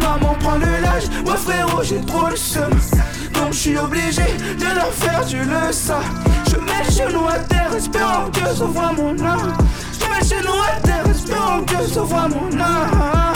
Maman 0.00 0.34
prend 0.40 0.58
de 0.58 0.82
l'âge, 0.82 1.04
ouais 1.26 1.36
frérot 1.36 1.82
j'ai 1.82 2.00
trop 2.02 2.28
le 2.28 2.36
seum. 2.36 2.70
Donc 3.34 3.52
je 3.52 3.58
suis 3.58 3.78
obligé 3.78 4.24
de 4.58 4.74
leur 4.74 4.92
faire 4.92 5.24
du 5.24 5.40
leçon 5.40 6.00
Je 6.48 6.56
mets 6.56 6.84
le 6.86 6.92
genou 6.92 7.26
à 7.26 7.38
terre, 7.40 7.74
espérant 7.76 8.30
que 8.30 8.54
ça 8.54 8.64
voit 8.64 8.92
mon 8.92 9.18
âme. 9.24 9.52
Je 9.98 10.06
mets 10.06 10.20
le 10.20 10.26
genou 10.26 10.54
à 10.62 10.80
terre, 10.80 11.10
espérant 11.10 11.62
que 11.62 11.86
ça 11.92 12.02
voit 12.02 12.28
mon 12.28 12.60
âme 12.60 13.31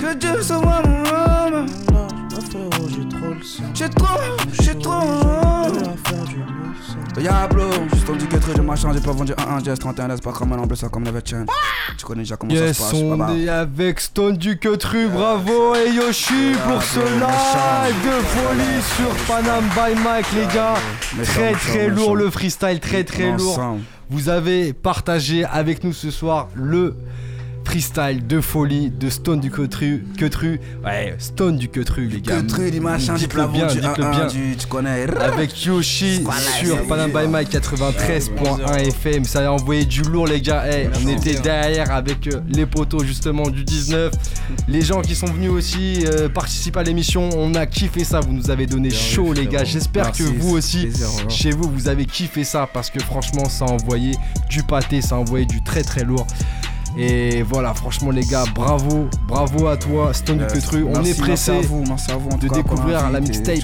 Que 0.00 0.14
Dieu 0.14 0.30
mon 0.50 1.12
âme 1.12 1.66
J'ai 3.72 3.88
trop, 3.88 4.06
j'ai 4.62 4.78
trop 4.78 5.00
Diablo, 7.16 7.62
juste 7.94 8.10
on 8.10 8.16
dit 8.16 8.26
que 8.26 8.36
très 8.36 8.52
de 8.52 8.60
machin, 8.60 8.90
j'ai 8.92 9.00
pas 9.00 9.12
vendu 9.12 9.32
1 9.38 9.58
1 9.58 9.64
Jazz 9.64 9.78
31 9.78 10.08
laisse 10.08 10.20
pas 10.20 10.32
comme 10.32 10.52
un 10.52 10.66
bleu 10.66 10.76
ça 10.76 10.88
comme 10.88 11.04
la 11.04 11.12
chaîne. 11.24 11.46
Tu 11.96 12.04
connais 12.04 12.22
déjà 12.22 12.36
comment 12.36 12.52
Yes, 12.52 12.76
ça 12.76 12.84
se 12.88 12.90
passe. 12.90 13.00
on 13.02 13.36
est 13.36 13.48
avec 13.48 14.00
Stone 14.00 14.36
du 14.36 14.58
Quetru, 14.58 15.08
bravo 15.08 15.74
et 15.76 15.92
Yoshi 15.92 16.52
pour 16.68 16.82
ce 16.82 16.98
live 16.98 18.04
de 18.04 18.22
folie 18.22 18.82
sur 18.96 19.14
Panam 19.26 19.64
by 19.68 20.00
Mike 20.02 20.26
les 20.34 20.52
gars. 20.52 20.74
Très 21.22 21.52
très 21.52 21.88
lourd 21.88 22.16
le 22.16 22.28
freestyle, 22.28 22.80
très 22.80 23.04
très 23.04 23.36
lourd. 23.36 23.78
Vous 24.10 24.28
avez 24.28 24.72
partagé 24.72 25.44
avec 25.44 25.84
nous 25.84 25.92
ce 25.92 26.10
soir 26.10 26.48
le 26.54 26.94
freestyle 27.66 28.24
de 28.26 28.40
folie 28.40 28.90
de 28.90 29.10
Stone 29.10 29.40
du 29.40 29.50
Quetru. 29.50 30.04
Quetru. 30.16 30.60
Ouais, 30.84 31.16
Stone 31.18 31.56
du 31.56 31.68
Quetru 31.68 32.06
les 32.06 32.20
gars. 32.20 32.36
Les 32.58 32.78
machins, 32.78 33.14
j'ai 33.16 33.26
Dites-le 33.26 33.42
pas 33.42 33.48
bien, 33.48 33.66
vendu 33.66 33.80
dites-le 33.80 34.04
1 34.04 34.10
bien. 34.10 34.20
1 34.20 34.26
du, 34.28 34.56
tu 34.56 34.66
connais. 34.68 35.06
avec 35.20 35.64
Yoshi 35.64 36.22
sur 36.60 36.86
Panam 36.86 37.10
by 37.10 37.26
Mike 37.28 37.52
93.1 37.52 38.88
FM. 38.88 39.24
Ça 39.24 39.46
a 39.46 39.50
envoyé 39.50 39.84
du 39.84 40.02
lourd, 40.02 40.28
les 40.28 40.40
gars. 40.40 40.64
Hey, 40.64 40.88
on 41.04 41.08
était 41.08 41.40
derrière 41.40 41.90
avec 41.90 42.28
euh, 42.28 42.40
les 42.48 42.66
poteaux 42.66 43.02
justement 43.02 43.48
du 43.50 43.64
19. 43.64 44.12
Les 44.68 44.82
gens 44.82 45.02
qui 45.02 45.16
sont 45.16 45.26
venus 45.26 45.50
aussi 45.50 46.04
euh, 46.06 46.28
participer 46.28 46.78
à 46.78 46.82
l'émission, 46.84 47.28
on 47.36 47.52
a 47.54 47.66
kiffé 47.66 48.04
ça. 48.04 48.20
Vous 48.20 48.32
nous 48.32 48.48
avez 48.48 48.66
donné 48.66 48.90
chaud, 48.90 49.32
les 49.32 49.46
gars. 49.48 49.64
J'espère 49.64 50.12
que 50.12 50.22
vous 50.22 50.56
aussi, 50.56 50.82
plaisir, 50.82 51.08
chez 51.28 51.50
vous, 51.50 51.68
vous 51.68 51.88
avez 51.88 52.04
kiffé 52.04 52.44
ça 52.44 52.68
parce 52.72 52.90
que 52.90 53.00
franchement, 53.00 53.48
ça 53.48 53.64
a 53.64 53.70
envoyé 53.70 54.12
du 54.48 54.62
pâté, 54.62 55.02
ça 55.02 55.16
a 55.16 55.18
envoyé 55.18 55.46
du 55.46 55.62
très 55.64 55.82
très 55.82 56.04
lourd. 56.04 56.26
Et 56.98 57.42
voilà, 57.42 57.74
franchement, 57.74 58.10
les 58.10 58.24
gars, 58.24 58.44
bravo, 58.54 59.08
bravo 59.28 59.66
à 59.66 59.76
toi, 59.76 60.14
Stone 60.14 60.38
du 60.38 60.44
Yes. 60.44 60.52
Quetru. 60.54 60.84
On 60.84 61.02
est 61.04 61.18
pressé. 61.18 61.52
Merci 61.52 61.66
à 61.66 61.68
vous, 61.68 61.84
merci 61.86 62.10
à 62.10 62.16
vous 62.16 62.30
en 62.30 62.38
de 62.38 62.48
découvrir 62.48 63.10
la 63.10 63.20
mixtape. 63.20 63.58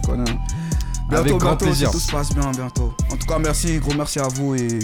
Avec 1.11 1.35
grand 1.37 1.57
plaisir. 1.57 1.89
Si 1.89 1.95
tout 1.95 2.01
se 2.01 2.11
passe 2.13 2.33
bien, 2.35 2.51
bientôt. 2.53 2.95
En 3.13 3.17
tout 3.17 3.27
cas, 3.27 3.39
merci, 3.39 3.79
gros 3.79 3.93
merci 3.95 4.19
à 4.19 4.29
vous 4.29 4.55
et 4.55 4.79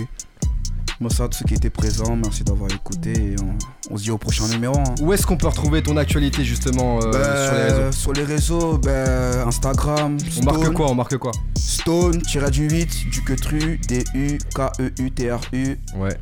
merci 1.01 1.23
à 1.23 1.29
tous 1.29 1.39
ceux 1.39 1.45
qui 1.47 1.55
étaient 1.55 1.71
présents. 1.71 2.17
Merci 2.17 2.43
d'avoir 2.45 2.71
écouté 2.71 3.13
et 3.13 3.37
on, 3.43 3.55
on 3.95 3.97
se 3.97 4.03
dit 4.05 4.11
au 4.11 4.19
prochain 4.19 4.47
numéro. 4.49 4.77
hein. 4.79 4.95
Où 5.01 5.13
est-ce 5.13 5.27
qu'on 5.27 5.37
peut 5.39 5.47
retrouver 5.49 5.83
ton 5.83 5.97
actualité 5.97 6.45
justement 6.45 7.01
euh, 7.03 7.11
Ben, 7.13 7.23
sur 7.23 7.55
les 7.55 7.63
réseaux 7.63 7.93
Sur 7.93 8.13
les 8.13 8.25
réseaux, 8.25 8.79
ben, 8.79 9.47
Instagram, 9.47 10.17
On 10.41 10.45
marque 10.45 10.59
Stone, 10.63 10.75
quoi 10.75 10.91
On 10.91 10.95
marque 10.95 11.17
quoi 11.19 11.33
Stone, 11.57 12.19
du 12.51 12.69
8, 12.69 13.11
du 13.11 13.25
Quetru, 13.25 13.79
D-U-K-E-U-T-R-U. 13.89 15.79
Ouais, 15.97 16.17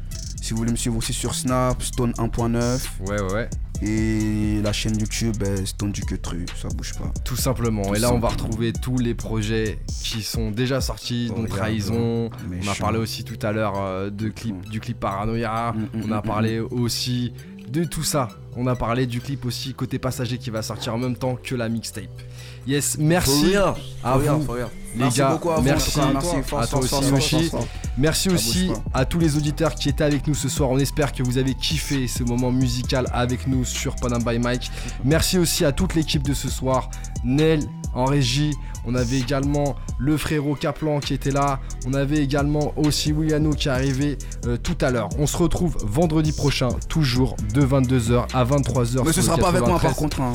Si 0.47 0.53
vous 0.53 0.59
voulez 0.59 0.71
me 0.71 0.77
suivre 0.77 0.97
aussi 0.97 1.13
sur 1.13 1.35
Snap, 1.35 1.83
Stone 1.83 2.13
1.9. 2.13 2.79
ouais, 3.01 3.21
ouais, 3.21 3.33
ouais. 3.33 3.51
Et 3.83 4.63
la 4.63 4.73
chaîne 4.73 4.97
YouTube, 4.97 5.37
ben, 5.41 5.67
Stone 5.67 5.91
du 5.91 6.03
Quetru, 6.03 6.47
ça 6.55 6.69
bouge 6.69 6.95
pas. 6.95 7.13
Tout 7.25 7.35
simplement. 7.35 7.83
Tout 7.83 7.97
Et 7.97 7.99
là, 7.99 8.13
on 8.13 8.21
va 8.21 8.29
retrouver 8.29 8.73
tous 8.73 8.97
les 8.97 9.17
projets 9.17 9.81
qui 10.05 10.23
sont 10.23 10.53
déjà 10.53 10.81
sortis, 10.81 11.33
Oh, 11.33 11.39
donc 11.39 11.49
Trahison. 11.49 12.31
On 12.63 12.69
a 12.69 12.75
parlé 12.77 12.99
aussi 13.01 13.25
tout 13.25 13.45
à 13.45 13.51
l'heure 13.51 13.75
euh, 13.77 14.09
de 14.09 14.29
clip, 14.29 14.69
du 14.71 14.79
clip 14.79 15.01
Paranoia. 15.01 15.73
Mm, 15.73 15.81
mm, 15.81 16.03
On 16.05 16.13
a 16.13 16.21
mm, 16.21 16.23
parlé 16.23 16.61
aussi 16.61 17.33
de 17.69 17.83
tout 17.83 18.05
ça. 18.05 18.29
On 18.55 18.69
a 18.69 18.77
parlé 18.77 19.07
du 19.07 19.21
clip 19.21 19.45
aussi 19.47 19.75
côté 19.75 19.99
passager 19.99 20.39
qui 20.39 20.51
va 20.51 20.63
sortir 20.63 20.95
en 20.95 20.99
même 20.99 21.17
temps 21.17 21.35
que 21.35 21.57
la 21.57 21.69
mixtape. 21.69 22.23
Yes, 22.67 22.97
merci 22.99 23.55
à 23.55 23.75
vous. 24.19 24.55
les 24.55 24.65
Merci 24.97 25.19
gars, 25.19 25.31
beaucoup 25.31 25.51
à 25.51 25.57
vous, 25.57 25.63
merci. 25.63 25.95
cas, 25.95 26.11
merci. 26.13 26.29
À 26.37 26.43
toi 26.43 26.65
force, 26.67 26.75
aussi, 26.77 26.89
force, 26.89 27.09
Yoshi. 27.11 27.49
force. 27.51 27.65
Merci 27.99 28.29
aussi 28.29 28.71
à 28.93 29.05
tous 29.05 29.19
les 29.19 29.37
auditeurs 29.37 29.75
qui 29.75 29.89
étaient 29.89 30.05
avec 30.05 30.27
nous 30.27 30.35
ce 30.35 30.49
soir. 30.49 30.71
On 30.71 30.79
espère 30.79 31.13
que 31.13 31.23
vous 31.23 31.39
avez 31.39 31.55
kiffé 31.55 32.09
ce 32.09 32.23
moment 32.25 32.51
musical 32.51 33.07
avec 33.13 33.47
nous 33.47 33.65
sur 33.65 33.95
Panam 33.97 34.23
by 34.23 34.39
Mike. 34.39 34.71
Merci 35.05 35.39
aussi 35.39 35.65
à 35.65 35.73
toute 35.73 35.95
l'équipe 35.95 36.23
de 36.23 36.35
ce 36.35 36.49
soir. 36.49 36.91
Nel 37.25 37.61
en 37.95 38.05
régie. 38.05 38.53
On 38.89 38.95
avait 38.95 39.19
également 39.19 39.75
le 39.99 40.17
frérot 40.17 40.55
Kaplan 40.55 41.01
qui 41.01 41.13
était 41.15 41.31
là. 41.33 41.59
On 41.87 41.95
avait 41.95 42.19
également 42.19 42.73
aussi 42.77 43.11
Williano 43.13 43.51
qui 43.51 43.67
est 43.69 43.71
arrivé 43.73 44.17
euh, 44.47 44.57
tout 44.59 44.77
à 44.81 44.91
l'heure. 44.91 45.09
On 45.19 45.27
se 45.27 45.37
retrouve 45.37 45.77
vendredi 45.83 46.31
prochain, 46.33 46.69
toujours 46.89 47.37
de 47.53 47.63
22h 47.67 48.27
à 48.33 48.45
23h. 48.45 49.03
Mais 49.05 49.13
ce 49.13 49.23
sera 49.23 49.37
pas 49.39 49.49
avec 49.49 49.63
moi 49.63 49.79
93. 49.81 49.81
par 49.83 49.97
contre. 49.97 50.21
hein. 50.21 50.33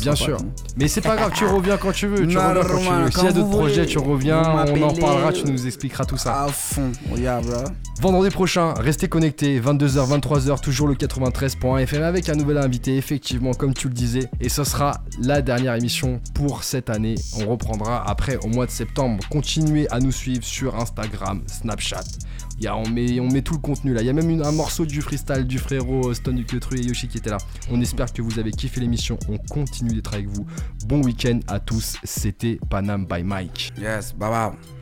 Bien 0.00 0.14
sûr. 0.14 0.38
Mais 0.76 0.88
c'est 0.88 1.00
pas 1.00 1.16
grave, 1.16 1.32
tu 1.34 1.44
reviens 1.44 1.76
quand 1.76 1.92
tu 1.92 2.06
veux. 2.06 2.26
Tu 2.26 2.36
reviens 2.38 2.62
quand 2.64 2.78
tu 2.78 2.88
veux. 2.88 3.10
S'il 3.10 3.24
y 3.24 3.26
a 3.28 3.32
d'autres 3.32 3.50
projets, 3.50 3.86
tu 3.86 3.98
reviens. 3.98 4.42
On 4.42 4.82
en 4.82 4.94
parlera, 4.94 5.32
tu 5.32 5.44
nous 5.44 5.66
expliqueras 5.66 6.04
tout 6.04 6.16
ça. 6.16 6.44
À 6.44 6.48
fond, 6.48 6.92
yeah, 7.16 7.40
bro. 7.40 7.64
Vendredi 7.98 8.28
prochain, 8.28 8.74
restez 8.74 9.08
connectés, 9.08 9.58
22h, 9.58 10.20
23h, 10.20 10.60
toujours 10.60 10.86
le 10.86 10.94
93.1 10.96 11.78
FM 11.78 12.02
avec 12.02 12.28
un 12.28 12.34
nouvel 12.34 12.58
invité, 12.58 12.98
effectivement, 12.98 13.54
comme 13.54 13.72
tu 13.72 13.88
le 13.88 13.94
disais. 13.94 14.28
Et 14.38 14.50
ce 14.50 14.64
sera 14.64 15.00
la 15.22 15.40
dernière 15.40 15.74
émission 15.74 16.20
pour 16.34 16.62
cette 16.62 16.90
année. 16.90 17.14
On 17.40 17.48
reprendra 17.48 18.06
après 18.06 18.36
au 18.44 18.48
mois 18.48 18.66
de 18.66 18.70
septembre. 18.70 19.24
Continuez 19.30 19.90
à 19.90 19.98
nous 19.98 20.12
suivre 20.12 20.44
sur 20.44 20.76
Instagram, 20.76 21.42
Snapchat. 21.46 22.04
On, 22.68 22.88
met, 22.88 23.42
tout 23.42 23.54
le 23.54 23.60
contenu 23.60 23.92
là. 23.92 24.02
Il 24.02 24.06
y 24.06 24.10
a 24.10 24.12
même 24.12 24.42
un 24.42 24.52
morceau 24.52 24.86
du 24.86 25.02
freestyle 25.02 25.46
du 25.46 25.58
frérot 25.58 26.10
euh, 26.10 26.14
Stone 26.14 26.36
du 26.36 26.44
Quetru 26.44 26.78
et 26.78 26.82
Yoshi 26.82 27.08
qui 27.08 27.18
était 27.18 27.30
là. 27.30 27.38
On 27.70 27.80
espère 27.80 28.12
que 28.12 28.22
vous 28.22 28.38
avez 28.38 28.50
kiffé 28.50 28.80
l'émission. 28.80 29.18
On 29.28 29.38
continue 29.38 29.94
d'être 29.94 30.14
avec 30.14 30.28
vous. 30.28 30.46
Bon 30.86 31.02
week-end 31.02 31.40
à 31.48 31.60
tous. 31.60 31.96
C'était 32.04 32.58
Panam 32.70 33.06
by 33.06 33.22
Mike. 33.22 33.72
Yes, 33.78 34.14
bye 34.14 34.30
bye. 34.30 34.75